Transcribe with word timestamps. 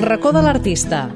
El 0.00 0.06
racó 0.06 0.30
de 0.32 0.40
l'artista, 0.40 1.10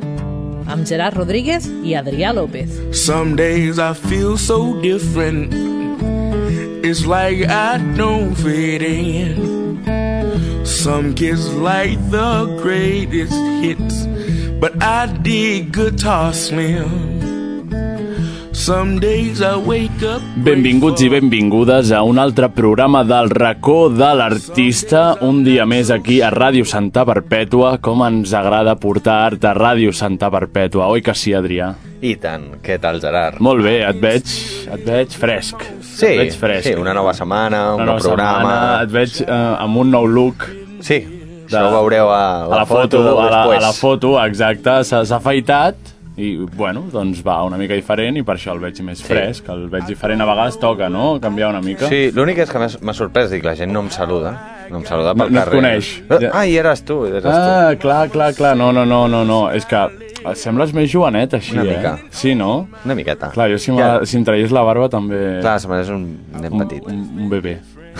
amb 0.68 0.84
Gerard 0.84 1.17
Rodríguez 1.17 1.64
i 1.88 1.94
Adrià 1.96 2.35
López. 2.37 2.69
Some 2.92 3.32
days 3.35 3.78
I 3.80 3.94
feel 3.94 4.37
so 4.37 4.58
different. 4.82 5.54
It's 6.85 7.06
like 7.06 7.49
I 7.49 7.78
don't 7.96 8.35
fit 8.35 8.82
in. 8.82 9.81
Some 10.67 11.14
kids 11.14 11.49
like 11.54 11.96
the 12.10 12.60
greatest 12.60 13.32
hits, 13.64 14.04
but 14.60 14.76
I 14.82 15.06
dig 15.22 15.72
Guitar 15.72 16.34
Slim. 16.34 17.23
Benvinguts 20.41 21.02
i 21.04 21.09
benvingudes 21.12 21.91
a 21.92 21.98
un 22.00 22.16
altre 22.16 22.48
programa 22.48 23.02
del 23.04 23.28
racó 23.28 23.90
de 23.92 24.09
l'artista, 24.16 25.02
un 25.20 25.42
dia 25.45 25.66
més 25.68 25.90
aquí 25.92 26.23
a 26.24 26.30
Ràdio 26.32 26.64
Santa 26.64 27.04
Perpètua, 27.04 27.74
com 27.84 28.00
ens 28.06 28.32
agrada 28.32 28.73
portar 28.80 29.18
art 29.27 29.45
a 29.45 29.52
Ràdio 29.59 29.92
Santa 29.92 30.30
Perpètua, 30.32 30.88
oi 30.88 31.04
que 31.04 31.12
sí, 31.12 31.34
Adrià? 31.37 31.74
I 32.00 32.14
tant. 32.23 32.54
Què 32.64 32.78
tal, 32.80 33.02
Gerard? 33.04 33.37
Molt 33.45 33.60
bé, 33.68 33.82
et 33.84 34.00
veig, 34.00 34.32
et 34.78 34.88
veig 34.88 35.12
fresc. 35.12 35.60
Sí, 35.84 36.15
et 36.15 36.23
veig 36.23 36.38
fresc. 36.40 36.70
sí, 36.70 36.76
una 36.80 36.96
nova 36.96 37.12
setmana, 37.12 37.66
un 37.74 37.82
Una 37.82 37.90
nou 37.90 37.98
nova 37.98 38.09
programa... 38.09 38.38
setmana, 38.38 38.82
et 38.87 38.95
veig 38.96 39.20
eh, 39.26 39.42
amb 39.66 39.82
un 39.84 39.92
nou 39.92 40.09
look. 40.09 40.48
Sí, 40.80 41.02
això 41.51 41.66
ho 41.68 41.74
veureu 41.82 42.09
a, 42.09 42.48
a 42.48 42.62
la 42.62 42.65
foto, 42.65 43.04
de 43.04 43.12
a 43.12 43.28
la, 43.28 43.45
a 43.59 43.60
la 43.68 43.76
foto, 43.76 44.16
exacte, 44.24 44.80
s'ha 44.88 45.04
s'ha 45.04 45.20
afaitat 45.20 45.93
i, 46.16 46.36
bueno, 46.56 46.84
doncs 46.92 47.23
va 47.27 47.41
una 47.42 47.56
mica 47.59 47.74
diferent 47.74 48.16
i 48.16 48.23
per 48.23 48.36
això 48.36 48.52
el 48.54 48.60
veig 48.60 48.80
més 48.86 48.98
Sí. 49.00 49.09
fresc, 49.09 49.48
el 49.51 49.68
veig 49.68 49.84
diferent 49.87 50.20
a 50.23 50.26
vegades 50.29 50.59
toca, 50.60 50.88
no?, 50.88 51.18
canviar 51.20 51.51
una 51.51 51.60
mica. 51.60 51.88
Sí, 51.88 52.10
l'únic 52.15 52.38
és 52.38 52.51
que 52.51 52.59
m'ha 52.80 52.95
sorprès, 52.95 53.30
dic, 53.30 53.43
la 53.45 53.57
gent 53.57 53.73
no 53.73 53.80
em 53.80 53.90
saluda, 53.90 54.35
no 54.70 54.79
em 54.79 54.85
saluda 54.87 55.15
pel 55.15 55.18
No- 55.18 55.30
no 55.30 55.38
et 55.40 55.45
carrer. 55.45 55.60
coneix. 55.60 56.02
Eh, 56.09 56.30
Ah, 56.32 56.46
i 56.46 56.57
eres 56.57 56.85
tu, 56.85 57.04
eres 57.07 57.24
Ah, 57.26 57.74
clar, 57.79 58.09
clar, 58.10 58.32
clar, 58.35 58.57
no, 58.57 58.73
no, 58.73 58.85
no, 58.87 59.09
no, 59.09 59.24
no, 59.24 59.51
és 59.51 59.66
que 59.66 59.88
sembles 60.35 60.73
més 60.73 60.90
jovenet 60.90 61.35
així, 61.35 61.52
Una 61.59 61.65
eh? 61.65 61.76
mica. 61.76 61.98
Sí, 62.10 62.35
no? 62.35 62.68
tu. 62.70 62.79
Una 62.87 62.95
miqueta. 62.95 63.30
Clar, 63.30 63.51
jo 63.51 63.59
si, 63.59 63.76
Ja. 63.76 64.01
si 64.07 64.17
em 64.17 64.25
traies 64.25 64.51
la 64.53 64.62
barba 64.62 64.89
també... 64.89 65.41
Clar, 65.41 65.59
se 65.61 65.69
mereix 65.69 65.91
un 65.91 66.19
nen 66.41 66.53
un, 66.53 66.59
petit. 66.67 66.83
un, 66.87 66.95
un 67.25 67.29
bebè. 67.29 67.59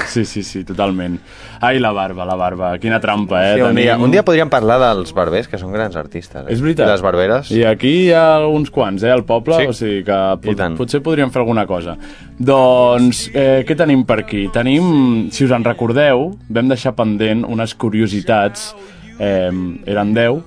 Sí, 0.09 0.25
sí, 0.25 0.43
sí, 0.43 0.65
totalment. 0.65 1.19
Ai, 1.61 1.79
la 1.81 1.91
barba, 1.95 2.25
la 2.27 2.35
barba, 2.39 2.73
quina 2.79 3.01
trampa, 3.01 3.41
eh? 3.47 3.55
Sí, 3.57 3.63
un, 3.63 3.75
dia, 3.79 3.97
un 3.99 4.11
dia 4.11 4.25
podríem 4.27 4.51
parlar 4.51 4.77
dels 4.83 5.13
barbers, 5.15 5.49
que 5.51 5.59
són 5.61 5.73
grans 5.75 5.97
artistes. 5.97 6.43
Eh? 6.47 6.53
És 6.55 6.63
veritat. 6.65 6.87
I 6.89 6.91
les 6.93 7.05
barberes. 7.05 7.51
I 7.55 7.63
aquí 7.71 7.93
hi 8.05 8.11
ha 8.13 8.41
uns 8.47 8.71
quants, 8.75 9.03
eh, 9.07 9.13
al 9.15 9.25
poble, 9.29 9.59
Sí. 9.61 9.67
o 9.71 9.77
sigui 9.77 10.03
que 10.07 10.19
pot, 10.43 10.65
potser 10.79 11.01
podríem 11.03 11.31
fer 11.31 11.43
alguna 11.43 11.67
cosa. 11.67 11.97
Doncs, 12.39 13.29
eh, 13.35 13.63
què 13.67 13.77
tenim 13.79 14.05
per 14.05 14.21
aquí? 14.25 14.49
Tenim, 14.53 15.31
si 15.31 15.45
us 15.47 15.55
en 15.55 15.65
recordeu, 15.65 16.31
vam 16.49 16.69
deixar 16.69 16.95
pendent 16.99 17.45
unes 17.47 17.75
curiositats, 17.75 18.75
eh, 19.19 19.51
eren 19.87 20.15
10, 20.15 20.43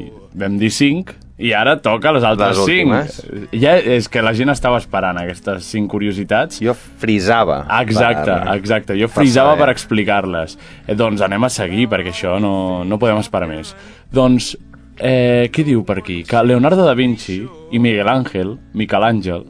i 0.00 0.10
vam 0.34 0.58
dir 0.58 0.70
5, 0.72 1.14
i 1.38 1.50
ara 1.52 1.74
toca 1.84 2.12
les 2.16 2.24
altres 2.24 2.56
Les 2.56 2.64
5. 2.64 2.64
últimes. 2.64 3.50
Ja 3.52 3.74
és 3.76 4.08
que 4.08 4.22
la 4.24 4.32
gent 4.32 4.48
estava 4.48 4.78
esperant 4.80 5.18
aquestes 5.20 5.64
5 5.68 5.88
curiositats. 5.92 6.60
Jo 6.64 6.72
frisava. 6.74 7.66
Exacte, 7.82 8.30
per- 8.30 8.54
exacte. 8.56 8.96
Jo 8.98 9.08
per 9.08 9.22
frisava 9.22 9.50
saber. 9.52 9.64
per 9.66 9.72
explicar-les. 9.74 10.56
Eh, 10.86 10.94
doncs 10.94 11.20
anem 11.20 11.44
a 11.44 11.50
seguir, 11.50 11.88
perquè 11.92 12.08
això 12.14 12.38
no, 12.40 12.84
no 12.84 12.98
podem 12.98 13.18
esperar 13.20 13.48
més. 13.50 13.74
Doncs, 14.10 14.56
eh, 14.98 15.50
què 15.52 15.64
diu 15.64 15.84
per 15.84 15.98
aquí? 15.98 16.22
Que 16.24 16.40
Leonardo 16.42 16.86
da 16.86 16.94
Vinci 16.94 17.42
i 17.70 17.78
Miguel 17.78 18.08
Ángel, 18.08 18.56
Miquel 18.72 19.02
Àngel, 19.04 19.44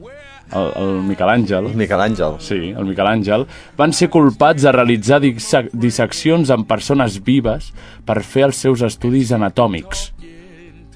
el, 0.55 0.73
el 0.83 0.91
Miquel 1.07 1.29
Àngel, 1.29 1.69
Miquel 1.75 2.01
Àngel. 2.01 2.37
sí, 2.41 2.73
el 2.77 2.85
Miquel 2.85 3.07
Àngel, 3.07 3.47
van 3.77 3.93
ser 3.93 4.09
culpats 4.11 4.63
de 4.63 4.73
realitzar 4.73 5.21
dissec 5.21 5.71
disseccions 5.73 6.51
amb 6.51 6.67
persones 6.67 7.21
vives 7.23 7.73
per 8.05 8.23
fer 8.23 8.45
els 8.51 8.57
seus 8.57 8.83
estudis 8.83 9.31
anatòmics. 9.33 10.13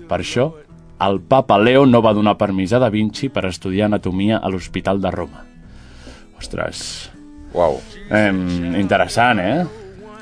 Per 0.08 0.18
això, 0.18 0.52
el 1.00 1.20
papa 1.20 1.58
Leo 1.58 1.86
no 1.86 2.02
va 2.02 2.12
donar 2.12 2.36
permís 2.38 2.72
a 2.72 2.78
Da 2.82 2.90
Vinci 2.90 3.28
per 3.32 3.46
estudiar 3.48 3.86
anatomia 3.86 4.38
a 4.38 4.48
l'Hospital 4.52 5.00
de 5.00 5.10
Roma. 5.10 5.44
Ostres, 6.38 7.10
Uau. 7.52 7.80
eh, 8.10 8.32
interessant, 8.80 9.40
eh? 9.40 9.66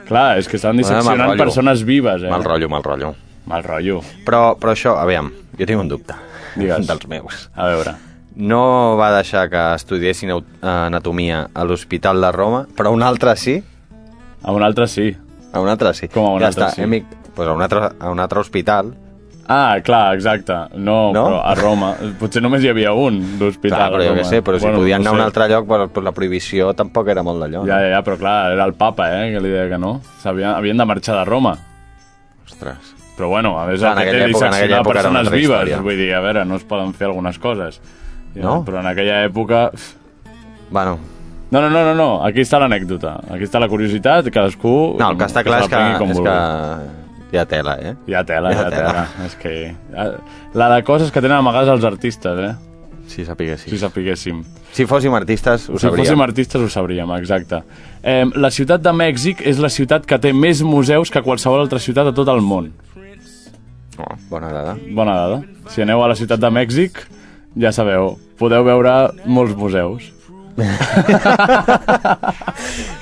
Clar, 0.08 0.38
és 0.40 0.48
que 0.48 0.56
estan 0.56 0.76
disseccionant 0.76 1.28
rotllo. 1.34 1.44
persones 1.44 1.84
vives, 1.84 2.22
eh? 2.22 2.30
Mal 2.30 2.44
rotllo, 2.44 2.68
mal 2.68 2.82
rotllo. 2.82 3.14
Mal 3.46 3.62
rotllo. 3.64 4.00
Però, 4.24 4.56
però 4.58 4.72
això, 4.72 4.96
aviam, 4.98 5.30
jo 5.58 5.66
tinc 5.66 5.80
un 5.80 5.88
dubte. 5.88 6.14
Digues. 6.56 6.86
Dels 6.90 7.06
meus. 7.08 7.48
A 7.54 7.66
veure. 7.68 7.94
No 8.38 8.96
va 8.96 9.10
deixar 9.16 9.48
que 9.50 9.60
estudiessin 9.74 10.30
au- 10.30 10.44
anatomia 10.62 11.48
a 11.54 11.64
l'Hospital 11.64 12.20
de 12.22 12.32
Roma, 12.32 12.66
però 12.76 12.92
un 12.94 13.02
altre 13.02 13.34
sí. 13.36 13.58
A 14.42 14.52
un 14.54 14.62
altre 14.62 14.86
sí. 14.88 15.10
A 15.52 15.60
un 15.60 15.68
altre 15.68 15.92
sí. 15.94 16.08
Com 16.08 16.26
a 16.26 16.32
un 16.36 16.40
ja 16.40 16.46
altre 16.52 16.64
està, 16.68 16.74
sí? 16.76 16.82
Amic, 16.86 17.04
pues 17.34 17.48
a, 17.48 17.52
un 17.52 17.62
altre, 17.62 17.90
a 17.98 18.10
un 18.10 18.20
altre 18.20 18.40
hospital. 18.40 18.94
Ah, 19.48 19.78
clar, 19.82 20.14
exacte. 20.14 20.52
No, 20.76 21.10
No? 21.12 21.22
però 21.24 21.38
a 21.42 21.54
Roma. 21.56 21.94
Potser 22.20 22.42
només 22.44 22.62
hi 22.62 22.68
havia 22.68 22.92
un 22.92 23.16
d'hospital. 23.40 23.78
Clar, 23.78 23.90
però 23.94 24.04
jo 24.10 24.14
què 24.18 24.24
sé, 24.28 24.42
però 24.44 24.58
si 24.60 24.66
Bueno, 24.66 24.78
podien 24.82 25.02
no 25.02 25.10
anar 25.10 25.14
a 25.14 25.22
un 25.22 25.24
altre 25.26 25.48
lloc, 25.48 25.66
però, 25.66 25.86
però 25.88 26.04
la 26.04 26.12
prohibició 26.12 26.74
tampoc 26.76 27.08
era 27.08 27.22
molt 27.24 27.40
d'allò. 27.40 27.62
Ja, 27.64 27.78
no? 27.78 27.80
ja, 27.80 27.88
ja, 27.96 28.02
però 28.04 28.18
clar, 28.20 28.52
era 28.52 28.64
el 28.68 28.74
papa, 28.74 29.08
eh, 29.22 29.32
que 29.32 29.40
li 29.40 29.48
deia 29.54 29.68
que 29.70 29.78
no. 29.78 29.94
Havien, 30.24 30.50
havien 30.52 30.76
de 30.76 30.84
marxar 30.84 31.16
de 31.16 31.24
Roma. 31.24 31.56
Ostres. 32.46 32.94
Però 33.16 33.28
bueno, 33.32 33.58
a 33.58 33.64
més 33.66 33.80
Clar, 33.80 33.96
el 33.98 34.08
era 34.14 34.26
una 34.80 34.82
persones 34.92 35.30
vives. 35.30 35.48
història. 35.48 35.80
Vull 35.82 35.96
dir, 35.96 36.12
a 36.14 36.20
veure, 36.20 36.44
no 36.44 36.54
es 36.60 36.64
poden 36.64 36.92
fer 36.94 37.08
algunes 37.08 37.38
coses. 37.38 37.80
Ja, 38.36 38.42
No? 38.44 38.64
Però 38.64 38.78
en 38.80 38.86
aquella 38.86 39.24
època... 39.24 39.70
Bueno, 40.70 40.98
No, 41.50 41.62
no, 41.62 41.70
no, 41.70 41.82
no, 41.82 41.94
no. 41.94 42.22
aquí 42.22 42.42
està 42.44 42.58
l'anècdota. 42.60 43.14
Aquí 43.32 43.44
està 43.48 43.58
la 43.58 43.68
curiositat, 43.72 44.28
cadascú... 44.30 44.96
no, 45.00 45.10
el 45.10 45.16
que 45.16 45.24
està 45.24 45.42
clar 45.42 45.62
és 45.64 45.68
que, 45.72 45.76
és 45.80 45.98
vulgui. 45.98 46.22
que 46.28 47.07
hi 47.32 47.36
ha 47.38 47.44
tela, 47.46 47.76
eh? 47.80 47.94
Hi 48.08 48.14
ha 48.14 48.24
tela, 48.24 48.50
Hi 48.50 48.54
hi 48.54 48.58
ha 48.58 48.66
ha 48.66 48.70
tela. 48.70 48.88
tela. 48.92 49.26
És 49.26 49.34
que... 49.36 49.74
La 50.54 50.68
de 50.74 50.82
coses 50.84 51.10
que 51.12 51.20
tenen 51.20 51.36
amagades 51.38 51.68
els 51.74 51.84
artistes, 51.84 52.38
eh? 52.40 52.54
Si 53.08 53.24
sapiguessis. 53.24 53.70
Si 53.72 53.78
sapiguéssim. 53.80 54.42
Si 54.72 54.84
fóssim 54.84 55.14
artistes, 55.16 55.68
ho 55.70 55.78
Si 55.78 55.86
sabríem. 55.86 56.04
fóssim 56.04 56.20
artistes 56.20 56.60
ho 56.60 56.68
sabríem, 56.68 57.10
exacte. 57.16 57.62
Eh, 58.02 58.24
la 58.36 58.50
ciutat 58.52 58.82
de 58.84 58.92
Mèxic 58.92 59.40
és 59.48 59.58
la 59.58 59.70
ciutat 59.72 60.04
que 60.06 60.18
té 60.20 60.32
més 60.36 60.60
museus 60.62 61.10
que 61.10 61.22
qualsevol 61.24 61.60
altra 61.64 61.78
ciutat 61.80 62.06
a 62.10 62.12
tot 62.12 62.28
el 62.28 62.40
món. 62.44 62.72
Oh, 63.98 64.14
bona 64.30 64.52
dada. 64.52 64.76
Bona 64.94 65.14
dada. 65.16 65.40
Si 65.72 65.80
aneu 65.82 66.02
a 66.04 66.08
la 66.12 66.14
ciutat 66.20 66.38
de 66.38 66.50
Mèxic, 66.52 67.00
ja 67.58 67.72
sabeu, 67.72 68.18
podeu 68.38 68.62
veure 68.64 68.92
molts 69.24 69.56
museus. 69.56 70.12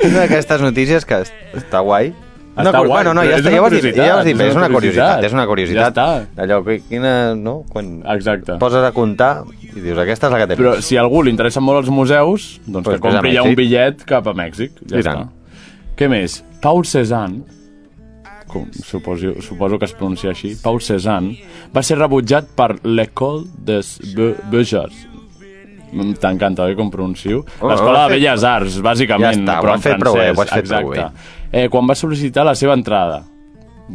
Una 0.07 0.23
d'aquestes 0.23 0.61
notícies 0.63 1.05
que 1.05 1.19
est- 1.25 1.35
està 1.57 1.81
guai. 1.83 2.13
Està 2.57 2.79
cu- 2.81 2.87
guai, 2.87 3.05
Bueno, 3.05 3.13
no, 3.15 3.23
ja, 3.23 3.37
està, 3.37 3.49
una 3.49 3.57
ja 3.57 3.61
ho 3.61 3.67
has 3.67 3.73
dit, 3.83 3.95
ja 3.97 4.15
ho 4.15 4.19
has 4.19 4.25
dit, 4.25 4.33
és 4.35 4.39
bé, 4.39 4.51
una 4.51 4.67
una 4.67 4.75
curiositat, 4.75 5.25
és 5.25 5.33
una 5.33 5.47
curiositat. 5.47 5.95
Ja 5.95 6.43
Allò, 6.43 6.63
que, 6.65 6.79
quina, 6.89 7.35
no? 7.37 7.65
Quan 7.69 8.03
Exacte. 8.15 8.57
poses 8.59 8.83
a 8.83 8.93
comptar 8.93 9.45
i 9.63 9.81
dius, 9.81 9.99
aquesta 9.99 10.27
és 10.29 10.33
la 10.33 10.39
que 10.39 10.47
té 10.47 10.57
Però 10.57 10.81
si 10.81 10.97
a 10.97 11.03
algú 11.03 11.23
li 11.23 11.31
interessen 11.31 11.63
molt 11.63 11.83
els 11.85 11.91
museus, 11.91 12.61
doncs 12.67 12.85
Pues 12.85 12.97
que 13.01 13.09
compri 13.11 13.35
ja 13.35 13.43
un 13.43 13.55
bitllet 13.55 14.05
cap 14.09 14.27
a 14.27 14.33
Mèxic. 14.33 14.73
Ja 14.89 14.97
I 14.97 15.01
està. 15.01 15.13
tant. 15.13 15.31
Què 15.97 16.09
més? 16.09 16.43
Paul 16.63 16.85
Cézanne, 16.87 17.43
com 18.47 18.65
suposo, 18.73 19.35
suposo 19.43 19.79
que 19.79 19.85
es 19.85 19.93
pronuncia 19.93 20.31
així, 20.31 20.55
Paul 20.63 20.81
Cézanne, 20.81 21.37
va 21.75 21.83
ser 21.83 21.99
rebutjat 21.99 22.47
per 22.57 22.77
l'École 22.85 23.45
des 23.59 23.99
Be- 24.15 24.35
Beaux-Arts. 24.51 25.09
T'encanta, 26.21 26.65
oi, 26.65 26.75
com 26.77 26.91
pronuncio? 26.91 27.45
Oh, 27.61 27.69
L'escola 27.71 28.07
de 28.09 28.15
Belles 28.17 28.43
Arts, 28.45 28.81
bàsicament, 28.83 29.33
Ja 29.33 29.41
està, 29.41 29.59
ho 29.61 29.63
però 29.65 29.75
en 29.77 29.81
fet 29.81 29.93
francès. 29.93 30.01
prou 30.03 30.15
bé, 30.19 30.31
ho 30.31 30.41
has 30.43 30.51
fet 30.51 30.59
exacte. 30.65 30.91
prou 30.91 31.11
Eh, 31.57 31.71
quan 31.73 31.89
va 31.89 31.95
sol·licitar 31.97 32.45
la 32.45 32.53
seva 32.59 32.75
entrada, 32.77 33.23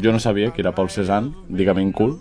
jo 0.01 0.13
no 0.13 0.19
sabia 0.19 0.49
que 0.49 0.63
era 0.63 0.72
Paul 0.73 0.89
Cézanne, 0.89 1.29
digue'm 1.49 1.91
cul. 1.94 2.16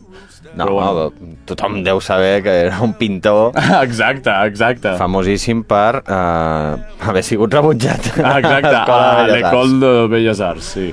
No, 0.55 0.65
però 0.67 0.73
bueno. 0.75 1.05
no, 1.21 1.37
tothom 1.47 1.83
deu 1.85 2.01
saber 2.01 2.43
que 2.43 2.51
era 2.65 2.81
un 2.83 2.95
pintor 2.99 3.53
Exacte, 3.85 4.33
exacte. 4.49 4.95
famosíssim 4.99 5.61
per 5.69 6.01
eh, 6.01 7.05
haver 7.07 7.23
sigut 7.23 7.53
rebutjat 7.55 8.09
Ah, 8.25 8.39
exacte, 8.41 8.73
a 8.73 8.73
l'Escola 8.73 9.11
a 9.21 9.27
de 9.29 9.85
de 9.85 10.09
Belles 10.09 10.41
Arts, 10.41 10.73
sí. 10.75 10.89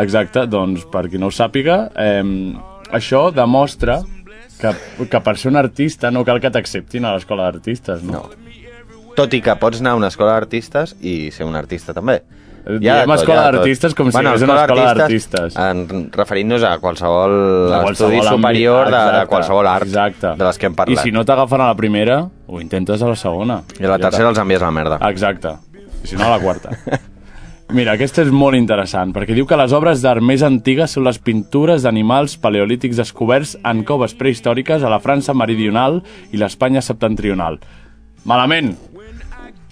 Exacte, 0.00 0.46
doncs, 0.46 0.86
per 0.90 1.08
qui 1.10 1.18
no 1.18 1.26
ho 1.26 1.34
sàpiga, 1.34 1.90
eh, 1.94 2.22
això 2.94 3.26
demostra 3.34 3.98
que, 4.60 4.72
que 5.10 5.20
per 5.20 5.36
ser 5.36 5.50
un 5.50 5.58
artista 5.60 6.10
no 6.10 6.24
cal 6.24 6.40
que 6.40 6.50
t'acceptin 6.54 7.04
a 7.04 7.12
l'escola 7.14 7.50
d'artistes, 7.50 8.02
no? 8.06 8.24
No. 8.24 8.44
Tot 9.14 9.34
i 9.34 9.42
que 9.42 9.54
pots 9.60 9.82
anar 9.82 9.92
a 9.94 10.00
una 10.00 10.08
escola 10.10 10.32
d'artistes 10.34 10.96
i 11.02 11.30
ser 11.34 11.46
un 11.46 11.54
artista 11.58 11.94
també. 11.94 12.22
De 12.64 12.78
diem 12.80 13.10
escola 13.12 13.42
tot. 13.42 13.58
d'artistes 13.58 13.94
com 13.94 14.08
si 14.08 14.16
hi 14.16 14.24
hagués 14.24 14.42
una 14.46 14.54
escola 14.62 14.84
d'artistes. 14.96 15.56
Referint-nos 16.16 16.64
a 16.64 16.78
qualsevol, 16.80 17.34
De 17.68 17.80
estudi 17.92 18.20
àmbit, 18.22 18.30
superior 18.30 18.90
de, 18.94 19.02
de 19.18 19.24
qualsevol 19.28 19.68
art 19.68 19.88
exacte. 19.90 20.32
de 20.38 20.44
les 20.48 20.58
que 20.58 20.70
hem 20.70 20.78
parlat. 20.78 20.96
I 20.96 21.02
si 21.02 21.12
no 21.12 21.24
t'agafen 21.28 21.60
a 21.60 21.66
la 21.72 21.76
primera, 21.76 22.22
ho 22.46 22.60
intentes 22.62 23.02
a 23.04 23.10
la 23.12 23.16
segona. 23.20 23.60
I 23.78 23.84
a 23.84 23.90
la 23.92 23.98
Ja 23.98 24.08
tercera 24.08 24.30
els 24.32 24.40
envies 24.40 24.62
a 24.62 24.70
la 24.70 24.78
merda. 24.80 25.00
Exacte. 25.10 25.58
I 26.04 26.06
si 26.08 26.16
no, 26.16 26.24
a 26.24 26.30
la 26.36 26.40
quarta. 26.40 26.72
Mira, 27.74 27.94
aquesta 27.96 28.22
és 28.22 28.30
molt 28.30 28.56
interessant, 28.56 29.12
perquè 29.16 29.34
diu 29.34 29.46
que 29.48 29.56
les 29.56 29.72
obres 29.72 30.02
d'art 30.04 30.22
més 30.22 30.42
antigues 30.44 30.92
són 30.94 31.04
les 31.08 31.18
pintures 31.18 31.82
d'animals 31.82 32.36
paleolítics 32.38 32.96
descoberts 33.00 33.56
en 33.64 33.84
coves 33.88 34.12
prehistòriques 34.14 34.84
a 34.84 34.92
la 34.92 35.00
França 35.00 35.34
meridional 35.34 36.02
i 36.30 36.40
l'Espanya 36.40 36.82
septentrional. 36.84 37.58
Malament! 38.24 38.76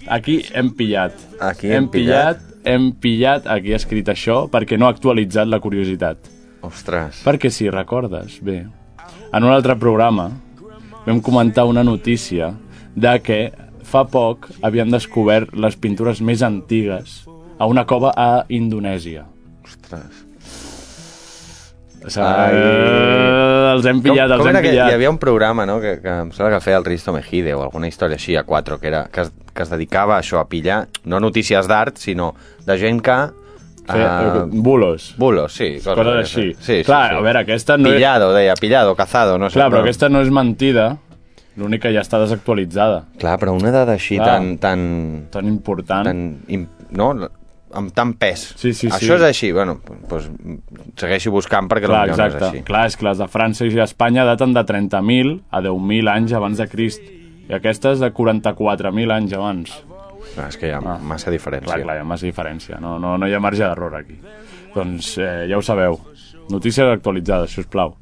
Aquí 0.09 0.41
hem 0.53 0.73
pillat. 0.75 1.13
Aquí 1.39 1.71
hem 1.71 1.87
pillat. 1.87 2.41
Hem 2.63 2.91
pillat, 3.03 3.47
aquí 3.51 3.73
ha 3.73 3.79
escrit 3.81 4.07
això, 4.07 4.45
perquè 4.51 4.77
no 4.79 4.87
ha 4.87 4.93
actualitzat 4.95 5.49
la 5.51 5.59
curiositat. 5.63 6.29
Ostres. 6.63 7.19
Perquè 7.25 7.51
si 7.51 7.67
recordes, 7.69 8.39
bé, 8.39 8.61
en 9.33 9.43
un 9.43 9.51
altre 9.51 9.75
programa 9.75 10.29
vam 11.05 11.19
comentar 11.19 11.65
una 11.67 11.83
notícia 11.83 12.53
de 12.95 13.17
que 13.19 13.39
fa 13.83 14.05
poc 14.07 14.47
havien 14.63 14.93
descobert 14.93 15.51
les 15.53 15.75
pintures 15.75 16.21
més 16.23 16.41
antigues 16.45 17.23
a 17.59 17.67
una 17.67 17.83
cova 17.85 18.13
a 18.15 18.45
Indonèsia. 18.47 19.27
Ostres. 19.63 20.22
O 22.05 22.09
sigui, 22.11 22.27
eh, 22.27 23.71
els 23.73 23.85
hem 23.89 24.01
pillat, 24.03 24.27
com, 24.27 24.33
els 24.35 24.41
com 24.41 24.47
hem 24.49 24.55
era 24.55 24.61
que 24.61 24.71
pillat. 24.73 24.89
hi 24.91 24.95
havia 24.97 25.09
un 25.13 25.17
programa, 25.21 25.65
no?, 25.65 25.79
que, 25.81 25.95
que 26.03 26.09
em 26.25 26.31
sembla 26.35 26.51
que 26.57 26.63
feia 26.65 26.77
el 26.81 26.85
Risto 26.85 27.13
Mejide 27.15 27.53
o 27.55 27.61
alguna 27.63 27.87
història 27.87 28.17
així, 28.19 28.35
a 28.35 28.43
4, 28.43 28.79
que, 28.81 28.87
era, 28.91 29.05
que, 29.11 29.21
es, 29.21 29.31
que 29.53 29.63
es 29.63 29.71
dedicava 29.71 30.17
a 30.17 30.19
això, 30.21 30.41
a 30.41 30.47
pillar, 30.51 30.87
no 31.05 31.19
notícies 31.23 31.67
d'art, 31.71 31.97
sinó 31.97 32.33
de 32.65 32.77
gent 32.81 33.01
que... 33.05 33.17
Uh, 33.83 34.45
bulos. 34.47 35.13
bulos, 35.17 35.51
sí. 35.53 35.73
Coses, 35.83 35.95
Coses 35.97 36.19
així. 36.21 36.53
Sí, 36.53 36.77
sí, 36.79 36.83
Clar, 36.87 37.09
sí. 37.11 37.15
a 37.17 37.21
veure, 37.25 37.39
aquesta 37.43 37.75
no 37.77 37.89
és- 37.89 37.95
Pillado, 37.97 38.29
deia, 38.33 38.53
pillado, 38.55 38.95
cazado, 38.95 39.37
no 39.37 39.49
sé. 39.49 39.57
Clar, 39.59 39.69
però 39.73 39.81
aquesta 39.83 40.07
no 40.07 40.21
és 40.23 40.31
mentida, 40.31 40.85
l'únic 41.59 41.81
que 41.83 41.91
ja 41.93 41.99
està 42.01 42.19
desactualitzada. 42.21 43.01
Clar, 43.19 43.35
però 43.41 43.51
una 43.57 43.71
dada 43.75 43.93
així 43.97 44.15
Clar. 44.15 44.27
tan... 44.37 44.57
tan, 44.57 45.27
Tan 45.31 45.47
important. 45.51 46.07
tan 46.07 46.67
no? 46.91 47.11
Amb 47.73 47.91
tant 47.95 48.13
pes. 48.19 48.43
Sí, 48.57 48.71
sí, 48.73 48.87
sí. 48.87 48.91
Això 48.93 49.15
és 49.17 49.25
així, 49.27 49.51
bueno, 49.55 49.77
doncs 50.09 50.29
segueixi 50.99 51.31
buscant 51.33 51.67
perquè 51.71 51.89
Clar, 51.89 52.05
no 52.11 52.13
és 52.15 52.37
així. 52.37 52.61
Clar, 52.67 52.85
és 52.91 52.97
que 52.99 53.07
les 53.07 53.17
de 53.21 53.27
França 53.31 53.65
i 53.65 53.79
Espanya 53.83 54.25
daten 54.29 54.53
de 54.53 54.63
30.000 54.63 55.33
a 55.51 55.61
10.000 55.65 56.11
anys 56.13 56.33
abans 56.37 56.57
de 56.61 56.67
Crist. 56.71 57.01
I 57.49 57.57
aquestes 57.57 57.99
de 57.99 58.11
44.000 58.15 59.11
anys 59.11 59.33
abans. 59.35 59.73
Clar, 60.33 60.47
és 60.49 60.57
que 60.57 60.67
hi 60.69 60.71
ha 60.71 60.79
Ah. 60.79 60.97
massa 61.01 61.29
diferència. 61.31 61.67
Clar, 61.67 61.81
clar, 61.83 61.97
hi 61.97 61.99
ha 61.99 62.07
massa 62.07 62.25
diferència. 62.25 62.79
No, 62.79 62.97
no, 62.99 63.17
no 63.17 63.27
hi 63.27 63.33
ha 63.33 63.39
marge 63.43 63.63
d'error 63.65 63.95
aquí. 63.99 64.15
Doncs 64.73 65.17
eh, 65.19 65.45
ja 65.49 65.57
ho 65.57 65.61
sabeu. 65.61 65.99
Notícies 66.49 66.87
actualitzades, 66.87 67.51
si 67.51 67.61
us 67.61 67.67
plau. 67.67 67.95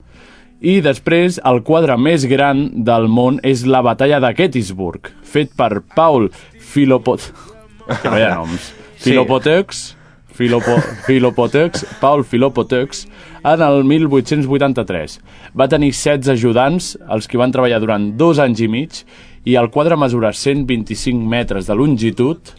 I 0.62 0.80
després, 0.86 1.40
el 1.44 1.64
quadre 1.66 1.96
més 1.98 2.24
gran 2.30 2.84
del 2.86 3.08
món 3.10 3.40
és 3.44 3.64
la 3.66 3.82
batalla 3.82 4.20
de 4.22 4.30
Gettysburg, 4.38 5.10
fet 5.24 5.56
per 5.58 5.82
Paul 5.96 6.30
Filopot... 6.60 7.22
Que 8.04 8.10
no 8.10 8.18
hi 8.20 8.24
ha 8.24 8.36
noms. 8.36 8.68
Sí. 9.02 9.10
Filopotex, 9.10 9.98
Filopo, 10.32 10.78
Filopotex, 11.08 11.86
Paul 12.00 12.24
Filopotex, 12.24 13.08
en 13.44 13.62
el 13.66 13.84
1883. 13.84 15.18
Va 15.58 15.68
tenir 15.68 15.90
16 15.92 16.30
ajudants, 16.36 16.94
els 17.10 17.28
que 17.28 17.40
van 17.42 17.52
treballar 17.52 17.82
durant 17.82 18.12
dos 18.18 18.40
anys 18.40 18.62
i 18.62 18.70
mig, 18.70 19.02
i 19.44 19.58
el 19.58 19.72
quadre 19.74 19.98
mesura 19.98 20.30
125 20.38 21.26
metres 21.28 21.66
de 21.66 21.76
longitud 21.76 22.54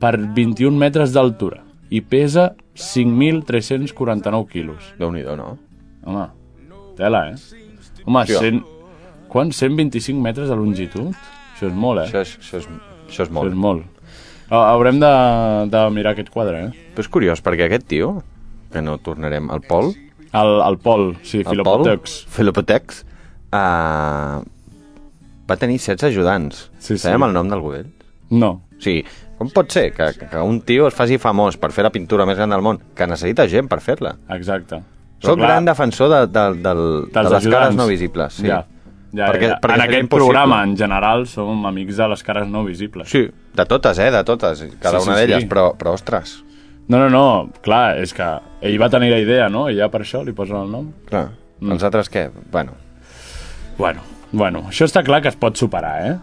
per 0.00 0.18
21 0.20 0.76
metres 0.76 1.14
d'altura 1.16 1.62
i 1.90 2.02
pesa 2.04 2.50
5.349 2.76 4.46
quilos. 4.52 4.92
Déu-n'hi-do, 5.00 5.36
no? 5.40 5.54
Home, 6.04 6.26
tela, 7.00 7.24
eh? 7.32 7.64
Home, 8.04 8.20
Hòstia. 8.20 8.44
100... 8.44 8.60
Quant? 9.30 9.52
125 9.54 10.20
metres 10.20 10.50
de 10.50 10.56
longitud? 10.58 11.14
Això 11.54 11.68
és 11.70 11.74
molt, 11.74 12.02
eh? 12.02 12.08
Això 12.08 12.22
és, 12.24 12.36
això 12.40 12.60
és, 12.60 12.68
això 12.68 13.24
és 13.24 13.28
Això 13.28 13.32
molt. 13.36 13.52
és 13.52 13.58
molt. 13.64 13.89
Ha- 14.50 14.66
Haurem 14.72 14.98
de, 15.00 15.10
de 15.70 15.82
mirar 15.94 16.12
aquest 16.16 16.30
quadre, 16.34 16.64
eh? 16.66 16.86
Però 16.94 17.04
és 17.06 17.08
curiós, 17.08 17.42
perquè 17.42 17.68
aquest 17.68 17.86
tio, 17.90 18.16
que 18.72 18.82
no 18.82 18.98
tornarem, 18.98 19.50
el 19.54 19.60
Pol, 19.66 19.92
El, 20.32 20.50
el 20.62 20.76
Pol, 20.78 21.16
sí, 21.26 21.38
el 21.40 21.44
Pol, 21.44 21.54
Filopotex. 21.82 22.18
Filopotex, 22.30 23.00
uh, 23.50 24.42
va 25.50 25.56
tenir 25.58 25.78
16 25.80 26.04
ajudants. 26.12 26.68
Sí, 26.78 26.94
sí. 26.96 27.02
Sabem 27.08 27.24
el 27.28 27.34
nom 27.34 27.48
d'algú 27.50 27.72
d'ells? 27.74 27.90
No. 28.30 28.50
O 28.70 28.82
sigui, 28.84 29.02
com 29.40 29.50
pot 29.54 29.72
ser 29.74 29.88
que, 29.96 30.06
que 30.20 30.42
un 30.46 30.60
tio 30.66 30.86
es 30.88 30.94
faci 30.94 31.18
famós 31.18 31.56
per 31.60 31.72
fer 31.74 31.82
la 31.86 31.90
pintura 31.94 32.26
més 32.28 32.38
gran 32.38 32.52
del 32.54 32.62
món, 32.62 32.78
que 32.94 33.08
necessita 33.10 33.48
gent 33.50 33.66
per 33.70 33.80
fer-la? 33.84 34.14
Exacte. 34.36 34.78
Soc 35.20 35.34
Però, 35.34 35.40
clar, 35.42 35.48
gran 35.56 35.66
defensor 35.68 36.08
de, 36.14 36.20
de, 36.32 36.44
de 36.62 36.74
dels 36.78 37.12
les 37.12 37.32
cares 37.32 37.42
ajudants. 37.42 37.76
no 37.76 37.88
visibles. 37.90 38.38
Sí. 38.38 38.46
Ja. 38.48 38.62
Ja, 39.10 39.26
Perquè- 39.26 39.48
ja. 39.50 39.56
perquè 39.58 39.74
en 39.74 39.82
aquest 39.88 40.04
impossible. 40.04 40.28
programa, 40.30 40.60
en 40.62 40.76
general, 40.78 41.24
som 41.26 41.64
amics 41.66 41.96
de 41.98 42.06
les 42.12 42.20
cares 42.22 42.46
no 42.46 42.62
visibles. 42.62 43.08
Sí, 43.10 43.24
de 43.56 43.66
totes, 43.66 43.98
eh, 43.98 44.10
de 44.10 44.22
totes, 44.24 44.62
cada 44.80 44.98
Sí, 44.98 45.04
sí, 45.04 45.10
una 45.10 45.18
d'elles, 45.18 45.42
sí. 45.42 45.48
però, 45.48 45.72
però 45.78 45.96
ostres, 45.98 46.40
No, 46.90 46.98
no, 46.98 47.06
no, 47.06 47.52
clar, 47.62 48.00
és 48.02 48.10
que 48.10 48.26
ell 48.66 48.80
va 48.82 48.88
tenir 48.90 49.12
la 49.12 49.20
idea, 49.22 49.44
no? 49.48 49.68
I 49.70 49.76
ja 49.78 49.86
per 49.92 50.00
això 50.02 50.24
li 50.26 50.32
posen 50.34 50.56
el 50.58 50.72
nom. 50.72 50.88
clar, 51.06 51.28
mm. 51.60 51.70
els 51.76 51.84
altres 51.86 52.10
què? 52.10 52.30
Bueno, 52.50 52.74
Bueno, 53.80 54.02
bueno, 54.32 54.66
això 54.68 54.84
està 54.84 55.00
clar 55.06 55.22
que 55.24 55.30
es 55.32 55.38
pot 55.40 55.56
superar, 55.56 55.94
eh? 56.04 56.16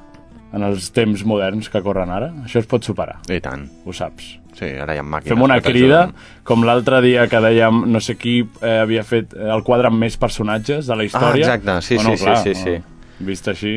En 0.54 0.64
els 0.64 0.92
temps 0.96 1.24
moderns 1.28 1.72
que 1.74 1.82
corren 1.84 2.12
ara, 2.14 2.30
això 2.46 2.62
es 2.62 2.68
pot 2.70 2.86
superar, 2.86 3.18
i 3.34 3.40
tant. 3.44 3.66
ho 3.84 3.94
saps. 3.94 4.28
Sí, 4.58 4.70
ara 4.78 4.94
hi 4.94 5.02
ha 5.02 5.06
màquines. 5.06 5.34
Fem 5.34 5.42
una 5.44 5.58
crida, 5.62 6.04
com 6.48 6.64
l'altre 6.66 7.02
dia 7.02 7.26
que 7.30 7.42
dèiem, 7.44 7.82
no 7.90 8.00
sé 8.00 8.16
qui 8.18 8.40
eh, 8.44 8.78
havia 8.84 9.04
fet 9.06 9.34
eh, 9.34 9.50
el 9.54 9.66
quadre 9.66 9.90
amb 9.90 10.00
més 10.06 10.16
personatges 10.22 10.88
de 10.88 10.98
la 10.98 11.08
història. 11.10 11.50
Ah, 11.50 11.58
exacte, 11.58 11.80
sí, 11.82 11.98
sí, 11.98 12.18
sí, 12.22 12.36
sí, 12.44 12.56
sí. 12.62 12.78
Vist 13.26 13.50
així... 13.50 13.74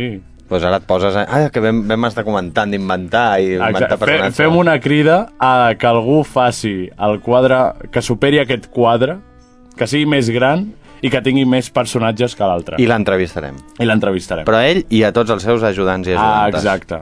Pues 0.51 0.65
ara 0.67 0.81
et 0.81 0.87
poses... 0.89 1.15
A... 1.15 1.23
Ah, 1.31 1.49
que 1.55 1.63
vam, 1.63 1.85
vam 1.87 2.09
estar 2.09 2.25
comentant 2.27 2.73
d'inventar 2.75 3.39
i 3.39 3.53
inventar 3.55 3.97
personatges. 4.01 4.35
fem 4.41 4.57
una 4.59 4.75
crida 4.83 5.21
a 5.39 5.77
que 5.79 5.87
algú 5.87 6.25
faci 6.27 6.89
el 6.99 7.21
quadre, 7.23 7.61
que 7.95 8.03
superi 8.03 8.41
aquest 8.43 8.67
quadre, 8.75 9.21
que 9.79 9.87
sigui 9.87 10.09
més 10.11 10.27
gran 10.35 10.67
i 11.01 11.09
que 11.09 11.23
tingui 11.25 11.47
més 11.49 11.71
personatges 11.71 12.35
que 12.37 12.45
l'altre. 12.51 12.81
I 12.83 12.89
l'entrevistarem. 12.91 13.57
I 13.79 13.87
l'entrevistarem. 13.87 14.45
Però 14.49 14.59
a 14.59 14.67
ell 14.69 14.83
i 14.91 15.05
a 15.07 15.13
tots 15.17 15.31
els 15.33 15.47
seus 15.47 15.63
ajudants 15.65 16.11
i 16.11 16.19
Ah, 16.19 16.27
ajudantes. 16.51 16.61
exacte. 16.67 17.01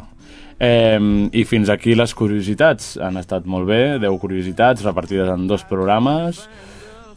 Eh, 0.61 1.01
I 1.33 1.45
fins 1.49 1.71
aquí 1.73 1.95
les 1.97 2.13
curiositats. 2.15 2.99
Han 3.01 3.17
estat 3.17 3.47
molt 3.47 3.67
bé, 3.67 3.99
10 3.99 4.21
curiositats 4.21 4.85
repartides 4.85 5.29
en 5.33 5.49
dos 5.49 5.65
programes. 5.65 6.45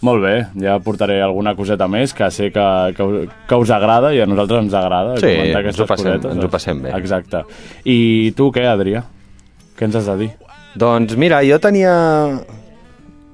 Molt 0.02 0.24
bé, 0.24 0.34
ja 0.64 0.80
portaré 0.82 1.20
alguna 1.22 1.54
coseta 1.56 1.86
més 1.88 2.14
que 2.18 2.26
sé 2.34 2.48
que, 2.52 2.64
que, 2.98 3.06
que 3.48 3.56
us 3.62 3.70
agrada 3.70 4.10
i 4.16 4.22
a 4.24 4.26
nosaltres 4.26 4.64
ens 4.66 4.74
agrada 4.74 5.18
Sí, 5.22 5.30
comentar 5.38 5.62
ens 5.70 5.80
ho 5.80 5.86
passem- 5.86 6.08
cosetes. 6.16 6.32
ens 6.36 6.46
ho 6.46 6.50
passem 6.50 6.82
bé. 6.82 6.94
Exacte. 6.98 7.44
I 7.86 8.32
tu 8.38 8.50
què, 8.56 8.64
Adrià? 8.66 9.04
Què 9.78 9.86
ens 9.86 10.00
has 10.00 10.10
de 10.10 10.16
dir? 10.24 10.32
Doncs 10.76 11.14
mira, 11.22 11.44
jo 11.46 11.60
tenia... 11.62 11.94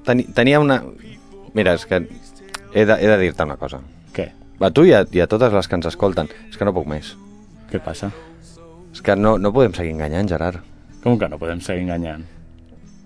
Teni, 0.04 0.24
tenia 0.36 0.60
una... 0.60 0.82
Mira, 1.56 1.72
és 1.78 1.86
que 1.88 2.02
he 2.74 2.84
de, 2.84 2.94
he 3.00 3.08
de 3.08 3.18
dir-te 3.24 3.44
una 3.48 3.56
cosa. 3.56 3.80
Què? 4.12 4.28
A 4.60 4.70
tu 4.74 4.84
i 4.84 4.92
a, 4.92 5.04
i 5.08 5.20
a 5.24 5.26
totes 5.30 5.52
les 5.56 5.68
que 5.68 5.76
ens 5.80 5.88
escolten. 5.88 6.28
És 6.50 6.56
que 6.60 6.68
no 6.68 6.74
puc 6.76 6.86
més. 6.90 7.14
Què 7.72 7.80
passa? 7.84 8.10
És 8.92 9.00
que 9.04 9.16
no, 9.16 9.38
no 9.40 9.52
podem 9.56 9.72
seguir 9.76 9.94
enganyant, 9.96 10.28
Gerard. 10.28 10.60
Com 11.02 11.16
que 11.20 11.28
no 11.32 11.38
podem 11.40 11.60
seguir 11.64 11.86
enganyant? 11.86 12.24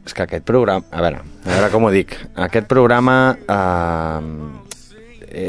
És 0.06 0.14
que 0.16 0.24
aquest 0.24 0.44
programa... 0.46 0.84
A 0.90 1.02
veure, 1.04 1.22
a 1.44 1.50
veure 1.50 1.70
com 1.72 1.86
ho 1.86 1.92
dic. 1.94 2.14
Aquest 2.46 2.66
programa 2.70 3.16
eh, 3.38 4.20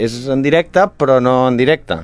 és 0.04 0.18
en 0.32 0.44
directe, 0.46 0.86
però 0.98 1.20
no 1.24 1.48
en 1.50 1.58
directe. 1.58 1.98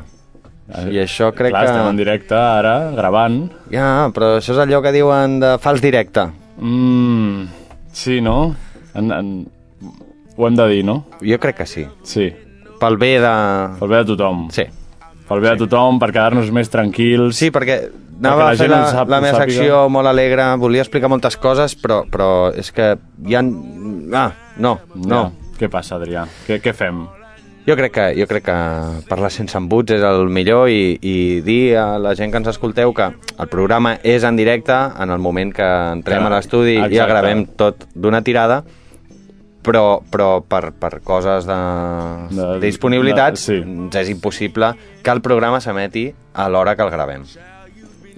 I 0.69 0.99
això 1.01 1.31
crec 1.33 1.53
Clar, 1.53 1.63
que... 1.65 1.71
estem 1.71 1.87
en 1.89 1.97
directe 1.97 2.35
ara, 2.37 2.73
gravant. 2.97 3.39
Ja, 3.73 4.09
però 4.13 4.35
això 4.37 4.53
és 4.53 4.61
allò 4.61 4.83
que 4.85 4.93
diuen 4.93 5.39
de 5.41 5.55
fals 5.61 5.81
directe. 5.81 6.27
Mm, 6.61 7.47
sí, 7.93 8.19
no? 8.25 8.53
En, 8.97 9.13
en... 9.13 9.31
Ho 10.37 10.47
hem 10.47 10.57
de 10.57 10.67
dir, 10.71 10.83
no? 10.87 11.01
Jo 11.25 11.39
crec 11.41 11.61
que 11.61 11.69
sí. 11.69 11.87
Sí. 12.07 12.29
Pel 12.79 12.99
bé 13.01 13.15
de... 13.19 13.33
Pel 13.79 13.91
bé 13.91 14.03
de 14.03 14.11
tothom. 14.13 14.45
Sí. 14.55 14.67
Pel 15.29 15.43
bé 15.43 15.51
de 15.53 15.59
tothom, 15.67 15.99
per 16.01 16.09
quedar-nos 16.11 16.49
més 16.55 16.71
tranquils. 16.73 17.37
Sí, 17.37 17.51
perquè 17.53 17.75
anava 18.19 18.47
la 18.47 18.55
a 18.55 18.57
fer 18.57 18.69
la, 18.71 18.79
sap- 18.89 19.11
la 19.13 19.19
meva 19.21 19.37
sàpiga. 19.37 19.59
secció 19.59 19.83
molt 19.93 20.09
alegre, 20.09 20.47
volia 20.57 20.81
explicar 20.81 21.09
moltes 21.11 21.37
coses, 21.37 21.75
però, 21.77 22.01
però 22.09 22.29
és 22.57 22.71
que 22.73 22.95
hi 23.27 23.37
ha... 23.37 23.43
Ah, 24.17 24.31
no, 24.57 24.79
no. 24.95 25.21
Ja. 25.29 25.53
Què 25.59 25.69
passa, 25.69 25.97
Adrià? 25.99 26.25
Què, 26.47 26.57
què 26.63 26.73
fem? 26.73 27.05
Jo 27.67 27.75
crec 27.77 27.91
que, 27.93 28.05
jo 28.17 28.25
crec 28.25 28.45
que 28.47 28.55
parlar 29.11 29.29
sense 29.29 29.53
embuts 29.59 29.91
és 29.93 30.01
el 30.01 30.23
millor 30.33 30.71
i, 30.73 30.95
i 31.05 31.15
dir 31.45 31.75
a 31.77 31.99
la 32.01 32.15
gent 32.17 32.31
que 32.33 32.39
ens 32.41 32.47
escolteu 32.49 32.93
que 32.97 33.11
el 33.11 33.49
programa 33.51 33.97
és 34.01 34.23
en 34.25 34.39
directe 34.39 34.73
en 34.73 35.11
el 35.13 35.19
moment 35.21 35.51
que 35.53 35.67
entrem 35.93 36.23
Que- 36.23 36.31
a 36.31 36.33
l'estudi 36.33 36.77
i 36.79 36.97
el 36.97 37.11
gravem 37.11 37.43
tot 37.59 37.85
d'una 37.93 38.23
tirada, 38.25 38.63
però, 39.63 39.99
però 40.09 40.41
per, 40.47 40.71
per 40.73 40.99
coses 41.03 41.45
de, 41.45 41.57
De- 42.31 42.45
de 42.55 42.59
disponibilitat 42.63 43.35
de- 43.35 43.41
sí. 43.41 43.57
ens 43.61 43.95
és 43.95 44.09
impossible 44.09 44.73
que 45.03 45.11
el 45.11 45.21
programa 45.21 45.59
s'emeti 45.61 46.07
a 46.33 46.47
l'hora 46.49 46.75
que 46.75 46.83
el 46.83 46.89
gravem, 46.93 47.23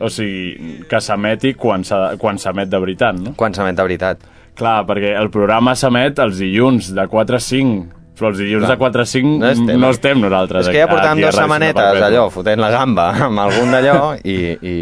O 0.02 0.10
sigui, 0.10 0.82
que 0.90 0.98
s'emeti 1.00 1.54
quan 1.54 1.84
s'emet 1.86 2.70
de 2.70 2.80
veritat, 2.82 3.16
no? 3.22 3.34
quan 3.38 3.54
s'emet 3.54 3.76
de 3.78 3.84
veritat. 3.86 4.24
Clar, 4.58 4.84
perquè 4.88 5.12
el 5.20 5.30
programa 5.30 5.76
s'emet 5.78 6.18
els 6.20 6.40
dilluns 6.42 6.90
de 6.96 7.06
4 7.08 7.36
a 7.38 7.40
5, 7.40 7.86
però 8.18 8.30
els 8.32 8.38
dilluns 8.42 8.66
Clar. 8.66 8.72
de 8.76 8.78
4 8.82 9.02
a 9.02 9.06
5 9.06 9.38
No 9.40 9.48
estem. 9.52 9.80
no 9.80 9.90
estem 9.94 10.20
nosaltres. 10.22 10.66
És 10.68 10.74
que 10.74 10.82
ja 10.82 10.88
portàvem 10.90 11.22
dues 11.22 11.36
setmanetes 11.38 12.02
allò, 12.08 12.30
fotent 12.34 12.60
la 12.62 12.72
gamba 12.74 13.12
amb 13.28 13.40
algun 13.46 13.72
d'allò 13.72 14.16
i, 14.24 14.36
i... 14.62 14.76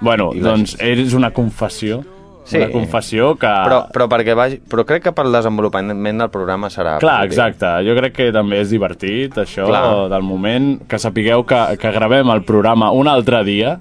Bueno, 0.00 0.30
I 0.34 0.40
doncs 0.40 0.76
és 0.80 1.12
una 1.14 1.30
confessió. 1.34 2.00
Sí. 2.48 2.56
Una 2.56 2.70
confessió 2.72 3.34
que... 3.36 3.48
Però, 3.68 3.82
però, 3.92 4.06
perquè 4.08 4.32
vagi, 4.36 4.56
però 4.64 4.86
crec 4.88 5.02
que 5.04 5.12
pel 5.12 5.28
desenvolupament 5.34 6.22
del 6.22 6.30
programa 6.32 6.70
serà... 6.72 6.94
Clar, 7.02 7.26
positiu. 7.26 7.42
exacte. 7.44 7.72
Jo 7.84 7.96
crec 7.98 8.14
que 8.16 8.28
també 8.32 8.62
és 8.62 8.70
divertit, 8.72 9.36
això, 9.42 9.66
Clar. 9.68 9.82
del 10.14 10.24
moment, 10.24 10.78
que 10.88 10.98
sapigueu 11.02 11.44
que, 11.44 11.58
que 11.82 11.92
gravem 11.92 12.32
el 12.32 12.40
programa 12.48 12.88
un 12.96 13.10
altre 13.12 13.42
dia. 13.44 13.74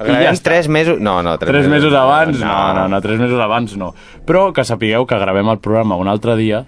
Gravem 0.00 0.24
ja 0.24 0.32
tres 0.42 0.66
mesos... 0.66 0.98
No, 0.98 1.20
no, 1.22 1.36
tres, 1.38 1.52
Tres 1.54 1.68
mesos 1.70 1.94
abans? 1.94 2.40
No, 2.42 2.56
no, 2.74 2.88
no, 2.90 3.00
tres 3.04 3.20
mesos 3.22 3.38
abans 3.38 3.76
no. 3.78 3.92
Però 4.26 4.48
que 4.56 4.64
sapigueu 4.66 5.06
que 5.06 5.18
gravem 5.22 5.52
el 5.54 5.62
programa 5.62 5.94
un 6.00 6.10
altre 6.10 6.34
dia 6.40 6.64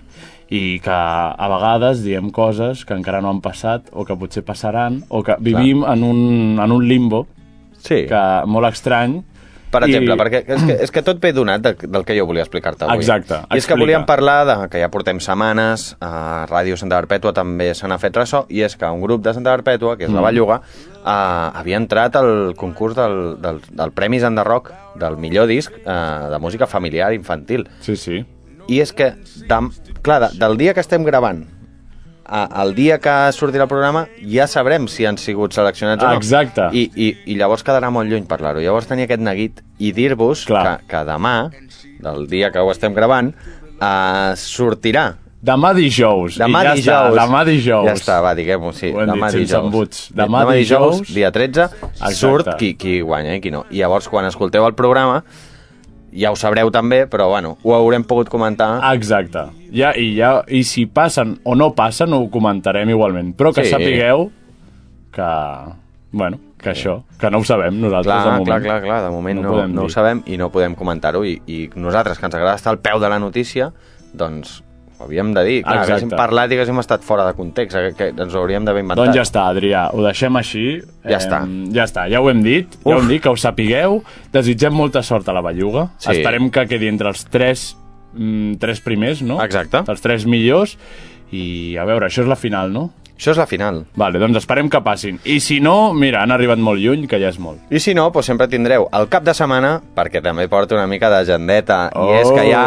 i 0.54 0.78
que 0.84 0.94
a 0.94 1.46
vegades 1.50 2.04
diem 2.04 2.28
coses 2.30 2.84
que 2.86 2.94
encara 2.94 3.22
no 3.24 3.30
han 3.32 3.40
passat 3.42 3.88
o 3.96 4.04
que 4.06 4.14
potser 4.14 4.44
passaran 4.46 5.00
o 5.08 5.22
que 5.24 5.34
vivim 5.40 5.82
en 5.88 6.04
un, 6.06 6.20
en 6.62 6.70
un 6.70 6.86
limbo 6.86 7.26
Sí. 7.84 8.04
que 8.08 8.20
molt 8.46 8.68
estrany 8.70 9.18
Per 9.74 9.82
I- 9.82 9.90
exemple, 9.90 10.16
perquè 10.20 10.40
és 10.46 10.62
que, 10.64 10.76
és 10.86 10.90
que 10.94 11.02
tot 11.02 11.18
ve 11.20 11.32
donat 11.36 11.60
de, 11.64 11.74
del 11.90 12.04
que 12.06 12.16
jo 12.16 12.24
volia 12.30 12.44
explicar-te 12.46 12.86
avui. 12.86 13.02
Exacte, 13.02 13.34
I 13.34 13.58
és 13.58 13.66
que 13.66 13.74
explica. 13.74 13.80
volíem 13.82 14.06
parlar 14.06 14.38
de 14.48 14.56
que 14.70 14.80
ja 14.80 14.88
portem 14.94 15.18
setmanes, 15.20 15.96
a 16.00 16.46
Ràdio 16.50 16.76
Santa 16.80 17.00
Perpètua 17.02 17.32
també 17.34 17.72
se 17.74 17.88
n'ha 17.90 17.98
fet 17.98 18.16
ressò, 18.16 18.44
i 18.48 18.62
és 18.62 18.76
que 18.78 18.86
un 18.86 19.02
grup 19.02 19.22
de 19.24 19.34
Santa 19.34 19.52
Perpètua, 19.56 19.96
que 19.98 20.04
és 20.06 20.10
la 20.14 20.20
Mm. 20.20 20.24
Belluga, 20.30 20.60
eh, 21.04 21.58
havia 21.60 21.76
entrat 21.76 22.16
al 22.16 22.54
concurs 22.56 22.94
del, 22.94 23.36
del, 23.42 23.60
del 23.70 23.92
Premis 23.92 24.22
Enderroc 24.22 24.70
del 24.96 25.16
millor 25.16 25.46
disc 25.50 25.72
eh, 25.74 26.28
de 26.30 26.38
música 26.38 26.66
familiar 26.66 27.12
infantil. 27.12 27.68
sí, 27.80 27.96
sí, 27.96 28.24
I 28.68 28.80
és 28.80 28.92
que, 28.94 29.10
de, 29.46 29.58
clar, 30.00 30.20
de, 30.30 30.38
del 30.38 30.56
dia 30.56 30.72
que 30.72 30.80
estem 30.80 31.04
gravant 31.04 31.44
al 32.24 32.74
dia 32.74 32.98
que 33.02 33.12
sortirà 33.36 33.66
el 33.66 33.70
programa 33.70 34.06
ja 34.20 34.46
sabrem 34.48 34.86
si 34.88 35.04
han 35.06 35.18
sigut 35.20 35.52
seleccionats 35.56 36.04
o 36.04 36.08
no. 36.08 36.20
Exacte. 36.20 36.68
I, 36.72 36.86
i, 36.94 37.10
i 37.32 37.36
llavors 37.38 37.64
quedarà 37.66 37.90
molt 37.92 38.10
lluny 38.10 38.24
parlar-ho. 38.30 38.62
Llavors 38.64 38.88
tenia 38.88 39.08
aquest 39.08 39.22
neguit 39.24 39.60
i 39.78 39.92
dir-vos 39.92 40.46
que, 40.48 40.62
que 40.88 41.04
demà, 41.08 41.34
del 42.04 42.26
dia 42.30 42.50
que 42.54 42.62
ho 42.64 42.72
estem 42.72 42.96
gravant, 42.96 43.32
eh, 43.76 44.32
sortirà. 44.40 45.10
Demà 45.44 45.74
dijous. 45.76 46.38
Demà 46.40 46.62
I 46.62 46.68
ja 46.70 46.74
dijous. 46.78 47.10
Està, 47.12 47.16
demà 47.20 47.40
dijous. 47.44 47.88
Ja 47.90 47.94
està, 47.98 48.20
va, 48.24 48.30
diguem-ho, 48.38 48.70
sí. 48.72 48.88
Ho 48.94 49.04
demà 49.04 49.28
dit 49.28 49.42
dijous. 49.42 49.58
embuts. 49.60 50.06
Demà 50.16 50.44
demà 50.46 50.54
dijous, 50.56 51.02
dijous, 51.02 51.12
dia 51.12 51.32
13, 51.34 51.66
Exacte. 51.90 52.14
surt 52.16 52.54
qui, 52.60 52.72
qui 52.80 53.02
guanya 53.04 53.36
i 53.36 53.42
qui 53.44 53.52
no. 53.52 53.66
I 53.68 53.82
llavors, 53.82 54.08
quan 54.08 54.24
escolteu 54.30 54.64
el 54.64 54.72
programa, 54.78 55.20
ja 56.14 56.32
ho 56.32 56.38
sabreu 56.40 56.70
també, 56.72 57.04
però 57.10 57.28
bueno, 57.28 57.58
ho 57.62 57.74
haurem 57.76 58.06
pogut 58.08 58.30
comentar. 58.32 58.78
Exacte. 58.94 59.44
Ja, 59.74 59.90
i, 59.98 60.12
ja, 60.14 60.44
I 60.46 60.62
si 60.64 60.86
passen 60.86 61.40
o 61.42 61.56
no 61.58 61.72
passen, 61.74 62.12
ho 62.14 62.28
comentarem 62.30 62.88
igualment. 62.94 63.32
Però 63.36 63.52
que 63.52 63.64
Sí. 63.64 63.70
sapigueu 63.74 64.28
que... 65.12 65.30
Bueno, 66.14 66.38
que 66.62 66.70
això, 66.70 67.00
que 67.18 67.28
no 67.28 67.40
ho 67.42 67.44
sabem 67.44 67.74
nosaltres 67.82 68.14
Clar, 68.14 68.24
de 68.24 68.30
moment. 68.38 68.46
clar, 68.46 68.60
clar, 68.62 68.82
clar, 68.84 68.98
de 69.02 69.10
moment 69.10 69.40
no, 69.42 69.50
no, 69.56 69.64
no 69.66 69.82
ho 69.82 69.88
sabem 69.90 70.20
i 70.30 70.36
no 70.38 70.46
podem 70.54 70.76
comentar-ho 70.78 71.24
i, 71.26 71.40
i 71.50 71.64
nosaltres, 71.74 72.20
que 72.20 72.28
ens 72.28 72.36
agrada 72.38 72.54
estar 72.54 72.70
al 72.70 72.78
peu 72.78 73.00
de 73.02 73.08
la 73.10 73.18
notícia, 73.18 73.72
doncs 74.14 74.60
ho 75.00 75.08
havíem 75.08 75.32
de 75.34 75.42
dir. 75.42 75.56
Clar, 75.64 75.74
Exacte. 75.80 75.92
haguéssim 75.96 76.14
parlat 76.14 76.52
i 76.52 76.54
haguéssim 76.54 76.78
estat 76.78 77.02
fora 77.02 77.26
de 77.26 77.34
context, 77.34 77.74
que, 77.76 77.90
que 77.98 78.22
ens 78.22 78.30
ho 78.32 78.44
hauríem 78.44 78.62
d'haver 78.64 78.84
inventat. 78.84 79.08
Doncs 79.08 79.16
ja 79.18 79.24
està, 79.26 79.48
Adrià, 79.50 79.88
ho 79.92 80.04
deixem 80.06 80.38
així. 80.38 80.66
Ja 81.02 81.18
està. 81.18 81.42
Ja 81.74 81.88
està, 81.90 82.06
ja 82.14 82.22
ho 82.22 82.30
hem 82.30 82.44
dit, 82.46 82.78
ja 82.78 82.84
Uf. 82.84 82.92
ho 82.94 83.00
hem 83.02 83.10
dit, 83.10 83.20
que 83.26 83.34
ho 83.34 83.36
sapigueu. 83.36 84.04
Desitgem 84.32 84.72
molta 84.72 85.02
sort 85.02 85.28
a 85.28 85.34
la 85.34 85.42
Belluga. 85.42 85.88
Sí. 85.98 86.12
Esperem 86.14 86.46
que 86.54 86.68
quedi 86.70 86.86
entre 86.94 87.10
els 87.10 87.24
tres, 87.26 87.72
mm, 88.14 88.56
tres 88.62 88.80
primers, 88.80 89.22
no? 89.22 89.40
Exacte. 89.44 89.84
Els 89.86 90.00
tres 90.04 90.26
millors. 90.26 90.76
I 91.34 91.76
a 91.80 91.84
veure, 91.88 92.06
això 92.06 92.22
és 92.22 92.28
la 92.30 92.36
final, 92.38 92.70
no? 92.72 92.90
Això 93.14 93.30
és 93.30 93.38
la 93.38 93.44
final. 93.46 93.76
Vale, 93.94 94.18
doncs 94.18 94.40
esperem 94.40 94.66
que 94.68 94.80
passin. 94.82 95.20
I 95.30 95.36
si 95.40 95.60
no, 95.62 95.92
mira, 95.94 96.24
han 96.24 96.32
arribat 96.34 96.58
molt 96.58 96.80
lluny, 96.82 97.04
que 97.06 97.20
ja 97.22 97.28
és 97.30 97.36
molt. 97.38 97.60
I 97.70 97.78
si 97.78 97.92
no, 97.94 98.08
doncs 98.10 98.26
sempre 98.26 98.48
tindreu 98.50 98.88
el 98.90 99.06
cap 99.08 99.22
de 99.22 99.30
setmana, 99.38 99.76
perquè 99.94 100.18
també 100.22 100.48
porta 100.50 100.74
una 100.74 100.88
mica 100.90 101.08
d'agendeta, 101.12 101.92
Oh. 101.94 102.08
i 102.10 102.16
és 102.18 102.32
que 102.34 102.46
hi 102.48 102.52
ha 102.52 102.64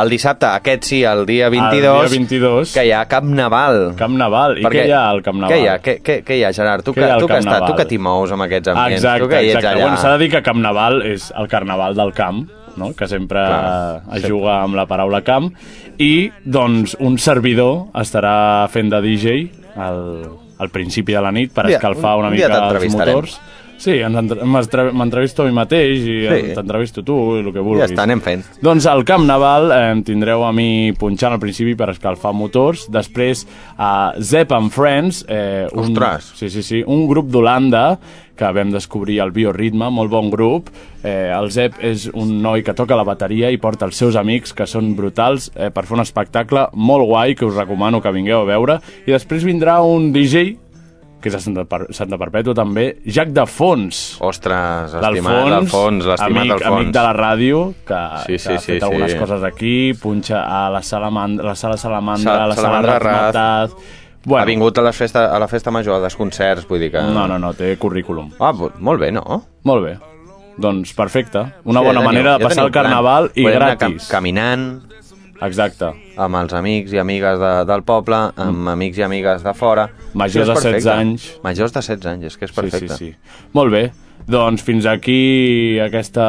el 0.00 0.08
dissabte, 0.14 0.46
aquest 0.46 0.84
sí, 0.86 1.02
el 1.02 1.24
dia 1.26 1.48
22, 1.50 1.74
El 1.74 1.80
dia 1.82 2.18
22. 2.20 2.72
que 2.72 2.84
hi 2.86 2.92
ha 2.92 3.02
Camp 3.10 3.34
Naval. 3.34 3.96
Camp 3.98 4.14
Naval. 4.16 4.58
I 4.62 4.64
què 4.70 4.86
hi 4.86 4.92
ha 4.94 5.08
al 5.10 5.22
Camp 5.26 5.40
Naval? 5.42 5.56
Què 5.56 5.60
hi 5.60 5.66
ha, 5.66 5.76
què, 5.82 5.96
què, 6.06 6.20
què 6.24 6.38
hi 6.38 6.44
ha 6.46 6.52
Gerard? 6.54 6.84
Tu, 6.86 6.94
Què 6.94 7.02
que, 7.02 7.18
tu, 7.18 7.26
que, 7.26 7.40
estàs, 7.42 7.66
tu 7.66 7.74
que 7.74 7.84
t'hi 7.90 7.98
mous 7.98 8.30
amb 8.30 8.46
aquests 8.46 8.68
ambients, 8.70 9.02
Exacte, 9.02 9.24
tu 9.24 9.28
que 9.34 9.42
hi 9.42 9.50
ets 9.50 9.56
exacte. 9.58 9.74
allà... 9.74 9.82
Bueno, 9.88 9.96
S'ha 9.98 10.12
de 10.14 10.18
dir 10.22 10.30
que 10.30 10.42
Camp 10.46 10.62
Naval 10.62 11.02
és 11.02 11.32
el 11.36 11.48
carnaval 11.50 11.98
del 11.98 12.14
camp, 12.14 12.44
no? 12.80 12.90
que 12.96 13.06
sempre 13.10 13.42
Clar, 13.44 14.02
es 14.18 14.26
juga 14.26 14.58
amb 14.64 14.78
la 14.78 14.86
paraula 14.90 15.20
camp, 15.26 15.50
i 16.00 16.30
doncs 16.44 16.96
un 17.00 17.18
servidor 17.20 17.90
estarà 18.00 18.66
fent 18.72 18.90
de 18.92 19.00
DJ 19.04 19.36
al, 19.76 20.02
al 20.60 20.72
principi 20.74 21.14
de 21.16 21.22
la 21.24 21.32
nit 21.32 21.52
per 21.54 21.66
Un 21.68 21.74
escalfar 21.76 22.16
una 22.20 22.28
un 22.32 22.36
mica 22.38 22.48
els 22.48 22.56
t'entrevistarem. 22.58 23.14
motors. 23.20 23.38
Sí, 23.80 23.94
m'entrevisto 24.04 25.42
a 25.42 25.46
mi 25.48 25.52
mateix 25.56 26.02
i 26.04 26.16
Sí. 26.28 26.54
t'entrevisto 26.54 27.02
tu 27.02 27.14
i 27.36 27.40
el 27.40 27.46
que 27.52 27.58
Ja 27.60 27.64
vulguis. 27.64 27.90
està, 27.90 28.02
anem 28.04 28.20
fent. 28.20 28.44
Doncs 28.62 28.86
al 28.86 29.04
Camp 29.04 29.24
Naval 29.26 29.70
eh, 29.72 30.02
tindreu 30.04 30.44
a 30.44 30.52
mi 30.52 30.92
punxant 30.92 31.32
al 31.32 31.40
principi 31.40 31.74
per 31.74 31.88
escalfar 31.94 32.32
motors, 32.36 32.88
després 32.92 33.46
a 33.78 34.12
Zep 34.20 34.52
and 34.52 34.70
Friends, 34.70 35.24
eh, 35.28 35.66
un, 35.72 35.90
Ostres. 35.96 36.32
sí, 36.36 36.50
sí, 36.50 36.62
sí, 36.62 36.82
un 36.86 37.06
grup 37.08 37.30
d'Holanda 37.30 37.98
que 38.36 38.52
vam 38.52 38.70
descobrir 38.70 39.18
el 39.20 39.32
Bioritme, 39.32 39.90
molt 39.90 40.10
bon 40.10 40.30
grup. 40.30 40.70
Eh, 41.04 41.30
el 41.34 41.50
Zep 41.50 41.74
és 41.82 42.10
un 42.14 42.40
noi 42.42 42.62
que 42.62 42.72
toca 42.72 42.96
la 42.96 43.04
bateria 43.04 43.50
i 43.50 43.58
porta 43.58 43.84
els 43.84 43.96
seus 43.96 44.16
amics, 44.16 44.52
que 44.54 44.64
són 44.66 44.94
brutals, 44.96 45.50
eh, 45.56 45.68
per 45.70 45.84
fer 45.84 45.94
un 45.96 46.00
espectacle 46.00 46.68
molt 46.74 47.04
guai, 47.06 47.34
que 47.34 47.44
us 47.44 47.54
recomano 47.54 48.00
que 48.00 48.10
vingueu 48.12 48.40
a 48.40 48.44
veure. 48.44 48.78
I 49.06 49.10
després 49.12 49.44
vindrà 49.44 49.82
un 49.84 50.10
DJ, 50.12 50.56
que 51.20 51.28
és 51.28 51.34
a 51.36 51.40
Santa, 51.40 51.64
per 51.68 51.86
Santa 51.94 52.16
Perpètua 52.18 52.54
també, 52.54 52.98
Jack 53.06 53.30
de 53.36 53.44
Fons. 53.46 54.16
Ostres, 54.20 54.94
estimat 54.94 55.48
D'Alfons, 55.50 56.06
l'estimat 56.06 56.42
amic, 56.42 56.52
Alfons. 56.56 56.76
amic 56.80 56.92
de 56.96 57.02
la 57.06 57.12
ràdio, 57.14 57.62
que, 57.86 58.00
Sí, 58.26 58.32
que 58.32 58.38
sí, 58.38 58.52
ha 58.52 58.58
sí, 58.58 58.72
fet 58.72 58.82
algunes 58.82 59.12
sí. 59.12 59.18
coses 59.18 59.42
aquí, 59.44 59.92
punxa 60.00 60.42
a 60.44 60.68
la 60.70 60.82
sala, 60.82 61.10
Mand 61.10 61.40
la 61.42 61.54
sala 61.54 61.76
Salamandra, 61.76 62.32
Sa- 62.32 62.46
la 62.46 62.54
sala 62.54 62.66
Salamandra 62.68 62.98
Raz. 62.98 63.34
Razmataz... 63.34 63.72
Ha 63.72 64.22
Bueno, 64.22 64.44
vingut 64.46 64.76
a, 64.76 64.82
les 64.82 64.96
festa, 64.96 65.34
a 65.34 65.38
la 65.40 65.46
festa 65.48 65.70
major, 65.70 65.98
dels 66.02 66.14
concerts, 66.14 66.66
vull 66.68 66.78
dir 66.78 66.90
que... 66.92 67.00
no, 67.00 67.26
no, 67.26 67.38
no, 67.38 67.54
té 67.56 67.70
currículum. 67.80 68.30
Ah, 68.38 68.52
molt 68.52 69.00
bé, 69.00 69.08
no? 69.12 69.22
Molt 69.64 69.82
bé. 69.86 69.94
Doncs 70.60 70.92
perfecte. 70.92 71.38
Una 71.64 71.80
Sí, 71.80 71.86
bona 71.86 72.00
ja 72.00 72.04
manera 72.04 72.34
teniu- 72.34 72.36
de 72.36 72.42
ja 72.44 72.48
passar 72.48 72.56
teniu 72.56 72.66
el 72.66 72.72
carnaval 72.74 73.30
plan. 73.30 73.40
i 73.40 73.44
Podem 73.46 73.56
anar 73.62 73.70
gratis. 73.78 74.08
cam 74.08 74.16
caminant 74.18 74.66
Exacte. 75.46 75.92
amb 76.20 76.36
els 76.36 76.52
amics 76.52 76.92
i 76.92 77.00
amigues 77.00 77.38
de, 77.40 77.52
del 77.68 77.82
poble, 77.86 78.18
amb 78.36 78.68
amics 78.74 79.00
i 79.00 79.06
amigues 79.06 79.44
de 79.46 79.54
fora. 79.56 79.88
Mm. 79.88 80.18
Majors 80.24 80.48
de 80.48 80.54
16 80.54 80.64
perfecte. 80.64 80.96
anys. 80.96 81.30
Majors 81.44 81.72
de 81.72 81.82
16 81.82 82.12
anys, 82.12 82.28
és 82.30 82.36
que 82.36 82.48
és 82.48 82.52
perfecte. 82.56 82.98
Sí, 82.98 83.10
sí, 83.10 83.12
sí. 83.14 83.48
Molt 83.56 83.72
bé. 83.72 83.84
Doncs 84.30 84.62
fins 84.66 84.86
aquí 84.86 85.78
aquesta... 85.82 86.26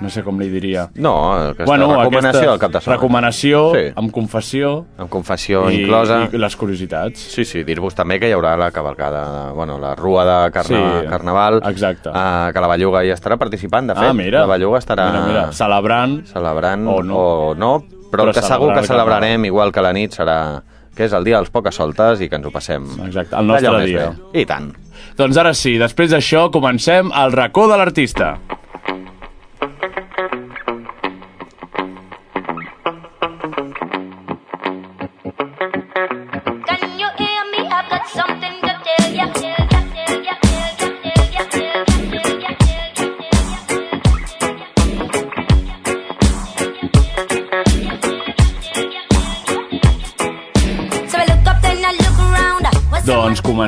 No 0.00 0.10
sé 0.10 0.22
com 0.22 0.38
li 0.38 0.48
diria. 0.52 0.90
No, 1.00 1.12
aquesta 1.54 1.76
recomanació 1.76 2.50
del 2.50 2.58
cap 2.60 2.70
de 2.72 2.80
setmana. 2.80 2.96
Recomanació, 2.98 3.60
Sí. 3.74 3.84
amb 3.96 4.10
confessió 4.12 4.84
Amb 4.98 5.08
confessió 5.08 5.70
i, 5.70 5.82
inclosa. 5.82 6.28
i 6.32 6.36
les 6.36 6.56
curiositats. 6.56 7.18
Sí, 7.32 7.44
sí, 7.46 7.62
dir-vos 7.64 7.94
també 7.94 8.18
que 8.20 8.28
hi 8.28 8.32
haurà 8.32 8.56
la 8.58 8.70
cavalcada, 8.70 9.52
bueno, 9.52 9.78
la 9.78 9.94
rua 9.94 10.24
de 10.26 10.50
carna 10.52 11.00
Sí, 11.00 11.06
carnaval, 11.08 11.62
exacte. 11.64 12.10
eh, 12.10 12.50
que 12.52 12.60
la 12.60 12.66
Belluga 12.68 13.04
hi 13.04 13.10
estarà 13.10 13.38
participant, 13.38 13.88
de 13.88 13.94
fet. 13.94 14.10
ah, 14.10 14.12
mira. 14.12 14.40
La 14.40 14.46
Belluga 14.46 14.78
estarà 14.78 15.10
Mira, 15.12 15.26
mira. 15.26 15.52
Celebrant. 15.52 16.26
celebrant 16.26 16.86
O 16.88 17.02
no. 17.02 17.16
o 17.16 17.54
no 17.54 17.78
però, 18.10 18.24
Però 18.24 18.34
que 18.34 18.42
segur 18.42 18.72
que 18.74 18.80
el 18.80 18.86
celebrarem, 18.86 19.44
igual 19.46 19.72
que 19.72 19.80
la 19.82 19.92
nit 19.92 20.12
serà 20.12 20.62
que 20.94 21.04
és 21.04 21.12
el 21.12 21.24
dia 21.24 21.36
dels 21.36 21.50
poques 21.50 21.74
soltes 21.74 22.20
i 22.22 22.28
que 22.28 22.36
ens 22.36 22.46
ho 22.46 22.50
passem 22.50 22.84
Exacte, 23.06 23.36
el 23.36 23.46
nostre 23.46 23.84
dia. 23.84 24.10
bé. 24.32 24.40
I 24.40 24.46
tant. 24.46 24.72
Doncs 25.16 25.36
ara 25.36 25.52
sí, 25.54 25.76
després 25.78 26.10
d'això 26.10 26.50
comencem 26.50 27.10
el 27.14 27.32
racó 27.32 27.66
de 27.68 27.76
l'artista. 27.76 28.38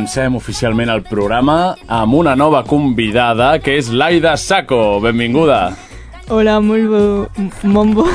Comencem 0.09 0.37
oficialment 0.39 0.89
el 0.89 1.03
programa 1.05 1.75
amb 1.93 2.15
una 2.17 2.33
nova 2.35 2.63
convidada, 2.65 3.59
que 3.61 3.75
és 3.77 3.91
Laida 3.93 4.37
Saco. 4.41 5.01
Benvinguda. 5.05 5.75
Hola, 6.33 6.55
molt 6.65 6.87
bo... 6.89 7.01
Molt 7.69 7.93
bo... 7.99 8.07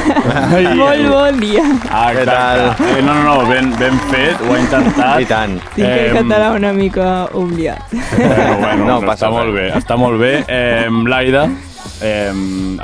molt 0.79 1.05
bon 1.11 1.37
dia. 1.41 1.61
Ah, 1.93 2.07
Què 2.15 2.23
exacte. 2.23 2.87
Eh, 2.95 3.03
no, 3.05 3.13
no, 3.13 3.21
no, 3.27 3.35
ben, 3.45 3.69
ben 3.77 3.99
fet, 4.09 4.41
ho 4.41 4.55
ha 4.55 4.57
intentat. 4.63 5.21
I 5.21 5.29
tant. 5.29 5.53
Tinc 5.75 5.85
el 5.85 6.17
Em, 6.17 6.17
català 6.17 6.49
una 6.57 6.73
mica 6.73 7.11
oblidat. 7.37 7.93
Bueno, 7.93 8.57
bueno, 8.63 8.87
No 8.87 8.89
no, 8.95 8.99
passa 9.05 9.27
està 9.27 9.29
res. 9.29 9.37
molt 9.37 9.53
bé, 9.59 9.67
està 9.77 9.97
molt 10.01 10.21
bé. 10.21 10.33
Eh, 10.49 10.89
Laida 11.13 11.45
eh, 12.01 12.33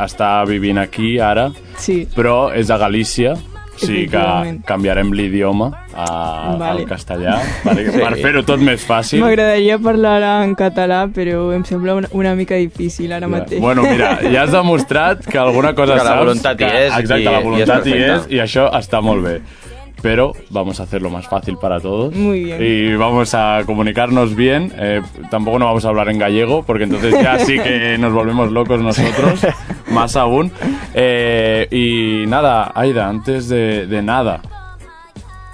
està 0.05 0.35
vivint 0.49 0.77
aquí 0.85 1.15
ara, 1.17 1.49
Sí, 1.79 2.03
però 2.13 2.51
és 2.53 2.69
a 2.69 2.77
Galícia, 2.77 3.33
o 3.81 3.86
sigui 3.86 4.07
que 4.09 4.59
canviarem 4.65 5.12
l'idioma 5.13 5.86
a, 5.93 6.55
Vale. 6.59 6.81
al 6.81 6.86
castellà 6.88 7.38
per, 7.63 7.75
Sí. 7.79 8.00
per 8.00 8.15
fer-ho 8.17 8.43
tot 8.43 8.59
més 8.59 8.83
fàcil. 8.86 9.21
m'agradaria 9.24 9.77
parlar 9.79 10.43
en 10.43 10.55
català, 10.55 11.07
però 11.13 11.53
em 11.55 11.63
sembla 11.65 11.95
una, 11.95 12.07
una 12.12 12.36
mica 12.36 12.55
difícil 12.55 13.13
ara 13.13 13.27
mateix. 13.27 13.59
Bueno, 13.62 13.83
mira, 13.83 14.19
ja 14.31 14.43
has 14.43 14.51
demostrat 14.51 15.25
que 15.25 15.38
alguna 15.38 15.74
cosa 15.74 15.93
Que 15.95 16.03
la 16.03 16.09
saps. 16.12 16.19
voluntat 16.25 16.53
hi 16.62 16.65
que, 16.65 16.86
és 16.88 16.98
Exacte, 16.98 17.21
i- 17.21 17.25
la 17.25 17.31
i 17.31 17.36
és 17.38 17.43
voluntat 17.43 17.88
hi 17.88 17.93
és, 17.93 18.27
i 18.29 18.39
això 18.43 18.69
està 18.74 19.01
molt 19.01 19.24
bé. 19.24 19.41
Pero 20.01 20.33
vamos 20.49 20.79
a 20.79 20.83
hacerlo 20.83 21.09
más 21.09 21.27
fácil 21.27 21.57
para 21.57 21.79
todos. 21.79 22.15
Muy 22.15 22.45
bien. 22.45 22.57
Y 22.61 22.95
vamos 22.95 23.33
a 23.33 23.61
comunicarnos 23.65 24.35
bien. 24.35 24.71
Eh, 24.77 25.01
tampoco 25.29 25.59
no 25.59 25.65
vamos 25.65 25.85
a 25.85 25.89
hablar 25.89 26.09
en 26.09 26.19
gallego, 26.19 26.63
porque 26.63 26.85
entonces 26.85 27.13
ya 27.21 27.39
sí 27.39 27.59
que 27.59 27.97
nos 27.97 28.13
volvemos 28.13 28.51
locos 28.51 28.81
nosotros, 28.81 29.41
más 29.91 30.15
aún. 30.15 30.51
Eh, 30.93 31.67
y 31.71 32.27
nada, 32.27 32.71
Aida, 32.75 33.07
antes 33.07 33.49
de, 33.49 33.87
de 33.87 34.01
nada, 34.01 34.41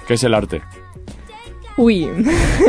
¿qué 0.06 0.14
es 0.14 0.24
el 0.24 0.34
arte? 0.34 0.62
Uy, 1.76 2.08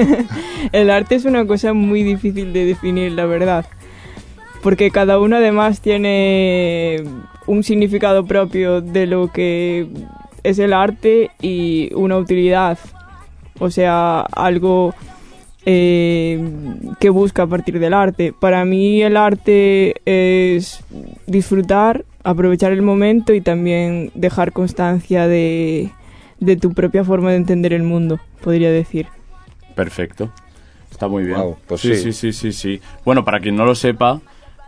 el 0.72 0.89
arte 0.89 1.15
es 1.15 1.25
una 1.25 1.46
cosa 1.46 1.74
muy 1.74 2.03
difícil 2.03 2.51
de 2.53 2.65
definir, 2.65 3.13
la 3.13 3.25
verdad. 3.25 3.65
Porque 4.62 4.91
cada 4.91 5.19
uno 5.19 5.38
además 5.38 5.79
tiene 5.81 7.03
un 7.46 7.63
significado 7.63 8.25
propio 8.25 8.81
de 8.81 9.07
lo 9.07 9.31
que 9.31 9.88
es 10.48 10.60
el 10.60 10.74
arte 10.74 11.32
y 11.42 11.94
una 11.94 12.18
utilidad. 12.18 12.80
O 13.60 13.70
sea, 13.70 14.22
algo 14.22 14.94
eh, 15.66 16.39
que 17.00 17.10
busca 17.10 17.44
a 17.44 17.48
partir 17.48 17.80
del 17.80 17.94
arte. 17.94 18.34
Para 18.39 18.63
mí 18.63 19.01
el 19.01 19.18
arte 19.18 19.96
es 20.06 20.84
disfrutar, 21.25 22.06
aprovechar 22.24 22.72
el 22.72 22.82
momento 22.82 23.34
y 23.34 23.42
también 23.42 24.12
dejar 24.16 24.54
constancia 24.54 25.27
de, 25.27 25.92
de 26.39 26.56
tu 26.56 26.74
propia 26.74 27.04
forma 27.04 27.32
de 27.32 27.38
entender 27.38 27.74
el 27.74 27.84
mundo, 27.84 28.20
podría 28.42 28.72
decir. 28.72 29.08
Perfecto. 29.75 30.32
Está 30.89 31.08
muy 31.10 31.25
bien. 31.25 31.56
Pues 31.68 31.82
sí, 31.82 31.96
sí. 31.96 32.13
sí, 32.13 32.13
sí, 32.13 32.34
sí, 32.34 32.51
sí. 32.54 32.82
Bueno, 33.04 33.25
para 33.25 33.39
quien 33.39 33.56
no 33.56 33.66
lo 33.66 33.75
sepa, 33.75 34.22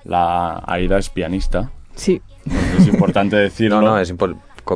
la 0.03 0.61
Aida 0.67 0.97
es 0.97 1.09
pianista. 1.09 1.71
Sí. 1.95 2.21
Es 2.77 2.87
importante 2.87 3.35
decirlo. 3.37 3.81
No, 3.81 3.97
es 3.97 4.09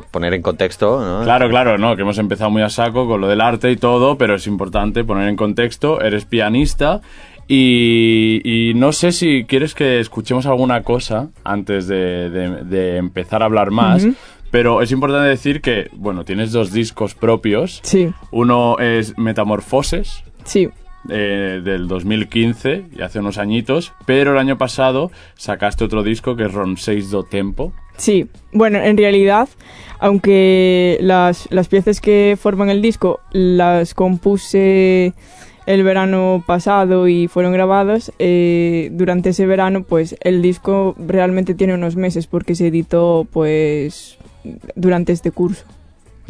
poner 0.02 0.34
en 0.34 0.42
contexto, 0.42 1.00
¿no? 1.04 1.24
Claro, 1.24 1.50
claro, 1.50 1.78
no, 1.78 1.96
que 1.96 2.02
hemos 2.02 2.18
empezado 2.18 2.50
muy 2.50 2.62
a 2.62 2.70
saco 2.70 3.08
con 3.08 3.22
lo 3.22 3.28
del 3.28 3.42
arte 3.42 3.72
y 3.72 3.76
todo, 3.78 4.18
pero 4.18 4.36
es 4.36 4.48
importante 4.48 5.04
poner 5.04 5.28
en 5.30 5.36
contexto, 5.36 6.02
eres 6.02 6.26
pianista 6.26 7.02
y, 7.48 8.42
y 8.44 8.74
no 8.74 8.92
sé 8.92 9.12
si 9.12 9.44
quieres 9.46 9.74
que 9.76 10.00
escuchemos 10.00 10.46
alguna 10.46 10.82
cosa 10.84 11.30
antes 11.44 11.88
de, 11.88 12.30
de- 12.30 12.64
de 12.64 12.98
empezar 12.98 13.42
a 13.42 13.46
hablar 13.46 13.72
más, 13.72 14.08
pero 14.52 14.82
es 14.82 14.92
importante 14.92 15.28
decir 15.28 15.62
que, 15.62 15.90
bueno, 15.94 16.26
tienes 16.26 16.52
dos 16.52 16.72
discos 16.72 17.16
propios, 17.16 17.80
Sí, 17.84 18.10
uno 18.32 18.78
es 18.80 19.18
Metamorfoses, 19.18 20.24
sí. 20.46 20.70
eh, 21.10 21.62
del 21.64 21.88
2015, 21.88 22.86
y 22.98 23.02
hace 23.02 23.20
unos 23.20 23.38
añitos, 23.38 23.92
pero 24.06 24.32
el 24.32 24.38
año 24.38 24.58
pasado 24.58 25.12
sacaste 25.36 25.84
otro 25.84 26.02
disco 26.04 26.36
que 26.36 26.46
es 26.46 26.54
Ron 26.54 26.78
6 26.78 27.12
do 27.12 27.24
Tempo. 27.24 27.74
Sí, 27.98 28.28
bueno, 28.52 28.80
en 28.80 28.98
realidad, 28.98 29.48
aunque 30.00 30.98
las, 31.02 31.48
las 31.52 31.68
piezas 31.68 32.02
que 32.02 32.38
forman 32.40 32.70
el 32.70 32.82
disco 32.82 33.20
las 33.32 33.94
compuse 33.94 35.14
el 35.66 35.84
verano 35.84 36.44
pasado 36.46 37.08
y 37.08 37.28
fueron 37.28 37.54
grabadas, 37.54 38.12
eh, 38.20 38.90
durante 38.92 39.30
ese 39.30 39.46
verano, 39.46 39.84
pues 39.84 40.16
el 40.22 40.42
disco 40.42 40.94
realmente 40.98 41.54
tiene 41.56 41.74
unos 41.74 41.96
meses 41.96 42.28
porque 42.28 42.56
se 42.56 42.68
editó, 42.68 43.26
pues, 43.32 44.18
durante 44.76 45.14
este 45.14 45.32
curso. 45.32 45.64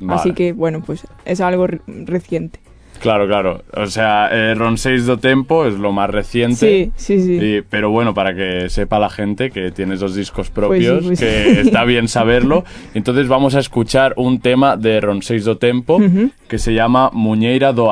Así 0.08 0.34
que, 0.34 0.54
bueno, 0.54 0.82
pues 0.86 1.08
es 1.26 1.42
algo 1.42 1.66
re- 1.68 1.82
reciente. 1.88 2.60
Claro, 3.00 3.28
claro. 3.28 3.64
O 3.76 3.88
sea, 3.88 4.30
eh, 4.32 4.56
Ron 4.56 4.78
6 4.78 5.06
do 5.06 5.18
Tempo 5.18 5.66
es 5.66 5.74
lo 5.74 5.92
más 5.92 6.10
reciente. 6.10 6.56
Sí, 6.56 6.92
sí, 6.96 7.22
sí. 7.22 7.34
Y- 7.58 7.62
pero 7.62 7.90
bueno, 7.92 8.14
para 8.14 8.34
que 8.34 8.70
sepa 8.70 8.98
la 9.00 9.10
gente 9.10 9.52
que 9.52 9.72
tienes 9.72 10.00
dos 10.00 10.16
discos 10.16 10.50
propios, 10.50 11.04
pues 11.06 11.20
sí. 11.20 11.26
que 11.26 11.62
está 11.62 11.84
bien 11.84 12.08
saberlo. 12.08 12.64
Entonces 12.94 13.28
vamos 13.28 13.56
a 13.56 13.60
escuchar 13.60 14.14
un 14.18 14.40
tema 14.40 14.78
de 14.78 15.02
Ron 15.02 15.22
6 15.22 15.44
do 15.46 15.58
Tempo 15.58 16.00
que 16.48 16.58
se 16.58 16.74
llama 16.74 17.10
Muñeira 17.14 17.74
do 17.74 17.92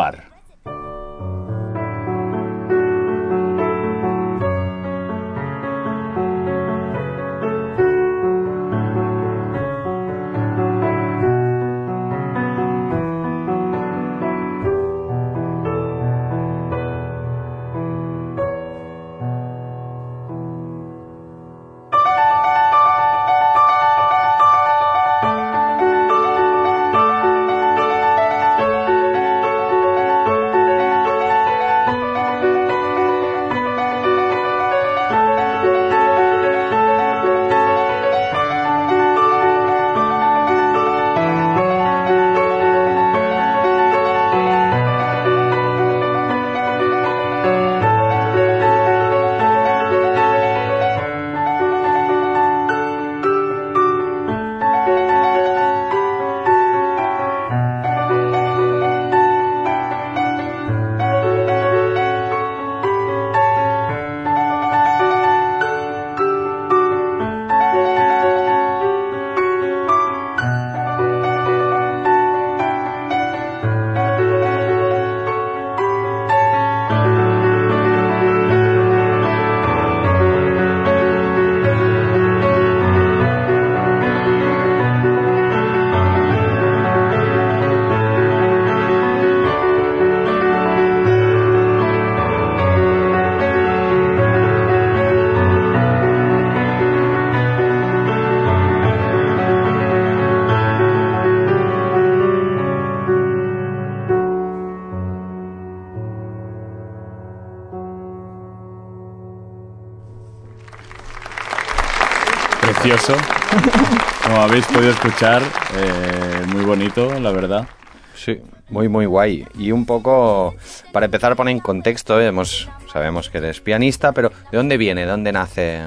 podido 114.81 114.95
escuchar, 114.95 115.43
eh, 115.77 116.45
muy 116.47 116.65
bonito, 116.65 117.19
la 117.19 117.31
verdad. 117.31 117.67
Sí, 118.15 118.39
muy, 118.67 118.89
muy 118.89 119.05
guay. 119.05 119.45
Y 119.59 119.71
un 119.71 119.85
poco, 119.85 120.55
para 120.91 121.05
empezar 121.05 121.31
a 121.31 121.35
poner 121.35 121.51
en 121.51 121.59
contexto, 121.59 122.19
eh, 122.19 122.25
hemos, 122.25 122.67
sabemos 122.91 123.29
que 123.29 123.37
eres 123.37 123.61
pianista, 123.61 124.11
pero 124.11 124.31
¿de 124.51 124.57
dónde 124.57 124.77
viene? 124.77 125.01
¿De 125.01 125.07
dónde 125.11 125.31
nace? 125.31 125.81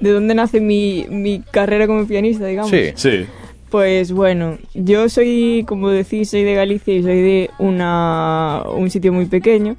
¿De 0.00 0.10
dónde 0.10 0.34
nace 0.34 0.60
mi, 0.60 1.06
mi 1.08 1.42
carrera 1.42 1.86
como 1.86 2.04
pianista, 2.08 2.46
digamos? 2.46 2.72
Sí. 2.72 2.90
Sí. 2.96 3.26
Pues 3.70 4.10
bueno, 4.10 4.58
yo 4.74 5.08
soy, 5.08 5.64
como 5.68 5.88
decís, 5.90 6.30
soy 6.30 6.42
de 6.42 6.54
Galicia 6.54 6.92
y 6.92 7.04
soy 7.04 7.22
de 7.22 7.50
una, 7.60 8.64
un 8.68 8.90
sitio 8.90 9.12
muy 9.12 9.26
pequeño 9.26 9.76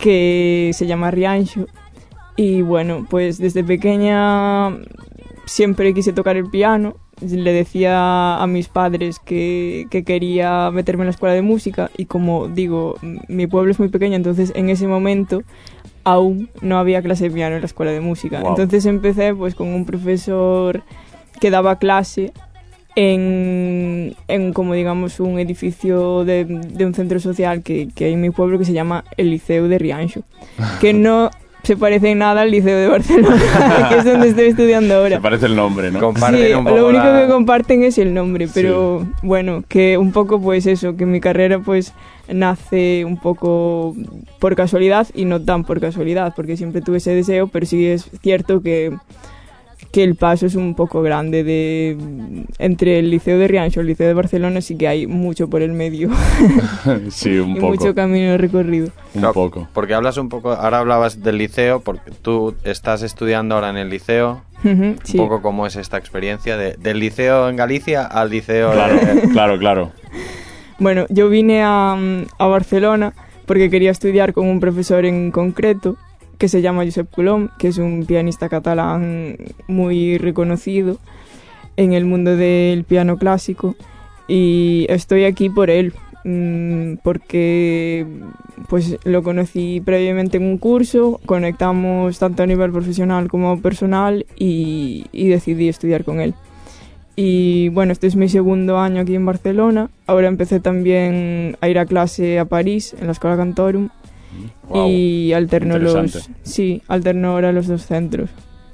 que 0.00 0.72
se 0.74 0.88
llama 0.88 1.12
Rianxo. 1.12 1.68
Y 2.34 2.62
bueno, 2.62 3.06
pues 3.08 3.38
desde 3.38 3.62
pequeña 3.62 4.72
siempre 5.46 5.94
quise 5.94 6.12
tocar 6.12 6.36
el 6.36 6.50
piano. 6.50 6.96
Le 7.20 7.52
decía 7.52 8.36
a 8.36 8.46
mis 8.46 8.68
padres 8.68 9.18
que, 9.18 9.86
que 9.90 10.04
quería 10.04 10.70
meterme 10.70 11.02
en 11.02 11.06
la 11.06 11.12
escuela 11.12 11.34
de 11.34 11.42
música 11.42 11.90
y 11.96 12.06
como 12.06 12.48
digo, 12.48 12.96
mi 13.28 13.46
pueblo 13.46 13.70
es 13.70 13.78
muy 13.78 13.88
pequeño, 13.88 14.16
entonces 14.16 14.52
en 14.54 14.68
ese 14.68 14.86
momento 14.86 15.42
aún 16.04 16.50
no 16.60 16.78
había 16.78 17.02
clase 17.02 17.24
de 17.24 17.30
piano 17.34 17.56
en 17.56 17.62
la 17.62 17.66
escuela 17.66 17.92
de 17.92 18.00
música. 18.00 18.42
Entonces 18.46 18.86
empecé 18.86 19.34
pues 19.34 19.54
con 19.54 19.68
un 19.68 19.84
profesor 19.86 20.82
que 21.40 21.50
daba 21.50 21.78
clase 21.78 22.32
en, 22.96 24.14
en 24.28 24.52
como 24.52 24.74
digamos 24.74 25.18
un 25.18 25.38
edificio 25.38 26.24
de, 26.24 26.44
de 26.44 26.86
un 26.86 26.94
centro 26.94 27.18
social 27.18 27.62
que, 27.62 27.88
que 27.94 28.06
hay 28.06 28.12
en 28.12 28.20
mi 28.20 28.30
pueblo 28.30 28.58
que 28.58 28.64
se 28.64 28.72
llama 28.72 29.04
el 29.16 29.30
Liceo 29.30 29.68
de 29.68 29.78
Rianxo. 29.78 30.22
Que 30.80 30.92
no 30.92 31.30
se 31.64 31.76
parece 31.76 32.10
en 32.10 32.18
nada 32.18 32.42
al 32.42 32.50
Liceo 32.50 32.76
de 32.78 32.86
Barcelona, 32.88 33.36
que 33.88 33.96
es 33.98 34.04
donde 34.04 34.28
estoy 34.28 34.46
estudiando 34.46 34.94
ahora. 34.94 35.16
Se 35.16 35.22
parece 35.22 35.46
el 35.46 35.56
nombre, 35.56 35.90
¿no? 35.90 35.98
Comparten 36.00 36.46
Sí, 36.46 36.52
un 36.54 36.64
poco 36.64 36.76
lo 36.76 36.88
único 36.88 37.04
la- 37.04 37.22
que 37.22 37.28
comparten 37.28 37.82
es 37.82 37.98
el 37.98 38.14
nombre, 38.14 38.48
pero 38.52 39.06
bueno, 39.22 39.64
que 39.68 39.98
un 39.98 40.12
poco 40.12 40.40
pues 40.40 40.66
eso, 40.66 40.96
que 40.96 41.06
mi 41.06 41.20
carrera 41.20 41.58
pues 41.58 41.92
nace 42.28 43.04
un 43.04 43.16
poco 43.18 43.94
por 44.38 44.54
casualidad 44.56 45.06
y 45.14 45.24
no 45.24 45.40
tan 45.42 45.64
por 45.64 45.80
casualidad, 45.80 46.32
porque 46.36 46.56
siempre 46.56 46.80
tuve 46.82 46.98
ese 46.98 47.14
deseo, 47.14 47.48
pero 47.48 47.66
sí 47.66 47.86
es 47.86 48.08
cierto 48.22 48.62
que, 48.62 48.92
que 49.92 50.02
el 50.02 50.14
paso 50.16 50.46
es 50.46 50.54
un 50.54 50.74
poco 50.74 51.02
grande 51.02 51.44
de 51.44 51.96
entre 52.58 52.98
el 52.98 53.10
Liceo 53.10 53.38
de 53.38 53.46
Riancho 53.48 53.80
y 53.80 53.82
el 53.82 53.86
Liceo 53.88 54.06
de 54.08 54.14
Barcelona 54.14 54.60
sí 54.60 54.76
que 54.76 54.88
hay 54.88 55.06
mucho 55.06 55.48
por 55.48 55.62
el 55.62 55.72
medio 55.72 56.10
sí, 57.10 57.38
un 57.38 57.50
y 57.56 57.60
poco. 57.60 57.66
mucho 57.74 57.94
camino 57.94 58.36
recorrido. 58.38 58.88
Un 59.14 59.20
Claro, 59.20 59.34
poco. 59.34 59.68
Porque 59.72 59.94
hablas 59.94 60.16
un 60.16 60.28
poco, 60.28 60.52
ahora 60.52 60.78
hablabas 60.80 61.22
del 61.22 61.38
liceo, 61.38 61.80
porque 61.80 62.10
tú 62.22 62.54
estás 62.64 63.02
estudiando 63.02 63.54
ahora 63.54 63.70
en 63.70 63.76
el 63.76 63.90
liceo. 63.90 64.42
Un 64.64 64.96
poco 65.16 65.42
cómo 65.42 65.66
es 65.66 65.76
esta 65.76 65.98
experiencia 65.98 66.56
de- 66.56 66.72
del 66.78 66.98
liceo 66.98 67.50
en 67.50 67.56
Galicia 67.56 68.02
al 68.06 68.30
liceo 68.30 68.72
Claro, 68.72 68.94
de- 68.94 69.28
claro, 69.32 69.58
claro. 69.58 69.92
Bueno, 70.78 71.04
yo 71.10 71.28
vine 71.28 71.62
a, 71.62 71.96
a 72.38 72.46
Barcelona 72.46 73.12
porque 73.46 73.68
quería 73.68 73.90
estudiar 73.90 74.32
con 74.32 74.48
un 74.48 74.60
profesor 74.60 75.04
en 75.04 75.30
concreto 75.30 75.96
que 76.38 76.48
se 76.48 76.62
llama 76.62 76.84
Josep 76.84 77.10
Colom, 77.10 77.48
que 77.58 77.68
es 77.68 77.78
un 77.78 78.04
pianista 78.06 78.48
catalán 78.48 79.36
muy 79.68 80.18
reconocido 80.18 80.98
en 81.76 81.92
el 81.92 82.04
mundo 82.04 82.36
del 82.36 82.84
piano 82.84 83.16
clásico 83.16 83.74
y 84.28 84.86
estoy 84.88 85.24
aquí 85.24 85.50
por 85.50 85.70
él 85.70 85.92
mm, 86.24 86.94
porque 87.02 88.06
pues 88.68 88.98
lo 89.04 89.22
conocí 89.22 89.82
previamente 89.84 90.38
en 90.38 90.44
un 90.44 90.58
curso, 90.58 91.20
conectamos 91.26 92.18
tanto 92.18 92.42
a 92.42 92.46
nivel 92.46 92.72
profesional 92.72 93.28
como 93.28 93.60
personal 93.60 94.24
y, 94.36 95.06
y 95.12 95.28
decidí 95.28 95.68
estudiar 95.68 96.04
con 96.04 96.20
él. 96.20 96.34
Y 97.16 97.68
bueno, 97.68 97.92
este 97.92 98.08
es 98.08 98.16
mi 98.16 98.28
segundo 98.28 98.78
año 98.78 99.02
aquí 99.02 99.14
en 99.14 99.24
Barcelona. 99.24 99.88
Ahora 100.06 100.26
empecé 100.26 100.58
también 100.58 101.56
a 101.60 101.68
ir 101.68 101.78
a 101.78 101.86
clase 101.86 102.38
a 102.40 102.44
París, 102.44 102.94
en 102.98 103.06
la 103.06 103.12
Escuela 103.12 103.36
Cantorum. 103.36 103.90
Y 104.74 105.32
alterno 105.32 105.78
los, 105.78 106.28
sí, 106.42 106.82
alterno 106.88 107.32
ahora 107.32 107.52
los 107.52 107.66
dos 107.66 107.86
centros. 107.86 108.30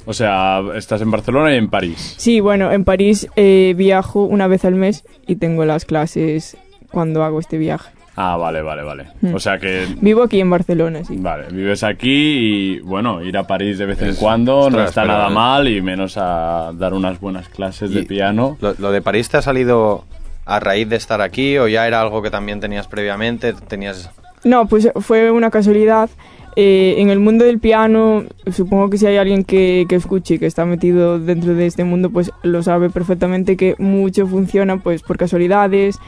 O 0.06 0.12
sea, 0.14 0.60
estás 0.74 1.02
en 1.02 1.10
Barcelona 1.10 1.52
y 1.54 1.56
en 1.58 1.68
París. 1.68 2.14
Sí, 2.16 2.40
bueno, 2.40 2.72
en 2.72 2.84
París 2.84 3.28
eh, 3.36 3.74
viajo 3.76 4.24
una 4.24 4.46
vez 4.48 4.64
al 4.64 4.74
mes 4.74 5.04
y 5.26 5.36
tengo 5.36 5.64
las 5.64 5.84
clases 5.84 6.56
cuando 6.90 7.22
hago 7.22 7.38
este 7.38 7.58
viaje. 7.58 7.90
Ah, 8.16 8.36
vale, 8.36 8.60
vale, 8.60 8.82
vale. 8.82 9.06
Mm. 9.20 9.34
O 9.34 9.38
sea 9.38 9.58
que... 9.58 9.86
Vivo 10.00 10.22
aquí 10.22 10.40
en 10.40 10.50
Barcelona, 10.50 11.04
sí. 11.04 11.16
Vale, 11.16 11.46
vives 11.52 11.82
aquí 11.84 12.10
y 12.10 12.80
bueno, 12.80 13.22
ir 13.22 13.36
a 13.38 13.46
París 13.46 13.78
de 13.78 13.86
vez 13.86 14.02
en 14.02 14.08
Es- 14.08 14.16
cuando 14.18 14.68
no 14.68 14.82
está 14.82 15.04
nada 15.04 15.28
mal 15.30 15.68
y 15.68 15.80
menos 15.80 16.16
a 16.18 16.72
dar 16.74 16.92
unas 16.92 17.20
buenas 17.20 17.48
clases 17.48 17.92
de 17.92 18.02
piano. 18.02 18.56
Lo, 18.60 18.74
lo 18.78 18.90
de 18.92 19.00
París 19.00 19.28
te 19.28 19.36
ha 19.36 19.42
salido 19.42 20.04
a 20.44 20.58
raíz 20.60 20.88
de 20.88 20.96
estar 20.96 21.20
aquí 21.20 21.56
o 21.58 21.68
ya 21.68 21.86
era 21.86 22.00
algo 22.00 22.20
que 22.20 22.30
también 22.30 22.58
tenías 22.60 22.88
previamente? 22.88 23.52
Tenías 23.52 24.10
No, 24.44 24.66
pues 24.66 24.88
fue 25.00 25.30
una 25.30 25.50
casualidad. 25.50 26.10
Eh, 26.56 26.96
en 26.98 27.10
el 27.10 27.20
mundo 27.20 27.44
del 27.44 27.60
piano, 27.60 28.24
supongo 28.50 28.90
que 28.90 28.98
si 28.98 29.06
hay 29.06 29.16
alguien 29.16 29.44
que, 29.44 29.86
que 29.88 29.94
escuche 29.94 30.34
y 30.34 30.38
que 30.38 30.46
está 30.46 30.64
metido 30.64 31.20
dentro 31.20 31.54
de 31.54 31.66
este 31.66 31.84
mundo, 31.84 32.10
pues 32.10 32.32
lo 32.42 32.62
sabe 32.62 32.90
perfectamente 32.90 33.56
que 33.56 33.76
mucho 33.78 34.26
funciona 34.26 34.78
pues 34.78 35.02
por 35.02 35.16
casualidades 35.16 35.98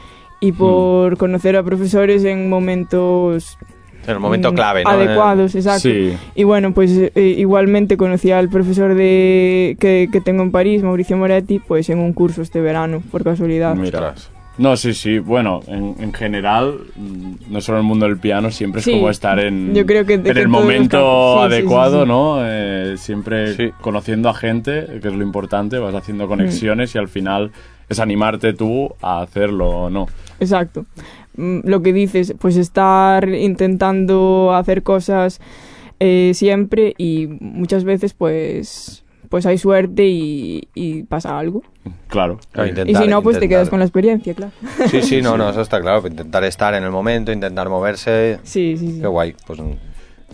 y 0.41 0.51
por 0.51 1.17
conocer 1.17 1.55
a 1.55 1.63
profesores 1.63 2.25
en 2.25 2.49
momentos 2.49 3.57
en 4.05 4.11
el 4.11 4.19
momento 4.19 4.51
mm, 4.51 4.55
clave, 4.55 4.83
¿no? 4.83 4.89
adecuados, 4.89 5.55
exacto. 5.55 5.89
Sí, 5.89 6.13
Y 6.35 6.43
bueno, 6.43 6.73
pues 6.73 6.91
eh, 6.91 7.35
igualmente 7.37 7.95
conocí 7.95 8.31
al 8.31 8.49
profesor 8.49 8.95
de 8.95 9.77
que, 9.79 10.09
que 10.11 10.19
tengo 10.19 10.43
en 10.43 10.51
París, 10.51 10.83
Mauricio 10.83 11.15
Moretti, 11.15 11.59
pues 11.59 11.89
en 11.89 11.99
un 11.99 12.11
curso 12.11 12.41
este 12.41 12.59
verano, 12.59 13.01
por 13.11 13.23
casualidad. 13.23 13.75
mira. 13.75 14.13
No, 14.57 14.77
sí, 14.77 14.93
sí. 14.93 15.17
Bueno, 15.19 15.61
en, 15.67 15.95
en 15.99 16.13
general, 16.13 16.77
mm, 16.95 17.33
no 17.51 17.59
solo 17.61 17.79
en 17.79 17.83
el 17.83 17.87
mundo 17.87 18.05
del 18.05 18.17
piano, 18.19 18.51
siempre 18.51 18.79
es 18.79 18.85
Sí, 18.85 18.91
como 18.91 19.09
estar 19.09 19.39
en, 19.39 19.73
yo 19.73 19.85
creo 19.85 20.05
que 20.05 20.13
en 20.13 20.23
que 20.23 20.29
el 20.29 20.47
momento. 20.47 21.37
Sí, 21.39 21.45
adecuado, 21.53 22.01
sí, 22.01 22.03
sí. 22.03 22.07
¿no? 22.09 22.37
Eh, 22.41 22.95
siempre 22.97 23.53
Sí. 23.55 23.71
conociendo 23.81 24.29
a 24.29 24.33
gente, 24.35 24.85
que 25.01 25.07
es 25.07 25.13
lo 25.13 25.23
importante, 25.23 25.79
vas 25.79 25.93
Mm. 25.93 25.97
haciendo 25.97 26.27
conexiones 26.27 26.93
y 26.93 26.97
al 26.99 27.07
final 27.07 27.51
es 27.89 27.99
animarte 27.99 28.53
tú 28.53 28.93
a 29.01 29.21
hacerlo 29.21 29.69
o 29.69 29.89
no. 29.89 30.05
Exacto. 30.39 30.85
Mm, 31.35 31.61
Lo 31.63 31.81
que 31.81 31.91
dices, 31.93 32.35
pues 32.39 32.55
estar 32.57 33.27
intentando 33.29 34.53
hacer 34.53 34.83
cosas 34.83 35.41
eh, 35.99 36.31
siempre 36.35 36.93
y 36.97 37.27
muchas 37.39 37.85
veces 37.85 38.13
pues 38.13 39.03
pues 39.33 39.47
hay 39.47 39.57
suerte 39.57 40.05
y, 40.05 40.67
y 40.75 41.01
pasa 41.01 41.39
algo. 41.39 41.63
Claro. 42.07 42.37
Y 42.85 42.93
si 42.93 43.07
no, 43.07 43.23
pues 43.23 43.39
te 43.39 43.49
quedas 43.49 43.67
con 43.67 43.79
la 43.79 43.85
experiencia, 43.85 44.35
claro. 44.35 44.51
Sí, 44.91 45.01
sí, 45.01 45.23
no, 45.23 45.37
no, 45.39 45.49
eso 45.49 45.61
está 45.61 45.81
claro. 45.81 46.07
Intentar 46.07 46.43
estar 46.43 46.75
en 46.75 46.83
el 46.83 46.91
momento, 46.91 47.31
intentar 47.31 47.67
moverse. 47.67 48.37
Sí, 48.43 48.77
sí, 48.77 48.91
sí. 48.91 49.01
Qué 49.01 49.07
guay. 49.07 49.33
Pues 49.47 49.59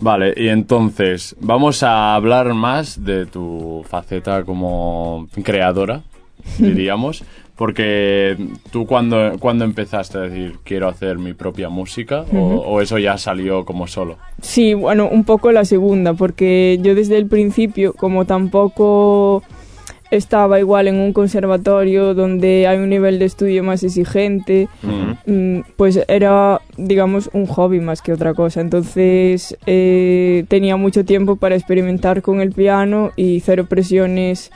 Vale, 0.02 0.34
y 0.36 0.48
entonces 0.48 1.34
vamos 1.40 1.82
a 1.82 2.14
hablar 2.14 2.52
más 2.52 3.02
de 3.02 3.24
tu 3.24 3.82
faceta 3.88 4.44
como 4.44 5.28
creadora, 5.44 6.02
diríamos, 6.58 7.24
porque 7.60 8.38
tú 8.70 8.86
cuando, 8.86 9.36
cuando 9.38 9.66
empezaste 9.66 10.16
a 10.16 10.22
decir 10.22 10.54
quiero 10.64 10.88
hacer 10.88 11.18
mi 11.18 11.34
propia 11.34 11.68
música 11.68 12.24
o, 12.32 12.38
o 12.38 12.80
eso 12.80 12.96
ya 12.96 13.18
salió 13.18 13.66
como 13.66 13.86
solo. 13.86 14.16
Sí, 14.40 14.72
bueno, 14.72 15.06
un 15.06 15.24
poco 15.24 15.52
la 15.52 15.66
segunda, 15.66 16.14
porque 16.14 16.78
yo 16.80 16.94
desde 16.94 17.18
el 17.18 17.26
principio, 17.26 17.92
como 17.92 18.24
tampoco 18.24 19.42
estaba 20.10 20.58
igual 20.58 20.88
en 20.88 20.94
un 20.94 21.12
conservatorio 21.12 22.14
donde 22.14 22.66
hay 22.66 22.78
un 22.78 22.88
nivel 22.88 23.18
de 23.18 23.26
estudio 23.26 23.62
más 23.62 23.82
exigente, 23.82 24.70
mm, 25.26 25.58
pues 25.76 26.02
era, 26.08 26.62
digamos, 26.78 27.28
un 27.34 27.44
hobby 27.44 27.80
más 27.80 28.00
que 28.00 28.14
otra 28.14 28.32
cosa. 28.32 28.62
Entonces 28.62 29.54
eh, 29.66 30.46
tenía 30.48 30.76
mucho 30.76 31.04
tiempo 31.04 31.36
para 31.36 31.56
experimentar 31.56 32.22
con 32.22 32.40
el 32.40 32.52
piano 32.52 33.10
y 33.16 33.40
cero 33.40 33.66
presiones 33.68 34.50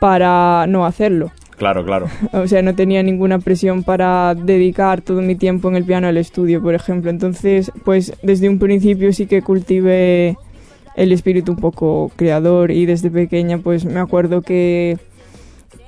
para 0.00 0.66
no 0.68 0.84
hacerlo. 0.84 1.32
Claro, 1.56 1.84
claro. 1.84 2.06
O 2.32 2.46
sea, 2.46 2.62
no 2.62 2.74
tenía 2.74 3.02
ninguna 3.02 3.38
presión 3.38 3.82
para 3.82 4.34
dedicar 4.34 5.00
todo 5.00 5.22
mi 5.22 5.34
tiempo 5.36 5.68
en 5.68 5.76
el 5.76 5.84
piano 5.84 6.06
al 6.06 6.16
estudio, 6.18 6.62
por 6.62 6.74
ejemplo. 6.74 7.10
Entonces, 7.10 7.72
pues 7.84 8.12
desde 8.22 8.48
un 8.48 8.58
principio 8.58 9.12
sí 9.12 9.26
que 9.26 9.42
cultivé 9.42 10.36
el 10.96 11.12
espíritu 11.12 11.52
un 11.52 11.58
poco 11.58 12.10
creador 12.16 12.70
y 12.70 12.86
desde 12.86 13.10
pequeña 13.10 13.58
pues 13.58 13.84
me 13.84 14.00
acuerdo 14.00 14.42
que 14.42 14.98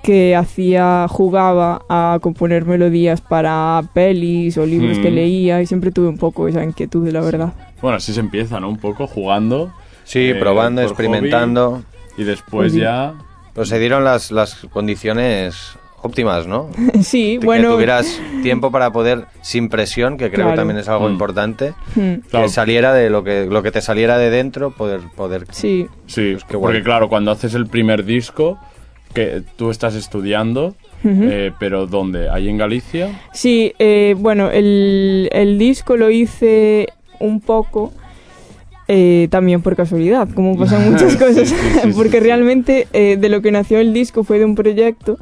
que 0.02 0.37
hacía 0.37 1.07
jugaba 1.09 1.83
a 1.88 2.18
componer 2.22 2.64
melodías 2.64 3.20
para 3.20 3.83
pelis 3.94 4.57
o 4.57 4.64
libros 4.64 4.98
que 4.98 5.11
Mm. 5.11 5.14
leía 5.14 5.62
y 5.62 5.66
siempre 5.66 5.90
tuve 5.90 6.09
un 6.09 6.18
poco 6.18 6.46
esa 6.48 6.62
inquietud, 6.62 7.09
la 7.09 7.20
verdad. 7.20 7.52
Bueno, 7.83 7.96
así 7.96 8.12
se 8.14 8.20
empieza, 8.20 8.61
¿no? 8.61 8.68
Un 8.68 8.78
poco 8.78 9.07
jugando 9.07 9.72
sí, 10.04 10.20
Eh, 10.31 10.35
probando, 10.37 10.83
experimentando. 10.83 11.83
y 12.16 12.24
después 12.24 12.72
Sí. 12.72 12.81
ya... 12.81 13.14
Pues 13.59 13.68
se 13.71 13.79
dieron 13.81 14.05
las, 14.05 14.31
las 14.31 14.55
condiciones 14.73 15.73
óptimas, 16.01 16.47
¿no? 16.47 16.71
sí, 17.03 17.38
De 17.38 17.44
bueno, 17.47 17.71
Que 17.71 17.75
tuvieras 17.75 18.21
tiempo 18.44 18.71
para 18.71 18.92
poder, 18.92 19.25
sin 19.42 19.68
presión, 19.68 20.16
que 20.16 20.27
creo 20.31 20.47
Claro. 20.47 20.51
que 20.53 20.57
también 20.57 20.79
es 20.79 20.88
algo 20.88 21.09
Mm. 21.09 21.12
importante, 21.12 21.75
Claro. 22.31 22.47
que 22.47 22.49
saliera 22.49 22.94
de 22.94 23.11
lo 23.11 23.25
que, 23.25 23.47
lo 23.47 23.62
que 23.64 23.73
te 23.73 23.81
saliera 23.81 24.16
de 24.16 24.31
dentro, 24.31 24.71
poder... 24.71 25.01
poder 25.16 25.44
sí, 25.51 25.88
Sí, 26.07 26.35
Pues 26.35 26.44
guay. 26.53 26.61
porque 26.61 26.83
claro, 26.85 27.09
cuando 27.09 27.33
haces 27.33 27.55
el 27.55 27.66
primer 27.66 28.05
disco, 28.05 28.59
que 29.12 29.42
tú 29.57 29.71
estás 29.71 29.94
estudiando, 29.97 30.77
eh, 31.05 31.51
pero 31.59 31.87
¿dónde? 31.87 32.29
¿Ahí 32.29 32.49
en 32.49 32.59
Galicia? 32.59 33.21
Sí, 33.33 33.73
eh, 33.81 34.14
bueno, 34.18 34.51
el, 34.51 35.29
el 35.33 35.59
disco 35.59 35.97
lo 35.97 36.11
hice 36.11 36.87
un 37.18 37.40
poco 37.40 37.92
eh, 38.88 39.29
también 39.31 39.61
por 39.62 39.77
casualidad, 39.77 40.29
como 40.35 40.57
pasan 40.59 40.90
muchas 40.92 41.16
cosas, 41.16 41.48
sí, 41.48 41.55
sí, 41.83 41.88
porque 41.94 42.20
realmente 42.20 42.88
eh, 42.92 43.16
de 43.20 43.29
lo 43.29 43.42
que 43.42 43.51
nació 43.53 43.79
el 43.79 43.92
disco 43.92 44.24
fue 44.24 44.38
de 44.38 44.44
un 44.46 44.55
proyecto 44.55 45.18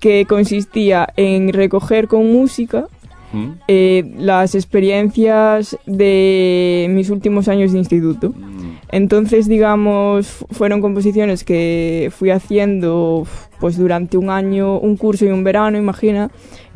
que 0.00 0.26
consistía 0.26 1.08
en 1.16 1.52
recoger 1.52 2.06
con 2.08 2.32
música 2.32 2.86
¿Mm? 3.32 3.46
eh, 3.68 4.14
las 4.18 4.54
experiencias 4.54 5.76
de 5.86 6.86
mis 6.90 7.10
últimos 7.10 7.48
años 7.48 7.72
de 7.72 7.78
instituto. 7.78 8.30
Mm, 8.30 8.78
Entonces, 8.90 9.48
digamos, 9.48 10.26
fu- 10.28 10.46
fueron 10.50 10.80
composiciones 10.80 11.44
que 11.44 12.10
fui 12.16 12.30
haciendo 12.30 13.26
pues 13.60 13.76
durante 13.76 14.16
un 14.16 14.30
año, 14.30 14.78
un 14.78 14.96
curso 14.96 15.24
y 15.26 15.28
un 15.28 15.42
verano, 15.44 15.76
imagina, 15.76 16.30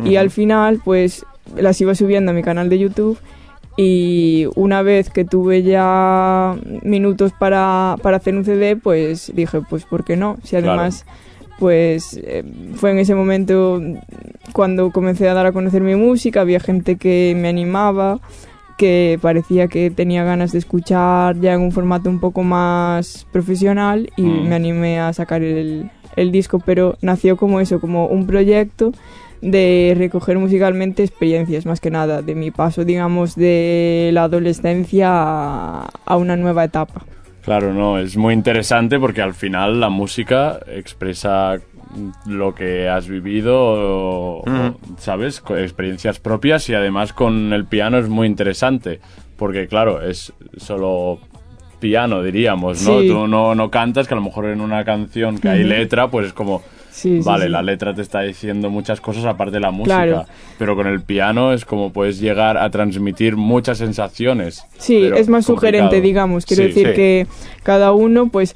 y 0.04 0.16
al 0.16 0.30
final 0.30 0.80
pues 0.84 1.24
las 1.56 1.80
iba 1.80 1.94
subiendo 1.94 2.32
a 2.32 2.34
mi 2.34 2.42
canal 2.42 2.68
de 2.68 2.78
YouTube 2.80 3.18
y 3.76 4.46
una 4.54 4.82
vez 4.82 5.08
que 5.10 5.24
tuve 5.24 5.62
ya 5.62 6.54
minutos 6.82 7.32
para, 7.38 7.96
para 8.02 8.18
hacer 8.18 8.34
un 8.36 8.44
CD, 8.44 8.76
pues 8.76 9.32
dije, 9.34 9.60
pues 9.68 9.84
¿por 9.84 10.04
qué 10.04 10.16
no? 10.16 10.36
Si 10.42 10.50
Claro. 10.56 10.68
además 10.72 11.04
pues 11.58 12.18
eh, 12.24 12.42
fue 12.74 12.90
en 12.90 12.98
ese 12.98 13.14
momento 13.14 13.80
cuando 14.52 14.90
comencé 14.90 15.28
a 15.28 15.34
dar 15.34 15.46
a 15.46 15.52
conocer 15.52 15.80
mi 15.82 15.94
música, 15.94 16.40
había 16.40 16.58
gente 16.58 16.96
que 16.96 17.34
me 17.36 17.48
animaba, 17.48 18.18
que 18.76 19.16
parecía 19.22 19.68
que 19.68 19.90
tenía 19.90 20.24
ganas 20.24 20.50
de 20.52 20.58
escuchar 20.58 21.38
ya 21.40 21.52
en 21.54 21.60
un 21.60 21.70
formato 21.70 22.10
un 22.10 22.18
poco 22.18 22.42
más 22.42 23.26
profesional 23.32 24.10
y 24.16 24.22
Mm. 24.22 24.48
me 24.48 24.54
animé 24.56 24.98
a 24.98 25.12
sacar 25.12 25.42
el, 25.42 25.88
el 26.16 26.32
disco, 26.32 26.58
pero 26.58 26.96
nació 27.00 27.36
como 27.36 27.60
eso, 27.60 27.80
como 27.80 28.06
un 28.06 28.26
proyecto 28.26 28.92
de 29.42 29.94
recoger 29.98 30.38
musicalmente 30.38 31.02
experiencias 31.02 31.66
más 31.66 31.80
que 31.80 31.90
nada, 31.90 32.22
de 32.22 32.34
mi 32.34 32.50
paso, 32.50 32.84
digamos, 32.84 33.34
de 33.36 34.10
la 34.14 34.22
adolescencia 34.24 35.08
a, 35.12 35.88
a 36.06 36.16
una 36.16 36.36
nueva 36.36 36.64
etapa. 36.64 37.04
Claro, 37.44 37.74
no, 37.74 37.98
es 37.98 38.16
muy 38.16 38.34
interesante 38.34 38.98
porque 39.00 39.20
al 39.20 39.34
final 39.34 39.80
la 39.80 39.88
música 39.90 40.60
expresa 40.68 41.56
lo 42.26 42.54
que 42.54 42.88
has 42.88 43.08
vivido, 43.08 43.58
o- 43.60 44.38
o, 44.42 44.76
¿sabes? 44.98 45.42
Experiencias 45.58 46.20
propias 46.20 46.68
y 46.70 46.74
además 46.74 47.12
con 47.12 47.52
el 47.52 47.66
piano 47.66 47.98
es 47.98 48.08
muy 48.08 48.26
interesante 48.28 49.00
porque, 49.36 49.66
claro, 49.66 50.00
es 50.02 50.32
solo 50.56 51.18
piano, 51.80 52.22
diríamos, 52.22 52.80
¿no? 52.82 53.00
Sí. 53.00 53.08
Tú 53.08 53.26
no, 53.26 53.56
no 53.56 53.70
cantas, 53.72 54.06
que 54.06 54.14
a 54.14 54.16
lo 54.16 54.22
mejor 54.22 54.46
en 54.46 54.60
una 54.60 54.84
canción 54.84 55.38
que 55.38 55.48
hay 55.48 55.64
letra, 55.64 56.06
pues 56.08 56.28
es 56.28 56.32
como, 56.32 56.62
Sí, 56.92 57.20
vale, 57.24 57.46
sí. 57.46 57.50
la 57.50 57.62
letra 57.62 57.94
te 57.94 58.02
está 58.02 58.20
diciendo 58.20 58.68
muchas 58.68 59.00
cosas 59.00 59.24
aparte 59.24 59.52
de 59.54 59.60
la 59.60 59.70
música, 59.70 60.04
Claro. 60.04 60.24
pero 60.58 60.76
con 60.76 60.86
el 60.86 61.00
piano 61.00 61.52
es 61.54 61.64
como 61.64 61.90
puedes 61.90 62.20
llegar 62.20 62.58
a 62.58 62.68
transmitir 62.70 63.34
muchas 63.36 63.78
sensaciones. 63.78 64.62
Sí, 64.78 65.02
es 65.16 65.28
más 65.28 65.46
sugerente, 65.46 66.00
digamos. 66.02 66.44
Quiero 66.46 66.64
decir 66.64 66.92
que 66.94 67.26
cada 67.62 67.92
uno, 67.92 68.28
pues, 68.28 68.54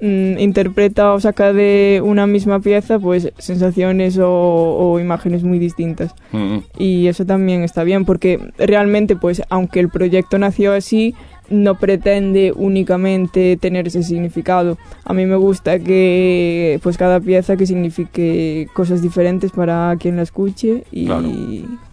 mm, 0.00 0.38
interpreta 0.38 1.12
o 1.14 1.20
saca 1.20 1.52
de 1.52 2.00
una 2.04 2.26
misma 2.28 2.60
pieza, 2.60 2.98
pues, 3.00 3.32
sensaciones 3.38 4.18
o, 4.18 4.28
o 4.30 5.00
imágenes 5.00 5.42
muy 5.42 5.58
distintas. 5.58 6.14
Mm, 6.32 6.58
Y 6.78 7.08
eso 7.08 7.24
también 7.26 7.64
está 7.64 7.82
bien, 7.84 8.04
porque 8.04 8.38
realmente, 8.56 9.16
pues, 9.16 9.42
aunque 9.50 9.80
el 9.80 9.88
proyecto 9.88 10.38
nació 10.38 10.72
así, 10.74 11.14
no 11.50 11.74
pretende 11.76 12.52
únicamente 12.54 13.56
tener 13.58 13.86
ese 13.86 14.02
significado. 14.02 14.78
A 15.04 15.12
mí 15.12 15.26
me 15.26 15.36
gusta 15.36 15.78
que, 15.78 16.78
pues, 16.82 16.96
cada 16.96 17.20
pieza 17.20 17.56
que 17.56 17.66
signifique 17.66 18.68
cosas 18.72 19.02
diferentes 19.02 19.50
para 19.52 19.94
quien 19.98 20.16
la 20.16 20.22
escuche 20.22 20.84
y, 20.90 21.06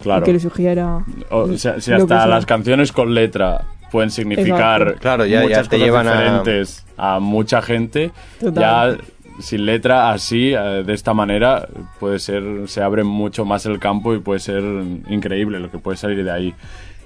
Claro, 0.00 0.20
y 0.22 0.24
que 0.24 0.32
le 0.32 0.40
sugiera 0.40 1.04
O 1.30 1.56
sea, 1.58 1.80
si 1.80 1.92
hasta 1.92 2.18
sea. 2.20 2.26
las 2.26 2.46
canciones 2.46 2.92
con 2.92 3.14
letra 3.14 3.62
pueden 3.90 4.10
significar 4.10 4.80
Exacto. 4.82 5.00
Claro, 5.02 5.26
ya- 5.26 5.40
ya 5.40 5.42
muchas 5.42 5.68
te 5.68 5.76
cosas 5.76 5.84
llevan 5.86 6.06
diferentes 6.06 6.86
a... 6.96 7.20
mucha 7.20 7.60
gente, 7.60 8.10
Total. 8.40 8.96
ya 8.96 9.04
sin 9.40 9.66
letra 9.66 10.12
así, 10.12 10.52
eh, 10.54 10.82
de 10.86 10.92
esta 10.92 11.14
manera, 11.14 11.66
puede 12.00 12.18
ser, 12.18 12.42
se 12.66 12.82
abre 12.82 13.02
mucho 13.02 13.44
más 13.44 13.64
el 13.66 13.78
campo 13.78 14.14
y 14.14 14.18
puede 14.20 14.40
ser 14.40 14.62
increíble 15.08 15.58
lo 15.58 15.70
que 15.70 15.78
puede 15.78 15.96
salir 15.96 16.22
de 16.24 16.30
ahí. 16.30 16.54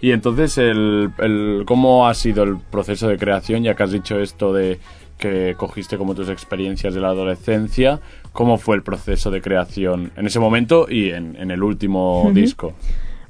Y 0.07 0.13
entonces, 0.13 0.57
el, 0.57 1.11
el- 1.19 1.65
¿cómo 1.67 2.07
ha 2.07 2.15
sido 2.15 2.45
el 2.45 2.59
proceso 2.59 3.09
de 3.09 3.19
creación? 3.19 3.65
Ya 3.65 3.75
que 3.75 3.83
has 3.83 3.91
dicho 3.91 4.21
esto 4.21 4.53
de 4.53 4.79
que 5.19 5.57
cogiste 5.59 5.99
como 5.99 6.15
tus 6.15 6.29
experiencias 6.29 6.95
de 6.95 7.01
la 7.01 7.09
adolescencia, 7.09 7.99
¿cómo 8.33 8.57
fue 8.57 8.77
el 8.77 8.85
proceso 8.85 9.33
de 9.33 9.41
creación 9.43 10.13
en 10.17 10.27
ese 10.27 10.39
momento 10.39 10.87
y 10.89 11.11
en, 11.11 11.35
en 11.35 11.51
el 11.51 11.61
último 11.61 12.31
disco? 12.33 12.73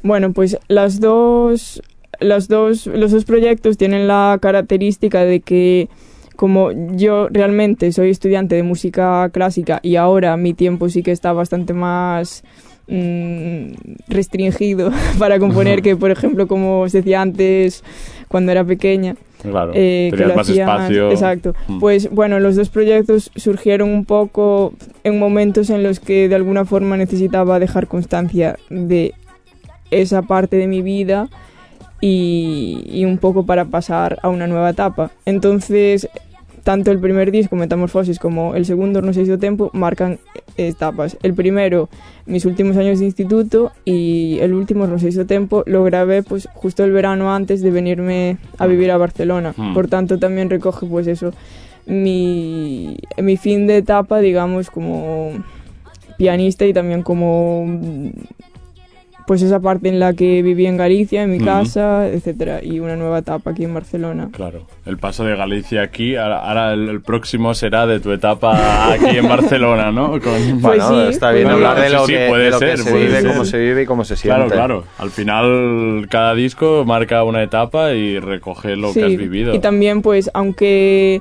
Bueno, 0.02 0.34
pues 0.34 0.58
las 0.68 1.00
dos, 1.00 1.82
las 2.20 2.46
dos, 2.48 2.86
los 2.88 3.10
dos 3.10 3.24
proyectos 3.24 3.78
tienen 3.78 4.06
la 4.06 4.38
característica 4.42 5.24
de 5.24 5.40
que 5.40 5.88
como 6.36 6.72
yo 6.94 7.28
realmente 7.30 7.90
soy 7.90 8.10
estudiante 8.10 8.54
de 8.54 8.62
música 8.64 9.30
clásica 9.30 9.80
y 9.82 9.96
ahora 9.96 10.36
mi 10.36 10.52
tiempo 10.52 10.90
sí 10.90 11.02
que 11.02 11.12
está 11.12 11.32
bastante 11.32 11.72
más 11.72 12.44
mm, 12.88 13.72
restringido 14.08 14.90
para 15.18 15.38
componer 15.38 15.82
que, 15.82 15.96
por 15.96 16.10
ejemplo, 16.10 16.46
como 16.46 16.82
os 16.82 16.92
decía 16.92 17.22
antes, 17.22 17.82
cuando 18.28 18.52
era 18.52 18.64
pequeña. 18.64 19.16
Claro, 19.42 19.72
eh, 19.74 20.08
que 20.10 20.16
tenías 20.16 20.28
lo 20.28 20.36
más 20.36 20.48
hacía 20.48 20.64
espacio. 20.64 21.10
Exacto. 21.10 21.54
Mm. 21.68 21.78
Pues 21.78 22.10
bueno, 22.10 22.40
los 22.40 22.56
dos 22.56 22.68
proyectos 22.68 23.30
surgieron 23.36 23.90
un 23.90 24.04
poco 24.04 24.72
en 25.04 25.18
momentos 25.18 25.70
en 25.70 25.82
los 25.82 26.00
que 26.00 26.28
de 26.28 26.34
alguna 26.34 26.64
forma 26.64 26.96
necesitaba 26.96 27.58
dejar 27.58 27.86
constancia 27.86 28.58
de 28.70 29.14
esa 29.90 30.22
parte 30.22 30.56
de 30.56 30.66
mi 30.66 30.82
vida 30.82 31.28
y, 32.00 32.82
y 32.86 33.04
un 33.04 33.18
poco 33.18 33.46
para 33.46 33.66
pasar 33.66 34.18
a 34.22 34.28
una 34.28 34.46
nueva 34.46 34.70
etapa. 34.70 35.10
Entonces, 35.26 36.08
tanto 36.66 36.90
el 36.90 36.98
primer 36.98 37.30
disco, 37.30 37.54
Metamorfosis, 37.54 38.18
como 38.18 38.56
el 38.56 38.66
segundo, 38.66 39.00
No 39.00 39.12
sei 39.14 39.22
do 39.22 39.38
tempo, 39.38 39.70
marcan 39.72 40.18
etapas. 40.58 41.16
El 41.22 41.32
primero, 41.32 41.88
mis 42.26 42.44
últimos 42.44 42.76
años 42.76 42.98
de 42.98 43.04
instituto, 43.04 43.70
y 43.84 44.38
el 44.40 44.52
último, 44.52 44.88
No 44.88 44.98
sei 44.98 45.14
do 45.14 45.30
tempo, 45.30 45.62
lo 45.64 45.84
grabé 45.84 46.24
pues 46.24 46.48
justo 46.58 46.82
el 46.82 46.90
verano 46.90 47.30
antes 47.30 47.62
de 47.62 47.70
venirme 47.70 48.38
a 48.58 48.66
vivir 48.66 48.90
a 48.90 48.98
Barcelona. 48.98 49.54
Mm. 49.56 49.74
Por 49.74 49.86
tanto, 49.86 50.18
también 50.18 50.50
recoge 50.50 50.86
pues 50.86 51.06
eso, 51.06 51.30
mi, 51.86 52.98
mi 53.16 53.36
fin 53.36 53.68
de 53.68 53.76
etapa, 53.76 54.18
digamos, 54.18 54.68
como 54.68 55.38
pianista 56.18 56.66
y 56.66 56.72
también 56.72 57.04
como 57.04 57.62
pues 59.26 59.42
esa 59.42 59.60
parte 59.60 59.88
en 59.88 59.98
la 59.98 60.12
que 60.14 60.42
viví 60.42 60.66
en 60.66 60.76
Galicia, 60.76 61.22
en 61.22 61.30
mi 61.30 61.38
casa, 61.38 62.06
etcétera, 62.08 62.62
y 62.62 62.78
una 62.80 62.96
nueva 62.96 63.18
etapa 63.18 63.50
aquí 63.50 63.64
en 63.64 63.74
Barcelona. 63.74 64.28
Claro, 64.32 64.62
el 64.84 64.98
paso 64.98 65.24
de 65.24 65.34
Galicia 65.36 65.82
aquí, 65.82 66.16
ahora, 66.16 66.38
ahora 66.48 66.72
el, 66.72 66.88
el 66.88 67.00
próximo 67.02 67.52
será 67.54 67.86
de 67.86 68.00
tu 68.00 68.12
etapa 68.12 68.92
aquí 68.92 69.16
en 69.18 69.28
Barcelona, 69.28 69.90
¿no? 69.92 70.10
Con- 70.20 70.20
Pues 70.20 70.60
bueno, 70.60 70.88
sí, 71.04 71.08
está 71.10 71.32
bien 71.32 71.48
hablar 71.48 71.80
de 71.80 71.90
lo, 71.90 72.06
sí, 72.06 72.12
que, 72.12 72.26
puede 72.28 72.44
de 72.44 72.50
lo 72.50 72.58
que 72.60 72.66
ser, 72.66 72.78
se 72.78 72.90
puede 72.90 73.06
vive, 73.06 73.20
ser. 73.20 73.30
cómo 73.32 73.44
se 73.44 73.58
vive 73.58 73.82
y 73.82 73.86
cómo 73.86 74.04
se 74.04 74.16
siente. 74.16 74.36
Claro, 74.46 74.50
claro. 74.54 74.84
Al 74.98 75.10
final, 75.10 76.06
cada 76.10 76.34
disco 76.34 76.84
marca 76.86 77.24
una 77.24 77.42
etapa 77.42 77.92
y 77.92 78.18
recoge 78.20 78.76
lo 78.76 78.92
Sí, 78.92 79.00
que 79.00 79.06
has 79.06 79.16
vivido. 79.16 79.54
Y 79.54 79.58
también, 79.58 80.02
pues, 80.02 80.30
aunque 80.34 81.20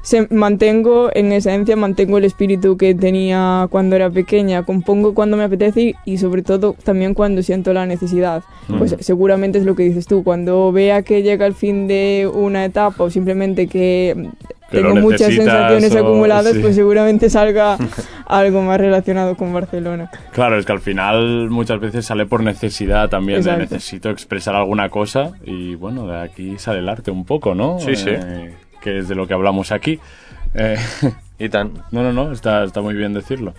se 0.00 0.26
mantengo, 0.30 1.10
en 1.14 1.32
esencia, 1.32 1.76
mantengo 1.76 2.18
el 2.18 2.24
espíritu 2.24 2.76
que 2.76 2.94
tenía 2.94 3.66
cuando 3.70 3.96
era 3.96 4.08
pequeña. 4.10 4.64
Compongo 4.64 5.14
cuando 5.14 5.36
me 5.36 5.44
apetece 5.44 5.80
y, 5.82 5.94
y 6.04 6.18
sobre 6.18 6.42
todo 6.42 6.74
también 6.82 7.14
cuando 7.14 7.42
siento 7.42 7.72
la 7.72 7.86
necesidad. 7.86 8.42
Pues 8.78 8.96
seguramente 9.00 9.58
es 9.58 9.64
lo 9.64 9.74
que 9.74 9.82
dices 9.82 10.06
tú. 10.06 10.24
Cuando 10.24 10.72
vea 10.72 11.02
que 11.02 11.22
llega 11.22 11.46
el 11.46 11.54
fin 11.54 11.86
de 11.86 12.30
una 12.32 12.64
etapa 12.64 13.04
o 13.04 13.10
simplemente 13.10 13.66
que 13.66 14.30
tengo 14.70 14.94
muchas 14.96 15.34
sensaciones 15.34 15.94
o- 15.94 15.98
acumuladas, 15.98 16.54
sí. 16.54 16.60
pues 16.60 16.74
seguramente 16.74 17.28
salga 17.28 17.76
algo 18.26 18.62
más 18.62 18.80
relacionado 18.80 19.36
con 19.36 19.52
Barcelona. 19.52 20.10
Claro, 20.32 20.58
es 20.58 20.64
que 20.64 20.72
al 20.72 20.80
final 20.80 21.50
muchas 21.50 21.78
veces 21.78 22.06
sale 22.06 22.24
por 22.24 22.42
necesidad 22.42 23.10
también, 23.10 23.42
de 23.42 23.56
necesito 23.58 24.08
expresar 24.08 24.54
alguna 24.54 24.88
cosa 24.88 25.32
y 25.44 25.74
bueno, 25.74 26.06
de 26.06 26.18
aquí 26.20 26.58
sale 26.58 26.78
el 26.78 26.88
arte 26.88 27.10
un 27.10 27.24
poco, 27.26 27.54
¿no? 27.54 27.78
Sí, 27.80 27.94
sí. 27.96 28.10
Eh, 28.10 28.54
que 28.82 28.98
es 28.98 29.08
de 29.08 29.14
lo 29.14 29.26
que 29.26 29.34
hablamos 29.34 29.72
aquí. 29.72 30.00
Eh, 30.54 30.76
Y 31.42 31.48
tan. 31.48 31.72
no, 31.90 32.04
no, 32.04 32.12
no, 32.12 32.30
está, 32.30 32.62
está 32.62 32.82
muy 32.82 32.94
bien 32.94 33.14
decirlo. 33.14 33.52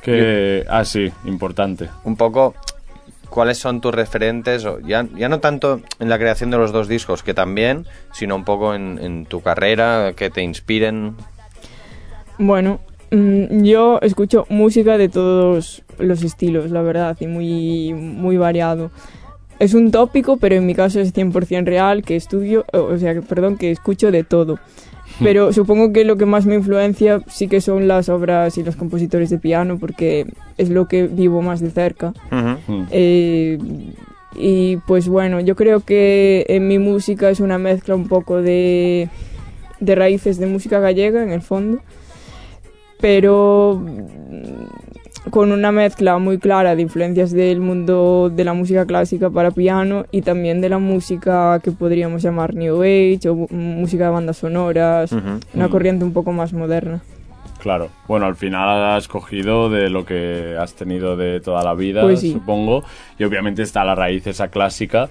Que, 0.00 0.64
ah, 0.68 0.82
sí, 0.84 1.12
importante. 1.26 1.90
un 2.04 2.16
poco 2.16 2.54
cuáles 3.28 3.58
son 3.58 3.82
tus 3.82 3.94
referentes, 3.94 4.66
ya, 4.86 5.06
ya 5.14 5.28
no 5.28 5.40
tanto 5.40 5.82
en 6.00 6.08
la 6.08 6.18
creación 6.18 6.50
de 6.50 6.56
los 6.56 6.72
dos 6.72 6.88
discos, 6.88 7.22
que 7.22 7.34
también, 7.34 7.86
sino 8.12 8.34
un 8.34 8.44
poco 8.44 8.74
en, 8.74 8.98
en 8.98 9.26
tu 9.26 9.42
carrera, 9.42 10.14
que 10.16 10.30
te 10.30 10.42
inspiren. 10.42 11.16
Bueno, 12.38 12.80
mm, 13.10 13.62
yo 13.62 13.98
escucho 14.00 14.46
música 14.48 14.96
de 14.96 15.10
todos 15.10 15.82
los 15.98 16.22
estilos, 16.22 16.70
la 16.70 16.80
verdad, 16.80 17.16
y 17.20 17.26
muy, 17.26 17.92
muy 17.92 18.38
variado. 18.38 18.90
Es 19.58 19.74
un 19.74 19.90
tópico, 19.90 20.36
pero 20.38 20.56
en 20.56 20.66
mi 20.66 20.74
caso 20.74 21.00
es 21.00 21.14
100% 21.14 21.64
real, 21.64 22.02
que 22.02 22.16
estudio, 22.16 22.64
o 22.72 22.96
sea, 22.98 23.20
perdón, 23.20 23.56
que 23.56 23.70
escucho 23.70 24.10
de 24.10 24.24
todo. 24.24 24.58
Pero 25.22 25.52
supongo 25.52 25.92
que 25.92 26.04
lo 26.04 26.16
que 26.16 26.26
más 26.26 26.46
me 26.46 26.54
influencia 26.54 27.22
sí 27.28 27.46
que 27.46 27.60
son 27.60 27.86
las 27.86 28.08
obras 28.08 28.56
y 28.58 28.64
los 28.64 28.76
compositores 28.76 29.30
de 29.30 29.38
piano, 29.38 29.78
porque 29.78 30.26
es 30.58 30.70
lo 30.70 30.88
que 30.88 31.04
vivo 31.04 31.42
más 31.42 31.60
de 31.60 31.70
cerca. 31.70 32.12
Mm. 32.30 32.82
Eh, 32.90 33.58
y 34.34 34.76
pues 34.78 35.08
bueno, 35.08 35.40
yo 35.40 35.54
creo 35.56 35.80
que 35.80 36.46
en 36.48 36.66
mi 36.66 36.78
música 36.78 37.30
es 37.30 37.40
una 37.40 37.58
mezcla 37.58 37.94
un 37.94 38.08
poco 38.08 38.40
de, 38.40 39.08
de 39.80 39.94
raíces 39.94 40.38
de 40.38 40.46
música 40.46 40.80
gallega 40.80 41.22
en 41.22 41.30
el 41.30 41.42
fondo, 41.42 41.80
pero 43.00 43.84
con 45.30 45.52
una 45.52 45.70
mezcla 45.72 46.18
muy 46.18 46.38
clara 46.38 46.74
de 46.74 46.82
influencias 46.82 47.30
del 47.30 47.60
mundo 47.60 48.30
de 48.34 48.44
la 48.44 48.54
música 48.54 48.84
clásica 48.86 49.30
para 49.30 49.50
piano 49.52 50.04
y 50.10 50.22
también 50.22 50.60
de 50.60 50.68
la 50.68 50.78
música 50.78 51.60
que 51.62 51.70
podríamos 51.70 52.22
llamar 52.22 52.54
New 52.54 52.82
Age 52.82 53.28
o 53.28 53.34
mm, 53.48 53.54
música 53.80 54.04
de 54.06 54.10
bandas 54.10 54.38
sonoras, 54.38 55.12
una 55.54 55.68
corriente 55.68 56.04
un 56.04 56.12
poco 56.12 56.32
más 56.32 56.52
moderna. 56.52 57.02
Claro. 57.60 57.90
Bueno, 58.08 58.26
al 58.26 58.34
final 58.34 58.96
has 58.96 59.06
cogido 59.06 59.70
de 59.70 59.88
lo 59.88 60.04
que 60.04 60.56
has 60.58 60.74
tenido 60.74 61.16
de 61.16 61.40
toda 61.40 61.62
la 61.62 61.74
vida, 61.74 62.02
Pues 62.02 62.18
sí. 62.18 62.32
supongo. 62.32 62.82
Y 63.20 63.22
obviamente 63.24 63.62
está 63.62 63.84
la 63.84 63.94
raíz 63.94 64.26
esa 64.26 64.48
clásica 64.48 65.08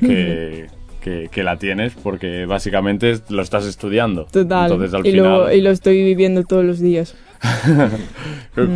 que, 0.00 0.66
que, 1.00 1.28
que 1.30 1.42
la 1.44 1.58
tienes 1.58 1.94
porque 1.94 2.44
básicamente 2.46 3.20
lo 3.28 3.40
estás 3.42 3.64
estudiando. 3.66 4.24
Total. 4.32 4.72
Entonces 4.72 4.94
al 4.94 5.06
y, 5.06 5.12
lo, 5.12 5.22
final... 5.44 5.54
y 5.56 5.60
lo 5.60 5.70
estoy 5.70 6.02
viviendo 6.02 6.42
todos 6.42 6.64
los 6.64 6.80
días. 6.80 7.14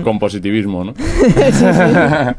Con 0.04 0.18
positivismo, 0.18 0.84
¿no? 0.84 0.94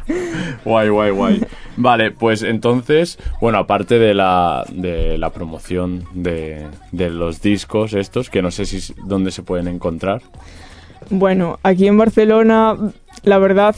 guay, 0.66 0.90
guay, 0.90 1.12
guay. 1.12 1.42
Vale, 1.78 2.12
pues 2.12 2.42
entonces, 2.44 3.18
bueno, 3.40 3.60
aparte 3.60 4.00
de 4.00 4.14
la, 4.14 4.66
de 4.70 5.18
la 5.18 5.30
promoción 5.32 6.04
de, 6.14 6.66
de 6.92 7.10
los 7.10 7.42
discos 7.42 7.94
estos, 7.94 8.30
que 8.30 8.42
no 8.42 8.52
sé 8.52 8.66
si 8.66 8.94
dónde 9.06 9.32
se 9.32 9.44
pueden 9.44 9.68
encontrar. 9.68 10.22
Bueno, 11.10 11.60
aquí 11.64 11.88
en 11.88 11.98
Barcelona, 11.98 12.76
la 13.24 13.38
verdad, 13.38 13.76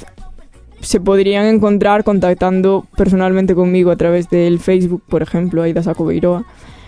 se 0.80 1.00
podrían 1.00 1.46
encontrar 1.46 2.04
contactando 2.04 2.86
personalmente 2.96 3.54
conmigo 3.54 3.92
a 3.92 3.98
través 3.98 4.30
del 4.30 4.60
Facebook, 4.60 5.04
por 5.08 5.22
ejemplo, 5.22 5.62
Aida 5.62 5.84
Saco 5.84 6.06
Beiroa, 6.06 6.46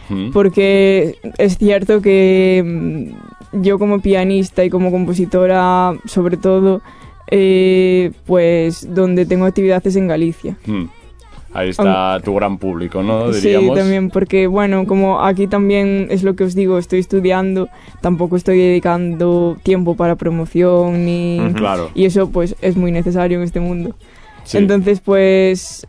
Mm. 0.10 0.32
porque 0.32 1.16
es 1.38 1.58
cierto 1.58 2.02
que 2.02 2.62
mm, 2.66 3.41
yo 3.54 3.80
como 3.80 4.02
pianista 4.02 4.64
y 4.64 4.70
como 4.70 4.92
compositora, 4.92 5.94
sobre 6.06 6.38
todo, 6.38 6.82
eh, 7.30 8.12
pues 8.26 8.94
donde 8.94 9.26
tengo 9.26 9.46
actividades 9.46 9.96
en 9.96 10.08
Galicia. 10.08 10.58
Mm. 10.66 10.86
Ahí 11.54 11.70
está 11.70 12.20
tu 12.24 12.34
gran 12.36 12.58
público, 12.58 13.04
¿no? 13.04 13.32
Diríamos. 13.32 13.76
Sí, 13.76 13.82
también, 13.82 14.10
porque 14.10 14.48
bueno, 14.48 14.86
como 14.86 15.22
aquí 15.22 15.48
también 15.48 16.08
es 16.10 16.24
lo 16.24 16.36
que 16.36 16.46
os 16.46 16.56
digo, 16.56 16.78
estoy 16.78 17.00
estudiando, 17.00 17.68
tampoco 18.00 18.38
estoy 18.38 18.58
dedicando 18.58 19.58
tiempo 19.62 19.96
para 19.96 20.16
promoción 20.16 21.06
ni... 21.06 21.42
Claro. 21.56 21.90
Y 21.94 22.06
eso 22.06 22.30
pues 22.30 22.56
es 22.62 22.78
muy 22.78 22.92
necesario 22.92 23.38
en 23.38 23.44
este 23.44 23.60
mundo. 23.60 23.96
Sí. 24.46 24.60
Entonces 24.60 25.02
pues 25.02 25.86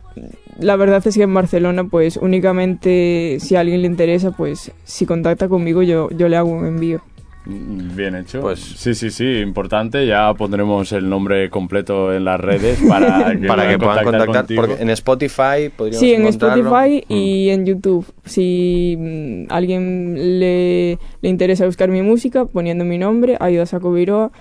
la 0.59 0.75
verdad 0.75 1.01
es 1.05 1.15
que 1.15 1.23
en 1.23 1.33
Barcelona 1.33 1.85
pues 1.85 2.17
únicamente 2.17 3.37
si 3.39 3.55
a 3.55 3.61
alguien 3.61 3.81
le 3.81 3.87
interesa 3.87 4.31
pues 4.31 4.71
si 4.83 5.05
contacta 5.05 5.47
conmigo 5.47 5.81
yo, 5.81 6.09
yo 6.11 6.27
le 6.27 6.35
hago 6.35 6.49
un 6.49 6.65
envío. 6.65 7.01
Mm, 7.45 7.95
Bien 7.95 8.15
hecho. 8.15 8.39
Pues- 8.41 8.59
sí, 8.61 8.93
sí, 8.93 9.09
sí, 9.11 9.39
importante. 9.39 10.05
Ya 10.07 10.33
pondremos 10.33 10.91
el 10.93 11.09
nombre 11.09 11.49
completo 11.49 12.13
en 12.13 12.23
las 12.25 12.39
redes 12.39 12.79
para 12.87 13.35
que, 13.39 13.47
Para 13.47 13.69
que 13.69 13.77
puedan 13.77 14.03
contactar, 14.03 14.45
porque 14.55 14.81
en 14.81 14.89
Spotify 14.91 15.69
podríamos 15.75 15.99
Sí, 15.99 16.13
en. 16.13 16.25
Spotify 16.27 17.03
y 17.09 17.49
en 17.49 17.65
YouTube. 17.65 18.05
Si 18.25 18.95
mm, 18.97 19.51
alguien 19.51 20.39
le, 20.39 20.97
le 21.21 21.29
interesa 21.29 21.65
buscar 21.65 21.89
mi 21.89 22.01
música, 22.01 22.45
poniendo 22.45 22.85
mi 22.85 22.97
nombre, 22.97 23.35
Aida 23.39 23.65
Saco 23.65 23.91
Viroa, 23.91 24.31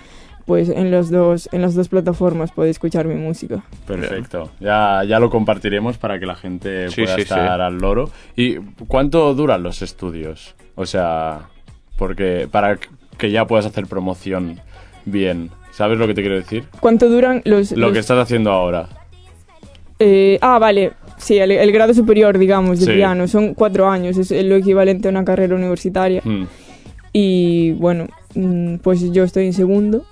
pues 0.47 0.69
en, 0.69 0.91
los 0.91 1.11
dos, 1.11 1.49
en 1.53 1.63
las 1.63 1.75
dos 1.75 1.89
plataformas 1.89 2.51
puede 2.53 2.71
escuchar 2.71 3.07
mi 3.07 3.15
música. 3.15 3.65
Perfecto. 3.87 4.51
Ya, 4.61 5.03
ya 5.07 5.19
lo 5.21 5.31
compartiremos 5.31 5.99
para 5.99 6.19
que 6.19 6.27
la 6.27 6.35
gente 6.35 6.89
Sí, 6.91 7.03
pueda 7.03 7.15
sí, 7.17 7.23
estar 7.23 7.57
sí. 7.59 7.63
al 7.63 7.79
loro. 7.79 8.11
¿Y 8.37 8.57
cuánto 8.89 9.35
duran 9.35 9.63
los 9.63 9.83
estudios? 9.83 10.55
O 10.75 10.85
sea, 10.87 11.49
porque 11.97 12.49
para 12.51 12.79
que 13.19 13.31
ya 13.31 13.47
puedas 13.47 13.67
hacer 13.67 13.87
promoción 13.87 14.61
bien. 15.05 15.51
¿Sabes 15.73 15.99
lo 15.99 16.07
que 16.07 16.15
te 16.15 16.21
quiero 16.21 16.37
decir? 16.37 16.65
¿Cuánto 16.81 17.09
duran 17.09 17.41
los...? 17.45 17.73
Lo 17.73 17.79
los- 17.87 17.93
que 17.93 17.99
estás 18.01 18.19
haciendo 18.19 18.51
ahora. 18.53 18.89
eh, 19.99 20.39
ah, 20.43 20.59
vale. 20.59 20.93
Sí, 21.19 21.39
el, 21.39 21.53
el 21.53 21.73
grado 21.73 21.95
superior, 21.95 22.37
digamos, 22.39 22.81
de 22.81 22.87
Sí. 22.87 22.93
piano. 22.93 23.29
Son 23.29 23.55
cuatro 23.55 23.89
años, 23.89 24.17
es 24.19 24.31
lo 24.45 24.57
equivalente 24.57 25.09
a 25.09 25.11
una 25.13 25.25
carrera 25.25 25.55
universitaria. 25.55 26.21
Mm. 26.25 26.45
Y 27.13 27.73
bueno, 27.73 28.09
mm, 28.35 28.77
pues 28.77 29.13
yo 29.13 29.23
estoy 29.25 29.47
en 29.47 29.53
segundo. 29.53 30.05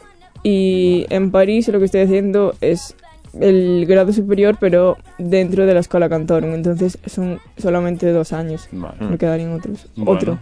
Y 0.42 1.06
en 1.10 1.30
París 1.30 1.68
lo 1.68 1.78
que 1.78 1.86
estoy 1.86 2.02
haciendo 2.02 2.54
es 2.60 2.94
el 3.40 3.84
grado 3.86 4.12
superior, 4.12 4.56
pero 4.60 4.96
dentro 5.18 5.66
de 5.66 5.74
la 5.74 5.80
escuela 5.80 6.08
Cantorum. 6.08 6.54
Entonces 6.54 6.98
son 7.06 7.40
solamente 7.58 8.10
dos 8.12 8.32
años. 8.32 8.68
Vale. 8.72 8.94
Me 9.00 9.18
quedarían 9.18 9.52
otros. 9.52 9.88
Bueno, 9.96 10.10
Otro. 10.12 10.38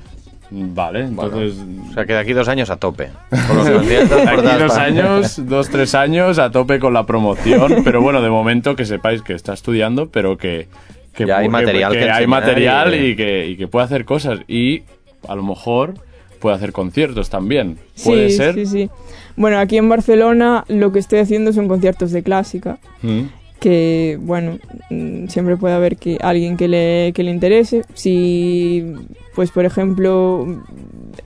Vale, 0.51 1.07
Bueno, 1.11 1.41
entonces... 1.43 1.65
o 1.91 1.93
sea 1.95 2.07
que 2.07 2.15
de 2.15 2.19
aquí 2.21 2.33
dos 2.33 2.49
años 2.49 2.71
a 2.71 2.77
tope. 2.77 3.11
Con 3.47 3.57
los 3.59 3.69
conciertos 3.71 4.21
por 4.21 4.29
Aquí 4.47 4.59
dos 4.63 4.77
años, 4.77 5.47
dos, 5.47 5.69
tres 5.69 5.95
años 5.95 6.39
a 6.39 6.51
tope 6.51 6.79
con 6.79 6.95
la 6.95 7.05
promoción, 7.05 7.77
pero 7.85 8.01
bueno, 8.01 8.23
de 8.23 8.31
momento 8.31 8.75
que 8.75 8.85
sepáis 8.87 9.21
que 9.23 9.35
está 9.35 9.53
estudiando, 9.53 10.09
pero 10.09 10.39
que, 10.39 10.69
que, 11.15 11.27
Ya 11.27 11.39
hay 11.39 11.45
que- 11.47 11.51
material 11.51 11.93
que 11.93 11.99
que 11.99 12.11
hay 12.11 12.27
material 12.27 12.95
y- 12.95 12.99
y 13.09 13.17
que, 13.17 13.47
y 13.49 13.57
que 13.57 13.69
puede 13.69 13.85
hacer 13.85 14.05
cosas 14.07 14.41
y 14.49 14.83
a 15.29 15.35
lo 15.35 15.43
mejor 15.43 15.95
puede 16.41 16.57
hacer 16.57 16.73
conciertos 16.73 17.29
también. 17.31 17.79
Puede 18.05 18.31
sí, 18.31 18.37
ser. 18.37 18.55
sí, 18.55 18.65
sí. 18.67 18.91
Bueno, 19.37 19.59
aquí 19.59 19.77
en 19.77 19.89
Barcelona 19.89 20.65
lo 20.69 20.93
que 20.93 20.99
estoy 21.01 21.19
haciendo 21.19 21.53
son 21.53 21.69
conciertos 21.69 22.11
de 22.13 22.23
clásica. 22.23 22.79
Mm, 23.03 23.23
que 23.61 24.19
bueno 24.21 24.59
mm, 24.91 25.27
siempre 25.29 25.57
puede 25.57 25.75
haber 25.75 25.97
que 25.97 26.19
alguien 26.21 26.57
que 26.57 26.69
le, 26.69 27.13
que 27.15 27.23
le 27.23 27.31
interese. 27.31 27.83
Si 27.95 28.93
pues 29.35 29.51
por 29.51 29.65
ejemplo 29.65 30.47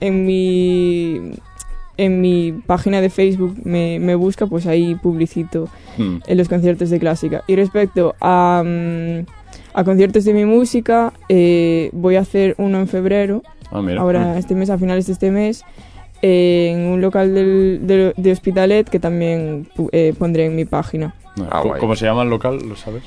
en 0.01 0.27
mi 0.27 1.33
en 1.97 2.21
mi 2.21 2.53
página 2.66 3.01
de 3.01 3.11
Facebook 3.11 3.57
me, 3.64 3.99
me 3.99 4.14
busca 4.14 4.47
pues 4.47 4.66
ahí 4.66 4.95
publicito 4.95 5.68
mm. 5.99 6.16
en 6.27 6.38
los 6.38 6.49
conciertos 6.49 6.90
de 6.90 6.99
clásica. 6.99 7.42
Y 7.47 7.57
respecto 7.57 8.14
a, 8.21 8.62
mm, 8.64 9.27
a 9.75 9.85
conciertos 9.85 10.25
de 10.25 10.35
mi 10.35 10.45
música 10.45 11.12
eh, 11.29 11.90
voy 11.92 12.16
a 12.16 12.21
hacer 12.21 12.55
uno 12.59 12.79
en 12.81 12.88
febrero. 12.88 13.42
Ah, 13.71 13.83
ahora 13.99 14.38
este 14.38 14.55
mes 14.55 14.68
a 14.68 14.77
finales 14.77 15.07
de 15.07 15.14
este 15.14 15.31
mes 15.31 15.64
eh, 16.21 16.73
en 16.75 16.81
un 16.92 17.01
local 17.01 17.35
del, 17.35 17.81
de, 17.87 18.12
de 18.16 18.33
Hospitalet 18.33 18.88
que 18.88 18.99
también 18.99 19.66
eh, 19.92 20.12
pondré 20.18 20.45
en 20.45 20.57
mi 20.57 20.66
página 20.66 21.14
Ah, 21.51 21.61
¿Cómo-. 21.62 21.79
¿Cómo 21.79 21.97
se 21.97 22.05
llama 22.07 22.23
el 22.23 22.31
local? 22.31 22.59
¿Lo 22.68 22.77
sabes? 22.77 23.03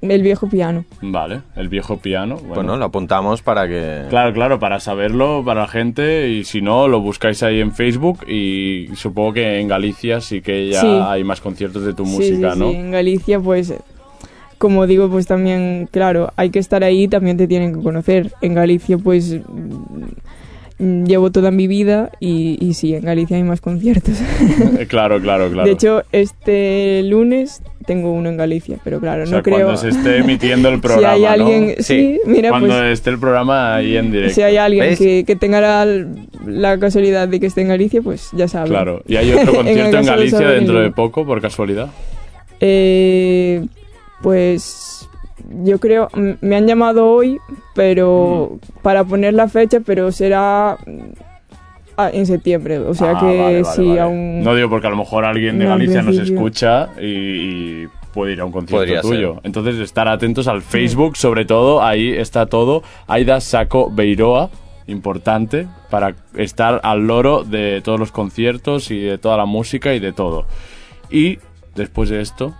el 0.00 0.22
viejo 0.22 0.48
piano 0.48 0.84
Vale, 1.02 1.40
el 1.56 1.68
viejo 1.68 1.96
piano. 1.96 2.36
Bueno, 2.36 2.54
Bueno, 2.54 2.76
lo 2.76 2.84
apuntamos 2.84 3.42
para 3.42 3.66
que... 3.66 4.04
Claro, 4.08 4.32
claro, 4.32 4.60
para 4.60 4.78
saberlo, 4.78 5.42
para 5.44 5.62
la 5.62 5.66
gente, 5.66 6.28
y 6.28 6.44
si 6.44 6.62
no, 6.62 6.86
lo 6.86 7.00
buscáis 7.00 7.42
ahí 7.42 7.58
en 7.60 7.72
Facebook 7.72 8.20
y 8.28 8.90
supongo 8.94 9.32
que 9.32 9.58
en 9.58 9.66
Galicia 9.66 10.20
sí 10.20 10.40
que 10.40 10.68
ya 10.68 10.80
Sí. 10.82 10.86
hay 10.86 11.24
más 11.24 11.40
conciertos 11.40 11.84
de 11.84 11.94
tu 11.94 12.06
Sí, 12.06 12.12
música, 12.12 12.52
sí, 12.54 12.58
¿no? 12.60 12.70
sí. 12.70 12.76
En 12.76 12.92
Galicia, 12.92 13.40
pues, 13.40 13.74
como 14.58 14.86
digo, 14.86 15.08
pues 15.10 15.26
también, 15.26 15.88
claro, 15.90 16.32
hay 16.36 16.50
que 16.50 16.60
estar 16.60 16.84
ahí, 16.84 17.08
también 17.08 17.36
te 17.36 17.48
tienen 17.48 17.74
que 17.74 17.82
conocer. 17.82 18.30
En 18.40 18.54
Galicia, 18.54 18.98
pues, 18.98 19.40
llevo 20.78 21.32
toda 21.32 21.50
mi 21.50 21.66
vida 21.66 22.10
y, 22.20 22.56
y 22.64 22.74
sí, 22.74 22.94
en 22.94 23.02
Galicia 23.04 23.36
hay 23.36 23.42
más 23.42 23.60
conciertos. 23.60 24.14
claro, 24.88 25.20
claro, 25.20 25.50
claro. 25.50 25.64
De 25.66 25.72
hecho, 25.72 26.02
este 26.12 27.02
lunes 27.04 27.62
tengo 27.86 28.12
uno 28.12 28.28
en 28.28 28.36
Galicia, 28.36 28.78
pero 28.84 29.00
claro, 29.00 29.22
o 29.24 29.26
sea, 29.26 29.38
no 29.38 29.42
creo... 29.42 29.56
cuando 29.56 29.76
se 29.76 29.88
esté 29.88 30.18
emitiendo 30.18 30.68
el 30.68 30.74
si 30.76 30.80
programa, 30.82 31.12
hay 31.14 31.20
¿no? 31.22 31.28
alguien, 31.28 31.74
sí, 31.78 31.82
Sí. 31.82 32.20
mira, 32.26 32.50
Cuando 32.50 32.68
pues... 32.68 32.92
esté 32.92 33.10
el 33.10 33.18
programa 33.18 33.74
ahí 33.76 33.96
en 33.96 34.12
directo. 34.12 34.34
Si 34.34 34.42
hay 34.42 34.56
alguien 34.56 34.96
que, 34.96 35.24
que 35.26 35.36
tenga 35.36 35.60
la, 35.60 36.06
la 36.46 36.78
casualidad 36.78 37.28
de 37.28 37.40
que 37.40 37.46
esté 37.46 37.62
en 37.62 37.68
Galicia, 37.68 38.02
pues 38.02 38.28
ya 38.32 38.46
saben. 38.46 38.68
Claro. 38.70 39.02
¿Y 39.06 39.16
hay 39.16 39.32
otro 39.32 39.50
En 39.60 39.64
concierto 39.64 39.96
en, 39.98 40.04
de 40.04 40.10
Galicia 40.10 40.48
dentro 40.48 40.80
de 40.80 40.90
poco, 40.90 41.24
por 41.26 41.40
casualidad? 41.40 41.88
Eh, 42.60 43.64
pues 44.22 44.97
yo 45.64 45.78
creo, 45.80 46.08
me 46.40 46.56
han 46.56 46.66
llamado 46.66 47.06
hoy, 47.06 47.38
pero 47.74 48.58
para 48.82 49.04
poner 49.04 49.34
la 49.34 49.48
fecha, 49.48 49.80
pero 49.84 50.12
será 50.12 50.76
mm, 50.86 52.02
en 52.12 52.26
septiembre, 52.26 52.78
o 52.78 52.94
sea 52.94 53.12
Ah, 53.16 53.20
que 53.20 53.26
vale, 53.26 53.42
vale, 53.42 53.64
sí, 53.64 53.86
vale. 53.88 54.00
aún... 54.00 54.42
No 54.42 54.54
digo 54.54 54.68
porque 54.70 54.86
a 54.86 54.90
lo 54.90 54.96
mejor 54.96 55.24
alguien 55.24 55.58
de 55.58 55.64
No, 55.64 55.70
Galicia 55.70 56.02
nos 56.02 56.16
escucha 56.18 56.90
y, 57.00 57.04
y 57.82 57.88
puede 58.12 58.32
ir 58.34 58.40
a 58.40 58.44
un 58.44 58.52
concierto 58.52 58.76
Podría 58.84 59.00
tuyo. 59.00 59.34
ser. 59.34 59.42
Entonces, 59.46 59.76
estar 59.76 60.06
atentos 60.08 60.46
al 60.48 60.62
Facebook, 60.62 61.16
sobre 61.16 61.44
todo, 61.44 61.82
ahí 61.82 62.10
está 62.10 62.46
todo. 62.46 62.82
Aida 63.06 63.40
Saco 63.40 63.90
Beiroa, 63.90 64.50
importante, 64.86 65.66
para 65.90 66.14
estar 66.36 66.80
al 66.84 67.06
loro 67.06 67.42
de 67.44 67.80
todos 67.82 67.98
los 67.98 68.12
conciertos 68.12 68.90
y 68.90 69.00
de 69.00 69.18
toda 69.18 69.36
la 69.36 69.44
música 69.44 69.92
y 69.94 69.98
de 70.00 70.12
todo. 70.12 70.46
Y 71.10 71.38
después 71.74 72.08
de 72.10 72.20
esto, 72.20 72.54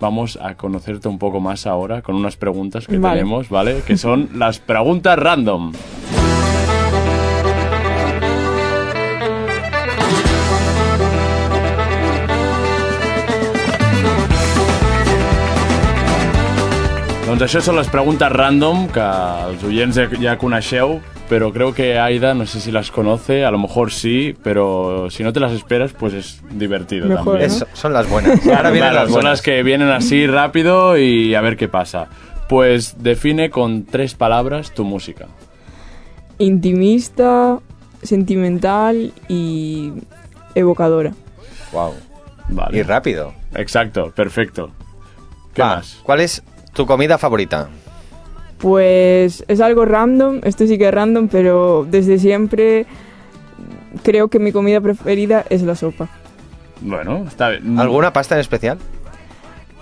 vamos 0.00 0.38
a 0.40 0.54
conocerte 0.54 1.08
un 1.08 1.18
poco 1.18 1.40
más 1.40 1.66
ahora 1.66 2.02
con 2.02 2.14
unas 2.14 2.36
preguntas 2.36 2.86
que 2.86 2.98
Vale. 2.98 3.20
tenemos, 3.20 3.48
¿vale? 3.48 3.82
Que 3.86 3.96
son 3.96 4.30
las 4.34 4.58
preguntas 4.58 5.18
random. 5.18 5.72
Doncs 17.28 17.42
això 17.44 17.60
són 17.60 17.76
les 17.76 17.88
preguntes 17.92 18.30
random 18.32 18.86
que 18.88 19.04
els 19.04 19.64
oients 19.68 19.98
ja, 20.00 20.06
ja 20.16 20.32
coneixeu, 20.40 20.94
pero 21.28 21.52
creo 21.52 21.74
que 21.74 21.98
Aida, 21.98 22.34
no 22.34 22.46
sé 22.46 22.60
si 22.60 22.70
las 22.72 22.90
conoce, 22.90 23.44
a 23.44 23.50
lo 23.50 23.58
mejor 23.58 23.92
sí, 23.92 24.34
pero 24.42 25.10
si 25.10 25.22
no 25.22 25.32
te 25.32 25.40
las 25.40 25.52
esperas, 25.52 25.92
pues 25.92 26.14
es 26.14 26.42
divertido 26.50 27.06
Mejor, 27.06 27.38
también. 27.38 27.50
¿no? 27.50 27.56
Es- 27.56 27.66
son 27.74 27.92
las 27.92 28.08
buenas. 28.08 28.46
Ahora 28.46 28.70
vienen 28.70 28.90
Claro, 28.90 28.94
las 28.94 29.04
son 29.04 29.12
buenas. 29.12 29.30
las 29.32 29.42
que 29.42 29.62
vienen 29.62 29.88
así 29.90 30.26
rápido 30.26 30.96
y 30.98 31.34
a 31.34 31.40
ver 31.40 31.56
qué 31.56 31.68
pasa. 31.68 32.08
Pues 32.48 33.02
define 33.02 33.50
con 33.50 33.84
tres 33.84 34.14
palabras 34.14 34.72
tu 34.72 34.84
música. 34.84 35.26
Intimista, 36.38 37.58
sentimental 38.02 39.12
y 39.28 39.92
evocadora. 40.54 41.12
Wow. 41.72 41.94
Vale. 42.48 42.78
Y 42.78 42.82
rápido. 42.82 43.34
Exacto, 43.54 44.12
perfecto. 44.14 44.70
¿Qué 45.52 45.60
Va, 45.62 45.76
más? 45.76 45.98
¿Cuál 46.02 46.20
es 46.20 46.42
tu 46.72 46.86
comida 46.86 47.18
favorita? 47.18 47.68
Pues 48.58 49.44
es 49.46 49.60
algo 49.60 49.84
random, 49.84 50.40
esto 50.44 50.66
sí 50.66 50.78
que 50.78 50.88
es 50.88 50.94
random, 50.94 51.28
pero 51.28 51.86
desde 51.88 52.18
siempre 52.18 52.86
creo 54.02 54.28
que 54.28 54.38
mi 54.38 54.52
comida 54.52 54.80
preferida 54.80 55.44
es 55.48 55.62
la 55.62 55.74
sopa. 55.76 56.08
Bueno, 56.80 57.24
está 57.26 57.50
bien. 57.50 57.78
¿Alguna 57.78 58.12
pasta 58.12 58.34
en 58.34 58.40
especial? 58.40 58.78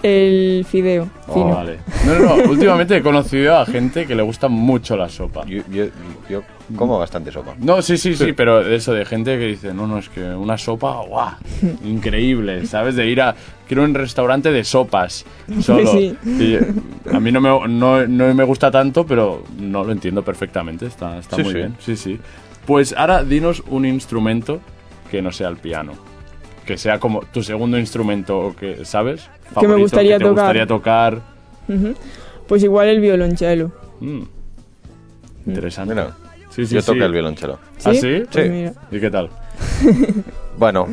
El 0.02 0.64
fideo, 0.68 1.08
Oh, 1.26 1.34
fino. 1.34 1.54
Vale. 1.54 1.78
No, 2.04 2.18
no, 2.18 2.36
no. 2.36 2.44
Últimamente 2.50 2.96
he 2.96 3.02
conocido 3.02 3.56
a 3.56 3.66
gente 3.66 4.06
que 4.06 4.14
le 4.14 4.22
gusta 4.22 4.46
mucho 4.48 4.96
la 4.96 5.08
sopa. 5.08 5.44
Yo, 5.46 5.62
yo, 5.70 5.86
yo 6.28 6.42
como 6.76 6.98
bastante 6.98 7.32
sopa. 7.32 7.54
No, 7.58 7.80
sí, 7.80 7.96
sí, 7.96 8.14
sí, 8.14 8.32
pero 8.32 8.60
eso 8.60 8.92
de 8.92 9.04
gente 9.04 9.38
que 9.38 9.46
dice, 9.46 9.72
no, 9.72 9.86
no, 9.86 9.98
es 9.98 10.08
que 10.08 10.22
una 10.22 10.58
sopa, 10.58 11.00
guau, 11.00 11.30
increíble, 11.84 12.66
¿sabes? 12.66 12.94
De 12.94 13.06
ir 13.08 13.20
a, 13.22 13.34
quiero 13.66 13.84
un 13.84 13.94
restaurante 13.94 14.50
de 14.52 14.64
sopas, 14.64 15.24
solo. 15.60 15.92
Sí. 15.92 16.16
Y 16.24 16.58
a 17.14 17.20
mí 17.20 17.32
no 17.32 17.40
me, 17.40 17.48
no, 17.68 18.06
no 18.06 18.34
me 18.34 18.44
gusta 18.44 18.70
tanto, 18.70 19.06
pero 19.06 19.42
no 19.58 19.84
lo 19.84 19.92
entiendo 19.92 20.22
perfectamente, 20.22 20.86
está, 20.86 21.18
está 21.18 21.36
Sí, 21.36 21.42
muy 21.42 21.52
sí. 21.52 21.56
bien, 21.58 21.76
sí, 21.78 21.96
sí. 21.96 22.18
Pues 22.66 22.94
ahora 22.96 23.22
dinos 23.22 23.62
un 23.68 23.86
instrumento 23.86 24.60
que 25.10 25.22
no 25.22 25.30
sea 25.32 25.48
el 25.48 25.56
piano. 25.56 25.92
Que 26.64 26.76
sea 26.76 26.98
como 26.98 27.20
tu 27.32 27.44
segundo 27.44 27.78
instrumento, 27.78 28.38
o 28.38 28.56
que, 28.56 28.84
¿sabes? 28.84 29.28
Que 29.60 29.68
me 29.68 29.76
gustaría 29.76 30.14
que 30.18 30.24
te 30.24 30.28
tocar. 30.30 30.44
gustaría 30.44 30.66
tocar. 30.66 31.20
Pues 32.48 32.64
igual 32.64 32.88
el 32.88 33.00
violonchelo. 33.00 33.70
Mm. 34.00 34.22
Interesante. 35.46 35.94
Mira, 35.94 36.16
sí, 36.50 36.66
sí, 36.66 36.74
yo 36.74 36.80
sí. 36.80 36.86
toco 36.86 37.04
el 37.04 37.12
violonchelo. 37.12 37.60
¿Ah, 37.84 37.94
sí? 37.94 38.24
Pues 38.30 38.44
Sí. 38.46 38.50
mira. 38.50 38.72
¿Y 38.90 38.98
qué 39.00 39.10
tal? 39.10 39.30
Bueno, 40.58 40.88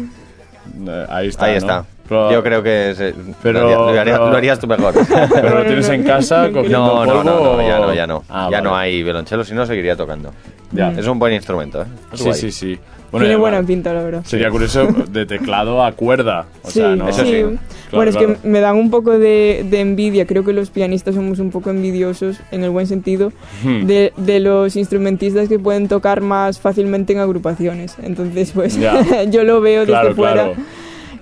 Eh, 0.87 1.05
Ahí 1.09 1.27
está. 1.29 1.45
ahí 1.45 1.51
¿no? 1.53 1.57
está. 1.57 1.85
Pero- 2.07 2.31
Yo 2.31 2.43
creo 2.43 2.61
que 2.63 2.93
se- 2.95 3.13
Pero- 3.41 3.59
lo, 3.61 3.65
haría- 3.65 3.75
lo 3.77 3.87
haría- 4.01 4.13
pero- 4.15 4.29
lo 4.31 4.37
harías 4.37 4.59
tú 4.59 4.67
mejor. 4.67 4.93
¿Pero 5.33 5.57
lo 5.59 5.65
tienes 5.65 5.87
en 5.89 6.03
casa 6.03 6.49
cogiendo 6.53 6.79
No, 6.79 7.05
no, 7.05 7.11
polvo 7.13 7.23
no, 7.23 7.57
no, 7.57 7.61
ya 7.67 7.79
no, 7.79 7.93
ya 7.93 8.07
no. 8.07 8.23
Ah, 8.29 8.47
ya 8.51 8.57
vale. 8.57 8.69
no 8.69 8.75
hay 8.75 9.03
violonchelo, 9.03 9.43
si 9.43 9.53
no 9.53 9.65
seguiría 9.65 9.95
tocando. 9.95 10.31
Ya. 10.71 10.91
Es 10.91 11.05
un 11.07 11.19
buen 11.19 11.33
instrumento, 11.33 11.81
¿eh? 11.83 11.85
Sí, 12.13 12.23
guay. 12.25 12.33
sí, 12.35 12.51
sí. 12.51 12.79
Tiene 13.11 13.35
buena 13.35 13.61
pinta, 13.61 13.93
la 13.93 14.01
verdad. 14.01 14.23
Sería 14.25 14.49
curioso 14.49 14.87
de 14.87 15.27
teclado 15.27 15.83
a 15.85 15.91
cuerda. 15.91 16.47
O 16.63 16.67
sí, 16.71 16.79
sea, 16.79 16.95
¿no? 16.95 17.07
Eso 17.07 17.23
sí. 17.23 17.43
bueno, 17.43 17.59
Claro, 17.91 18.09
es 18.09 18.17
claro. 18.17 18.35
que 18.41 18.47
me 18.47 18.59
dan 18.59 18.75
un 18.75 18.89
poco 18.89 19.11
de, 19.19 19.63
de 19.69 19.81
envidia. 19.81 20.25
Creo 20.25 20.43
que 20.43 20.51
los 20.51 20.71
pianistas 20.71 21.13
somos 21.13 21.37
un 21.37 21.51
poco 21.51 21.69
envidiosos, 21.69 22.37
en 22.51 22.63
el 22.63 22.71
buen 22.71 22.87
sentido, 22.87 23.31
Hmm. 23.63 23.85
de, 23.85 24.13
de 24.17 24.39
los 24.39 24.75
instrumentistas 24.75 25.47
que 25.47 25.59
pueden 25.59 25.87
tocar 25.87 26.21
más 26.21 26.59
fácilmente 26.59 27.13
en 27.13 27.19
agrupaciones. 27.19 27.97
Entonces, 28.01 28.49
pues, 28.51 28.79
yo 29.29 29.43
lo 29.43 29.61
veo 29.61 29.81
desde 29.81 29.91
Claro, 29.93 30.15
fuera. 30.15 30.51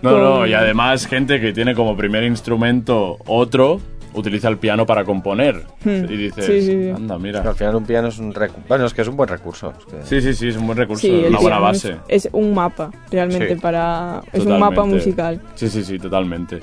No, 0.01 0.17
no, 0.17 0.47
y 0.47 0.53
además 0.53 1.05
gente 1.07 1.39
que 1.39 1.53
tiene 1.53 1.75
como 1.75 1.95
primer 1.95 2.23
instrumento 2.23 3.17
otro, 3.27 3.79
utiliza 4.13 4.49
el 4.49 4.57
piano 4.57 4.85
para 4.85 5.03
componer. 5.05 5.63
Hmm. 5.83 6.05
Y 6.09 6.17
dices, 6.17 6.45
Sí, 6.45 6.61
sí, 6.61 6.67
sí. 6.83 6.89
anda, 6.89 7.15
Al 7.15 7.21
mira. 7.21 7.53
final 7.53 7.75
un 7.75 7.85
piano 7.85 8.07
es 8.09 8.17
un 8.19 8.33
recurso. 8.33 8.63
Bueno, 8.67 8.85
es 8.85 8.93
que 8.93 9.01
es 9.03 9.07
un 9.07 9.15
buen 9.15 9.29
recurso. 9.29 9.73
es 9.77 9.85
que- 9.85 10.03
Sí, 10.05 10.21
sí, 10.21 10.33
sí, 10.33 10.47
es 10.49 10.57
un 10.57 10.65
buen 10.65 10.77
recurso, 10.77 11.07
una 11.07 11.39
buena 11.39 11.59
base. 11.59 11.97
Es, 12.07 12.25
es 12.25 12.29
un 12.33 12.53
mapa, 12.53 12.91
realmente, 13.11 13.55
Sí. 13.55 13.61
para... 13.61 14.21
Es 14.33 14.45
un 14.45 14.59
mapa 14.59 14.83
musical. 14.85 15.39
Sí, 15.55 15.69
sí, 15.69 15.83
sí, 15.83 15.97
totalmente. 15.99 16.59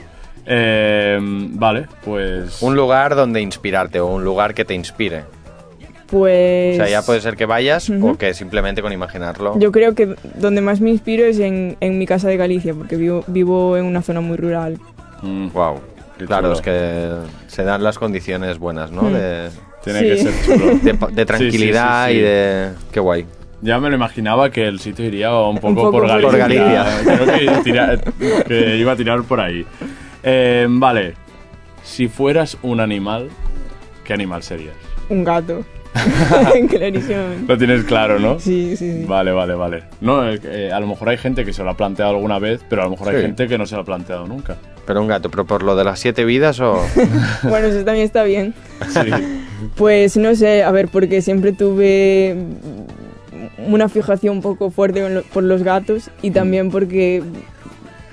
Eh, 0.51 1.19
vale, 1.21 1.87
pues... 2.05 2.63
Un 2.63 2.75
lugar 2.75 3.15
donde 3.15 3.41
inspirarte 3.41 4.01
o 4.01 4.07
un 4.07 4.25
lugar 4.25 4.55
que 4.55 4.65
te 4.65 4.75
inspire. 4.75 5.25
Pues... 6.11 6.75
O 6.81 6.85
sea, 6.85 6.89
ya 6.89 7.03
puede 7.03 7.21
ser 7.21 7.37
que 7.37 7.45
vayas 7.47 7.91
o 7.91 8.17
que 8.17 8.33
simplemente 8.35 8.81
con 8.83 8.93
imaginarlo. 8.93 9.59
Yo 9.59 9.71
creo 9.73 9.95
que 9.95 10.15
donde 10.37 10.61
más 10.61 10.81
me 10.81 10.91
inspiro 10.91 11.25
es 11.25 11.39
en, 11.39 11.77
en 11.81 11.99
mi 11.99 12.07
casa 12.07 12.29
de 12.29 12.37
Galicia, 12.37 12.73
porque 12.75 12.97
vivo, 12.97 13.25
vivo 13.27 13.77
en 13.77 13.85
una 13.85 14.01
zona 14.03 14.21
muy 14.21 14.37
rural. 14.37 14.79
Mm, 15.23 15.49
Wow. 15.53 15.81
Qué 16.19 16.25
Claro, 16.27 16.49
chulo. 16.49 16.55
es 16.55 16.61
que 16.63 17.09
se 17.47 17.63
dan 17.63 17.83
las 17.85 17.97
condiciones 17.99 18.59
buenas, 18.59 18.91
¿no? 18.91 19.03
Hmm. 19.03 19.13
De, 19.13 19.51
Tiene 19.85 20.01
Sí. 20.01 20.07
que 20.07 20.17
ser 20.17 20.33
chulo. 20.45 20.79
de, 20.83 20.95
pa- 20.95 21.07
de 21.09 21.25
tranquilidad 21.27 22.07
Sí, 22.09 22.13
sí, 22.15 22.19
sí, 22.19 22.21
sí. 22.21 22.25
y 22.25 22.29
de... 22.29 22.69
Qué 22.91 23.01
guay. 23.01 23.27
Ya 23.61 23.79
me 23.79 23.89
lo 23.91 23.97
imaginaba 23.97 24.51
que 24.51 24.67
el 24.67 24.79
sitio 24.81 25.05
iría 25.05 25.33
un 25.37 25.59
poco, 25.59 25.75
poco 25.75 25.91
por 25.93 26.21
por 26.23 26.37
Galicia. 26.37 26.85
Galicia. 26.85 27.03
Creo 27.05 27.27
que, 27.27 27.63
tira- 27.71 27.99
que 28.47 28.77
iba 28.77 28.93
a 28.93 28.97
tirar 28.97 29.23
por 29.25 29.41
ahí. 29.41 29.65
Eh, 30.23 30.67
vale, 30.69 31.15
si 31.83 32.09
fueras 32.09 32.57
un 32.63 32.81
animal, 32.81 33.29
¿qué 34.05 34.15
animal 34.15 34.43
serías? 34.43 34.75
Un 35.09 35.23
gato. 35.25 35.65
Clarísimamente. 36.69 37.53
Lo 37.53 37.59
tienes 37.59 37.85
claro, 37.85 38.19
¿no? 38.19 38.39
Sí, 38.39 38.77
sí, 38.77 39.01
sí. 39.01 39.05
Vale, 39.07 39.33
vale, 39.33 39.55
vale. 39.55 39.83
No, 40.01 40.29
eh, 40.29 40.41
eh, 40.45 40.71
a 40.73 40.81
lo 40.81 40.87
mejor 40.87 41.09
hay 41.09 41.17
gente 41.17 41.45
que 41.45 41.53
se 41.53 41.63
lo 41.63 41.71
ha 41.71 41.77
planteado 41.77 42.13
alguna 42.13 42.39
vez, 42.39 42.61
pero 42.69 42.83
a 42.83 42.85
lo 42.85 42.93
mejor 42.93 43.15
hay 43.15 43.23
gente 43.23 43.49
que 43.49 43.59
no 43.59 43.67
se 43.67 43.75
lo 43.75 43.83
ha 43.83 43.85
planteado 43.85 44.27
nunca. 44.27 44.57
Pero 44.87 45.01
un 45.01 45.09
gato, 45.09 45.31
pero 45.31 45.45
por 45.45 45.63
lo 45.63 45.77
de 45.77 45.85
las 45.85 45.99
siete 45.99 46.25
vidas 46.25 46.61
o... 46.61 46.79
Bueno, 47.43 47.69
eso 47.69 47.85
también 47.85 48.07
está 48.07 48.23
bien. 48.25 48.55
Sí. 48.89 49.11
Pues 49.77 50.17
no 50.17 50.35
sé, 50.35 50.63
a 50.63 50.71
ver, 50.71 50.89
porque 50.89 51.21
siempre 51.21 51.53
tuve 51.53 52.37
una 53.67 53.89
fijación 53.89 54.37
un 54.37 54.43
poco 54.43 54.71
fuerte 54.71 55.23
por 55.33 55.43
los 55.43 55.63
gatos 55.63 56.11
y 56.23 56.31
también 56.31 56.71
porque 56.71 57.23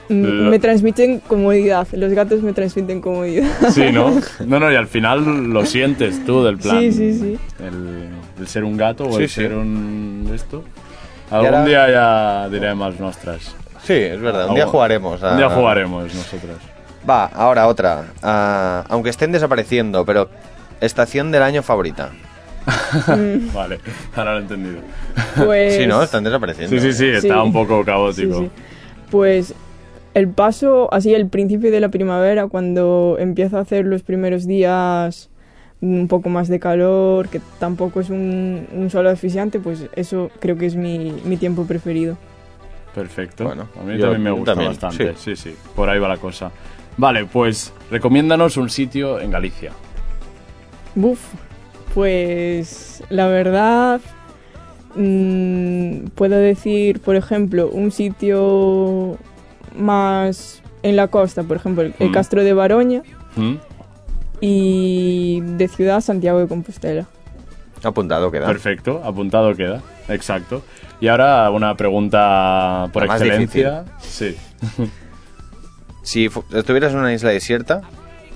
me 0.09 0.59
transmiten 0.59 1.19
comodidad. 1.19 1.87
Los 1.93 2.11
gatos 2.13 2.41
me 2.41 2.53
transmiten 2.53 3.01
comodidad. 3.01 3.47
Sí, 3.71 3.91
¿no? 3.91 4.19
No, 4.45 4.59
no, 4.59 4.71
y 4.71 4.75
al 4.75 4.87
final 4.87 5.47
lo 5.51 5.65
sientes 5.65 6.23
tú 6.25 6.43
del 6.43 6.57
plan. 6.57 6.79
Sí, 6.79 6.91
sí, 6.91 7.13
sí. 7.19 7.37
El, 7.63 8.09
el 8.39 8.47
ser 8.47 8.63
un 8.63 8.77
gato 8.77 9.05
o 9.07 9.17
Sí, 9.17 9.23
el 9.23 9.29
sí. 9.29 9.35
ser 9.41 9.53
un... 9.53 10.29
esto. 10.33 10.63
Algún 11.31 11.47
ahora- 11.47 11.65
día 11.65 11.89
ya 11.89 12.49
diremos 12.49 12.99
nuestras. 12.99 13.55
Sí, 13.83 13.93
es 13.93 14.19
verdad. 14.21 14.49
Un 14.49 14.55
día 14.55 14.67
jugaremos. 14.67 15.21
a- 15.23 15.31
Un 15.31 15.37
día 15.37 15.49
jugaremos 15.49 16.13
nosotros. 16.13 16.57
Va, 17.09 17.25
ahora 17.25 17.67
otra. 17.67 18.05
Ah, 18.23 18.83
aunque 18.89 19.09
estén 19.09 19.31
desapareciendo, 19.31 20.05
pero 20.05 20.29
estación 20.81 21.31
del 21.31 21.41
año 21.43 21.61
favorita. 21.63 22.09
Vale, 23.53 23.79
ahora 24.15 24.33
lo 24.33 24.39
he 24.39 24.41
entendido. 24.41 24.79
Pues, 25.43 25.75
Sí, 25.75 25.85
¿no? 25.85 26.01
Están 26.01 26.23
desapareciendo. 26.23 26.75
Sí, 26.75 26.79
sí, 26.81 26.93
sí, 26.93 27.11
Sí. 27.11 27.27
está 27.27 27.43
un 27.43 27.53
poco 27.53 27.79
sí, 27.79 27.85
caótico. 27.85 28.39
sí. 28.39 28.49
Pues 29.11 29.53
el 30.16 30.30
paso, 30.30 30.91
así 30.93 31.13
el 31.13 31.28
principio 31.28 31.70
de 31.72 31.82
la 31.82 31.89
primavera, 31.89 32.47
cuando 32.47 33.18
empieza 33.20 33.57
a 33.57 33.61
hacer 33.61 33.86
los 33.86 34.01
primeros 34.01 34.47
días 34.47 35.30
un 35.82 36.07
poco 36.07 36.30
más 36.30 36.47
de 36.47 36.57
calor, 36.57 37.28
que 37.28 37.41
tampoco 37.59 37.99
es 37.99 38.09
un, 38.09 38.66
un 38.74 38.89
sol 38.89 39.05
asfixiante, 39.07 39.59
pues 39.59 39.88
eso 39.93 40.32
creo 40.39 40.57
que 40.57 40.68
es 40.68 40.76
mi, 40.78 41.13
mi 41.26 41.36
tiempo 41.36 41.66
preferido. 41.66 42.18
Perfecto. 42.95 43.43
Bueno, 43.43 43.68
a 43.78 43.84
mí 43.84 43.97
yo 43.97 44.03
también 44.03 44.24
me 44.24 44.32
gusta 44.32 44.53
también, 44.53 44.72
bastante. 44.72 45.13
Sí. 45.18 45.36
sí, 45.36 45.53
por 45.76 45.89
ahí 45.89 45.99
va 45.99 46.07
la 46.07 46.18
cosa. 46.18 46.49
Vale, 46.95 47.26
pues 47.26 47.74
recomiéndanos 47.91 48.55
un 48.55 48.70
sitio 48.70 49.20
en 49.20 49.32
Galicia. 49.32 49.74
Buf, 50.95 51.20
pues 51.93 53.03
la 53.09 53.28
verdad 53.28 53.99
mm, 54.95 56.05
puedo 56.16 56.38
decir, 56.38 57.01
por 57.01 57.18
ejemplo, 57.18 57.68
un 57.68 57.91
sitio 57.91 59.18
más 59.78 60.61
en 60.84 60.95
la 60.95 61.07
costa, 61.07 61.43
por 61.43 61.57
ejemplo, 61.57 61.84
el, 61.84 61.93
el 61.99 62.09
Mm. 62.09 62.13
Castro 62.13 62.43
de 62.43 62.53
Baroña 62.53 63.01
¿Mm? 63.36 63.55
y 64.41 65.41
de 65.41 65.67
ciudad 65.67 66.01
Santiago 66.01 66.39
de 66.39 66.47
Compostela. 66.47 67.05
Apuntado 67.84 68.32
queda. 68.32 68.47
Perfecto, 68.47 69.01
apuntado 69.03 69.53
queda. 69.55 69.82
Exacto. 70.09 70.63
Y 70.99 71.07
ahora 71.07 71.49
una 71.51 71.76
pregunta 71.76 72.89
por 72.93 73.05
La 73.05 73.13
excelencia. 73.13 73.86
Sí. 73.99 74.36
Si 76.03 76.30
estuvieras 76.53 76.93
en 76.93 76.99
una 76.99 77.13
isla 77.15 77.32
desierta, 77.32 77.82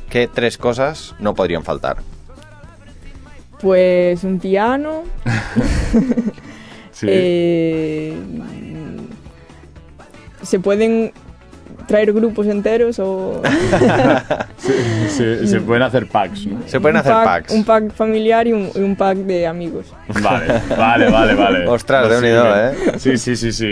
¿qué 0.09 0.27
tres 0.27 0.57
cosas 0.57 1.13
no 1.19 1.35
podrían 1.35 1.63
faltar? 1.63 1.97
Pues 3.61 4.23
un 4.23 4.39
piano, 4.39 5.03
sí. 6.91 7.05
eh, 7.07 8.17
se 10.41 10.59
pueden 10.59 11.11
traer 11.89 12.13
grupos 12.13 12.47
enteros 12.47 12.97
o 12.99 13.41
Sí, 15.09 15.47
se 15.47 15.59
pueden 15.61 15.83
hacer 15.83 16.07
packs, 16.07 16.45
¿no? 16.45 16.59
Se 16.67 16.79
pueden 16.79 16.95
un 16.95 16.99
hacer 17.01 17.13
pack- 17.13 17.25
packs. 17.25 17.53
Un 17.53 17.63
pack 17.65 17.91
familiar 17.93 18.47
y 18.47 18.53
un, 18.53 18.69
y 18.73 18.79
un 18.79 18.95
pack 18.95 19.17
de 19.17 19.47
amigos. 19.47 19.87
Vale, 20.21 20.61
vale, 20.77 21.09
vale, 21.09 21.33
vale. 21.35 21.67
Ostras, 21.67 22.07
Pues 22.07 22.21
de 22.21 22.27
unido. 22.27 22.55
¿eh? 22.55 22.75
Sí, 22.97 23.17
sí, 23.17 23.35
sí, 23.35 23.51
sí. 23.51 23.65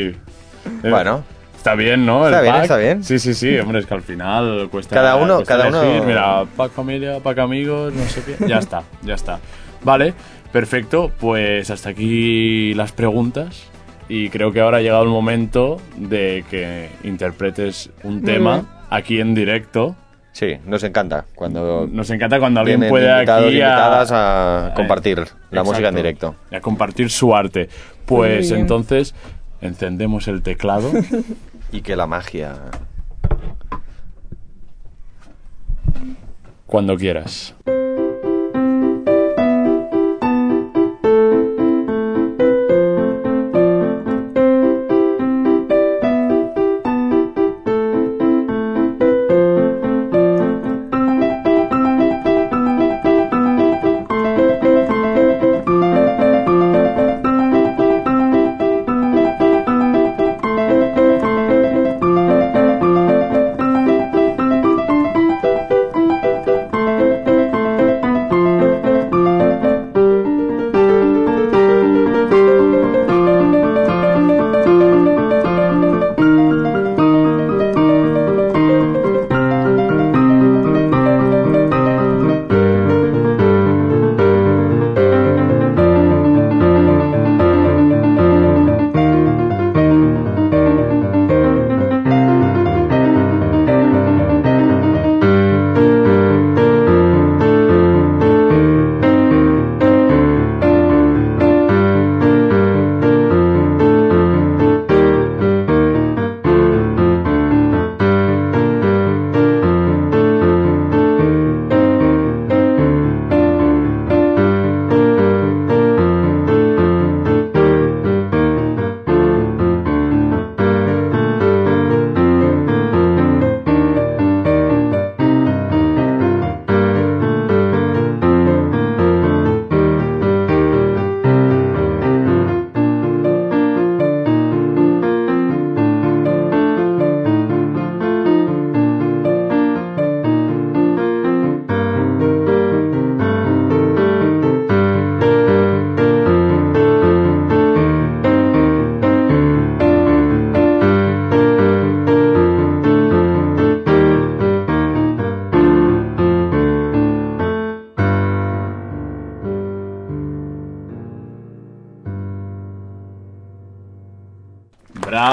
Eh, 0.84 0.90
Bueno, 0.90 1.24
Está 1.56 1.76
bien, 1.76 2.06
¿no? 2.06 2.26
El 2.28 2.34
Está 2.34 2.42
bien, 2.42 2.54
pack. 2.54 2.64
está 2.64 2.78
bien. 2.78 3.04
Sí, 3.04 3.20
sí, 3.20 3.34
sí. 3.34 3.58
Hombre, 3.60 3.80
es 3.80 3.86
que 3.86 3.94
al 3.94 4.02
final 4.02 4.68
cuesta. 4.72 4.96
Cada 4.96 5.16
uno- 5.18 5.36
cuesta 5.38 5.58
cada 5.58 5.70
uno-. 5.70 6.04
Mira, 6.06 6.46
pack 6.56 6.72
familia, 6.72 7.20
pack 7.20 7.38
amigos, 7.40 7.94
no 7.94 8.04
sé 8.08 8.22
qué. 8.24 8.48
Ya 8.48 8.58
está, 8.60 8.84
ya 9.04 9.16
está. 9.16 9.40
Vale, 9.84 10.14
perfecto. 10.52 11.12
Pues 11.20 11.70
hasta 11.70 11.90
aquí 11.90 12.74
las 12.74 12.92
preguntas. 12.94 13.64
Y 14.10 14.30
creo 14.30 14.52
que 14.52 14.62
ahora 14.62 14.78
ha 14.78 14.82
llegado 14.82 15.04
el 15.04 15.10
momento 15.10 15.82
de 15.98 16.46
que 16.50 16.90
interpretes 17.04 17.90
un 18.04 18.24
tema 18.24 18.54
bien. 18.56 18.68
aquí 18.90 19.20
en 19.20 19.36
directo. 19.36 19.96
sí, 20.32 20.58
nos 20.66 20.84
encanta 20.84 21.26
cuando 21.36 21.88
Nos 21.92 22.10
encanta 22.10 22.40
cuando 22.40 22.62
alguien 22.62 22.88
puede 22.88 23.12
aquí 23.12 23.46
invitadas 23.48 24.12
a, 24.12 24.68
a 24.68 24.74
compartir 24.74 25.18
la 25.18 25.24
Exacto. 25.24 25.64
música 25.66 25.90
en 25.90 25.96
directo. 25.96 26.36
Y 26.52 26.56
a 26.56 26.62
compartir 26.62 27.10
su 27.10 27.36
arte. 27.36 27.68
Pues 28.06 28.52
entonces 28.52 29.14
encendemos 29.62 30.28
el 30.28 30.42
teclado. 30.42 30.92
Y 31.70 31.82
que 31.82 31.98
la 31.98 32.08
magia... 32.08 32.54
Cuando 36.66 36.96
quieras. 36.96 37.54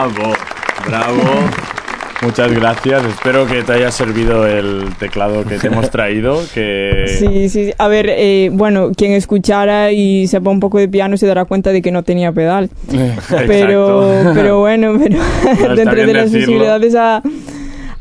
Bravo, 0.04 0.34
bravo. 0.86 1.22
Muchas 2.22 2.52
gracias. 2.52 3.04
Espero 3.04 3.46
que 3.46 3.62
te 3.62 3.72
haya 3.72 3.90
servido 3.90 4.46
el 4.46 4.94
teclado 4.98 5.44
que 5.44 5.58
te 5.58 5.66
hemos 5.68 5.90
traído. 5.90 6.40
Que... 6.54 7.04
Sí, 7.18 7.48
sí. 7.48 7.72
A 7.78 7.88
ver, 7.88 8.06
eh, 8.10 8.50
bueno, 8.52 8.92
quien 8.96 9.12
escuchara 9.12 9.92
y 9.92 10.26
sepa 10.26 10.50
un 10.50 10.60
poco 10.60 10.78
de 10.78 10.88
piano 10.88 11.16
se 11.16 11.26
dará 11.26 11.44
cuenta 11.44 11.70
de 11.72 11.82
que 11.82 11.90
no 11.90 12.02
tenía 12.02 12.32
pedal. 12.32 12.70
Pero, 13.46 14.12
Exacto. 14.12 14.32
pero 14.34 14.60
bueno, 14.60 14.98
pero 14.98 15.18
dentro 15.74 16.06
de 16.06 16.12
las 16.14 16.30
decirlo. 16.32 16.46
posibilidades 16.46 16.94
ha, 16.94 17.22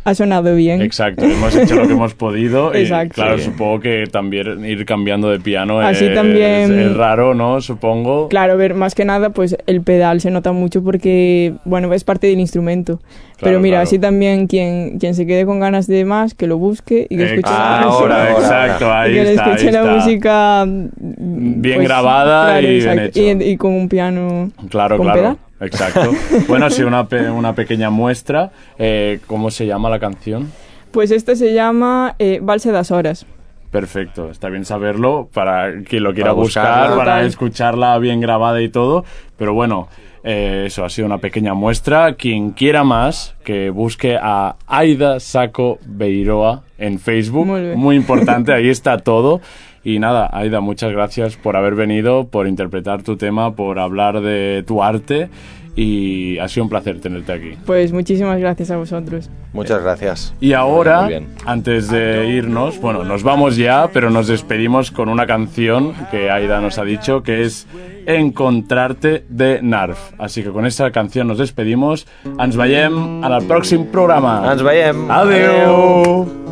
ha 0.06 0.14
sonado 0.16 0.56
bien. 0.56 0.82
Exacto, 0.82 1.24
hemos 1.26 1.56
hecho 1.56 1.76
lo 1.76 1.88
que 1.88 1.94
hemos 1.94 2.14
podido 2.14 2.74
y 2.78 2.82
Exacto. 2.82 3.14
claro, 3.16 3.38
supongo 3.40 3.80
que 3.80 4.06
también 4.12 4.66
ir 4.66 4.86
cambiando 4.86 5.30
de 5.30 5.40
piano 5.40 5.80
Así 5.80 6.06
es, 6.06 6.14
también- 6.14 6.78
es 6.78 6.96
raro, 6.96 7.34
¿no? 7.34 7.62
Supongo. 7.62 8.28
Claro, 8.30 8.54
a 8.54 8.56
ver, 8.56 8.74
más 8.74 8.96
que 8.96 9.06
nada, 9.06 9.30
pues 9.32 9.56
el 9.66 9.82
pedal 9.82 10.20
se 10.22 10.32
nota 10.32 10.52
mucho 10.52 10.84
porque, 10.84 11.54
bueno, 11.66 11.94
es 11.94 12.04
parte 12.04 12.28
del 12.28 12.40
instrumento. 12.40 13.00
Pero 13.42 13.60
mira, 13.60 13.76
claro. 13.78 13.84
así 13.84 14.00
también 14.00 14.48
quien, 14.48 15.00
quien 15.00 15.16
se 15.16 15.26
quede 15.26 15.46
con 15.46 15.60
ganas 15.60 15.86
de 15.88 16.06
más, 16.06 16.34
que 16.34 16.48
lo 16.48 16.58
busque 16.58 17.08
y 17.10 17.18
que 17.18 17.24
escuche 17.26 17.50
la 17.52 17.82
Exacto, 17.82 17.88
música. 17.90 18.00
ahora, 18.04 18.16
ahora, 18.32 18.32
exacto, 18.40 18.86
y 18.86 18.90
ahí 18.92 19.14
que 19.14 19.24
le 19.24 19.30
está, 19.32 19.44
escuche 19.46 19.68
ahí 19.68 19.74
la 19.74 19.80
está. 19.82 19.94
música 19.96 20.66
Bien 20.68 21.76
pues, 21.76 21.88
grabada 21.88 22.46
claro, 22.52 22.68
y 22.68 22.80
bien 22.80 23.00
hecho. 23.00 23.20
Y, 23.22 23.30
y 23.52 23.58
con 23.58 23.74
un 23.74 23.90
piano 23.90 24.50
Claro, 24.70 24.98
con 24.98 25.08
claro. 25.08 25.20
pedal. 25.22 25.38
Exacto. 25.66 26.12
Bueno, 26.48 26.70
sí, 26.70 26.84
una, 26.84 27.08
pe- 27.08 27.30
una 27.30 27.54
pequeña 27.56 27.90
muestra. 27.90 28.52
Eh, 28.78 29.20
¿Cómo 29.28 29.52
se 29.52 29.66
llama 29.66 29.90
la 29.90 30.00
canción? 30.00 30.52
Pues 30.92 31.12
este 31.12 31.36
se 31.36 31.54
llama 31.54 32.16
eh, 32.20 32.40
Valse 32.42 32.72
das 32.72 32.92
Horas. 32.92 33.26
Perfecto, 33.72 34.30
está 34.30 34.50
bien 34.50 34.66
saberlo 34.66 35.28
para 35.34 35.82
quien 35.84 36.04
lo 36.04 36.14
quiera 36.14 36.30
Para 36.30 36.42
buscar, 36.44 36.64
buscarla. 36.66 36.96
para 36.96 37.12
Total. 37.16 37.26
escucharla 37.28 37.98
bien 37.98 38.22
grabada 38.22 38.62
y 38.62 38.70
todo. 38.70 39.04
Pero 39.36 39.56
bueno, 39.56 39.88
eh, 40.24 40.66
eso 40.68 40.86
ha 40.86 40.90
sido 40.92 41.08
una 41.08 41.18
pequeña 41.18 41.56
muestra. 41.56 42.14
Quien 42.14 42.52
quiera 42.52 42.84
más, 42.84 43.34
que 43.44 43.72
busque 43.72 44.16
a 44.22 44.58
Aida 44.68 45.20
Saco 45.20 45.80
Beiroa 45.88 46.62
en 46.78 47.00
Facebook. 47.00 47.48
Muy. 47.48 47.76
Muy 47.76 47.96
importante, 47.96 48.54
ahí 48.54 48.70
está 48.70 49.00
todo. 49.00 49.42
Y 49.84 50.00
nada, 50.00 50.30
Aida, 50.32 50.62
muchas 50.62 50.92
gracias 50.92 51.36
por 51.36 51.58
haber 51.58 51.76
venido, 51.76 52.28
por 52.28 52.48
interpretar 52.48 53.04
tu 53.04 53.18
tema, 53.18 53.56
por 53.56 53.80
hablar 53.80 54.22
de 54.22 54.64
tu 54.66 54.82
arte. 54.82 55.30
Y 55.76 56.38
ha 56.38 56.48
sido 56.48 56.66
un 56.66 56.70
placer 56.70 57.02
tenerte 57.02 57.34
aquí. 57.34 57.58
Pues 57.66 57.92
muchísimas 57.92 58.40
gracias 58.40 58.70
a 58.70 58.78
vosotros. 58.78 59.32
Muchas 59.54 59.82
gracias. 59.82 60.34
Y 60.40 60.54
ahora, 60.54 61.10
antes 61.46 61.90
de 61.90 62.28
irnos, 62.28 62.80
bueno, 62.80 63.04
nos 63.04 63.24
vamos 63.24 63.58
ya, 63.58 63.90
pero 63.92 64.12
nos 64.12 64.28
despedimos 64.28 64.92
con 64.92 65.10
una 65.10 65.26
canción 65.26 65.94
que 66.12 66.30
Aida 66.30 66.62
nos 66.62 66.78
ha 66.78 66.84
dicho, 66.84 67.24
que 67.24 67.42
es 67.42 67.66
Encontrarte 68.06 69.26
de 69.30 69.64
Narf. 69.64 69.98
Así 70.20 70.44
que 70.44 70.52
con 70.52 70.68
esta 70.68 70.92
canción 70.92 71.28
nos 71.28 71.40
despedimos. 71.40 72.06
Ens 72.40 72.56
veiem 72.56 73.24
al 73.24 73.44
próximo 73.48 73.88
programa. 73.88 74.52
Ens 74.52 74.62
veiem. 74.62 75.10
Adeu. 75.10 76.28
Non 76.28 76.43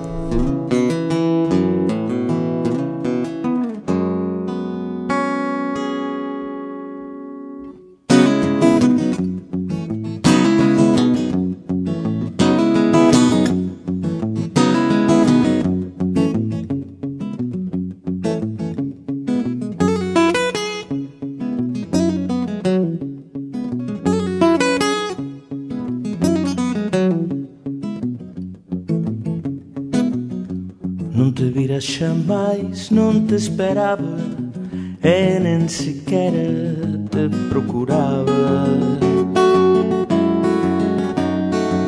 te 33.31 33.37
esperaba 33.37 34.17
E 35.01 35.39
nen 35.39 35.69
sequera 35.69 36.51
te 37.09 37.29
procuraba. 37.49 38.67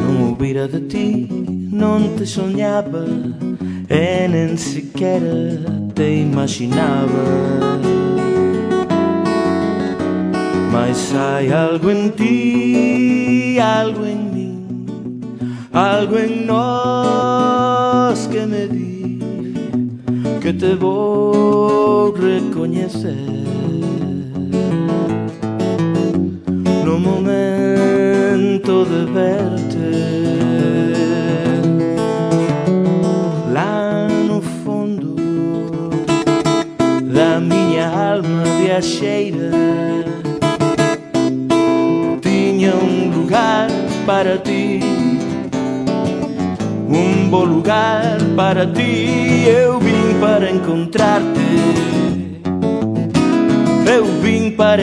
Non 0.01 0.31
o 0.31 0.35
vira 0.39 0.69
de 0.69 0.79
ti, 0.87 1.27
non 1.69 2.15
te 2.15 2.25
soñaba 2.25 3.03
E 3.89 4.27
nen 4.31 4.57
sequera 4.57 5.67
te 5.93 6.07
imaginaba. 6.21 7.27
Mas 10.71 11.11
hai 11.13 11.51
algo 11.51 11.91
en 11.91 12.11
ti, 12.11 13.59
algo 13.59 14.05
en 14.05 14.21
mí 14.33 14.43
algo 15.73 16.19
en 16.19 16.45
nós 16.45 18.27
que 18.31 18.45
me 18.45 18.67
que 20.43 20.51
te 20.51 20.75
vou 20.75 22.11
recoñecer 22.11 23.42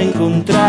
vim 0.00 0.59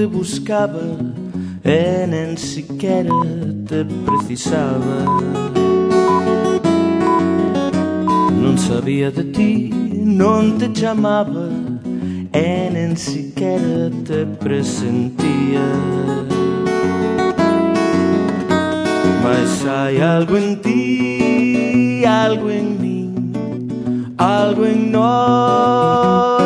te 0.00 0.06
buscaba 0.06 0.80
E 1.62 2.06
nen 2.08 2.38
siquiera 2.38 3.12
te 3.68 3.84
precisaba. 4.06 4.96
Non 8.32 8.56
sabía 8.56 9.10
de 9.10 9.24
ti, 9.24 9.68
non 10.02 10.56
te 10.56 10.72
chamaba 10.72 11.50
E 12.32 12.70
nen 12.72 12.96
siquiera 12.96 13.92
te 14.08 14.24
presentía. 14.40 15.68
Mas 19.22 19.66
hai 19.68 20.00
algo 20.00 20.38
en 20.38 20.56
ti, 20.64 22.04
algo 22.06 22.48
en 22.48 22.80
mí 22.80 23.00
algo 24.20 24.66
en 24.66 24.92
nós 24.92 26.39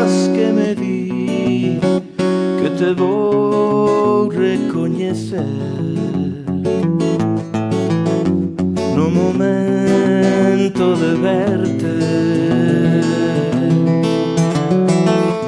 te 2.85 2.93
vou 2.93 4.29
recoñecer 4.29 5.43
no 8.95 9.11
momento 9.11 10.95
de 10.95 11.15
verte 11.27 11.95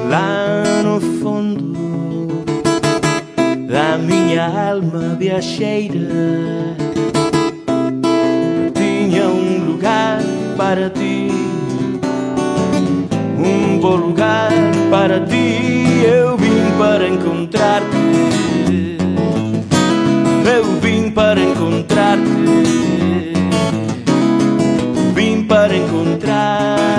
lá 0.08 0.82
no 0.82 0.98
fundo 1.20 2.42
da 3.68 3.98
miña 3.98 4.46
alma 4.70 5.14
viaxeira 5.18 6.08
tiña 8.72 9.28
un 9.28 9.66
lugar 9.66 10.22
para 10.56 10.88
ti 10.88 11.28
un 13.38 13.78
bom 13.78 13.96
lugar 13.96 14.52
para 14.90 15.20
para 16.78 17.08
encontrarte. 17.08 17.86
Eu 20.44 20.64
vim 20.80 21.10
para 21.10 21.40
encontrar-te. 21.40 22.24
Vim 25.14 25.44
para 25.44 25.76
encontrar-te. 25.76 26.96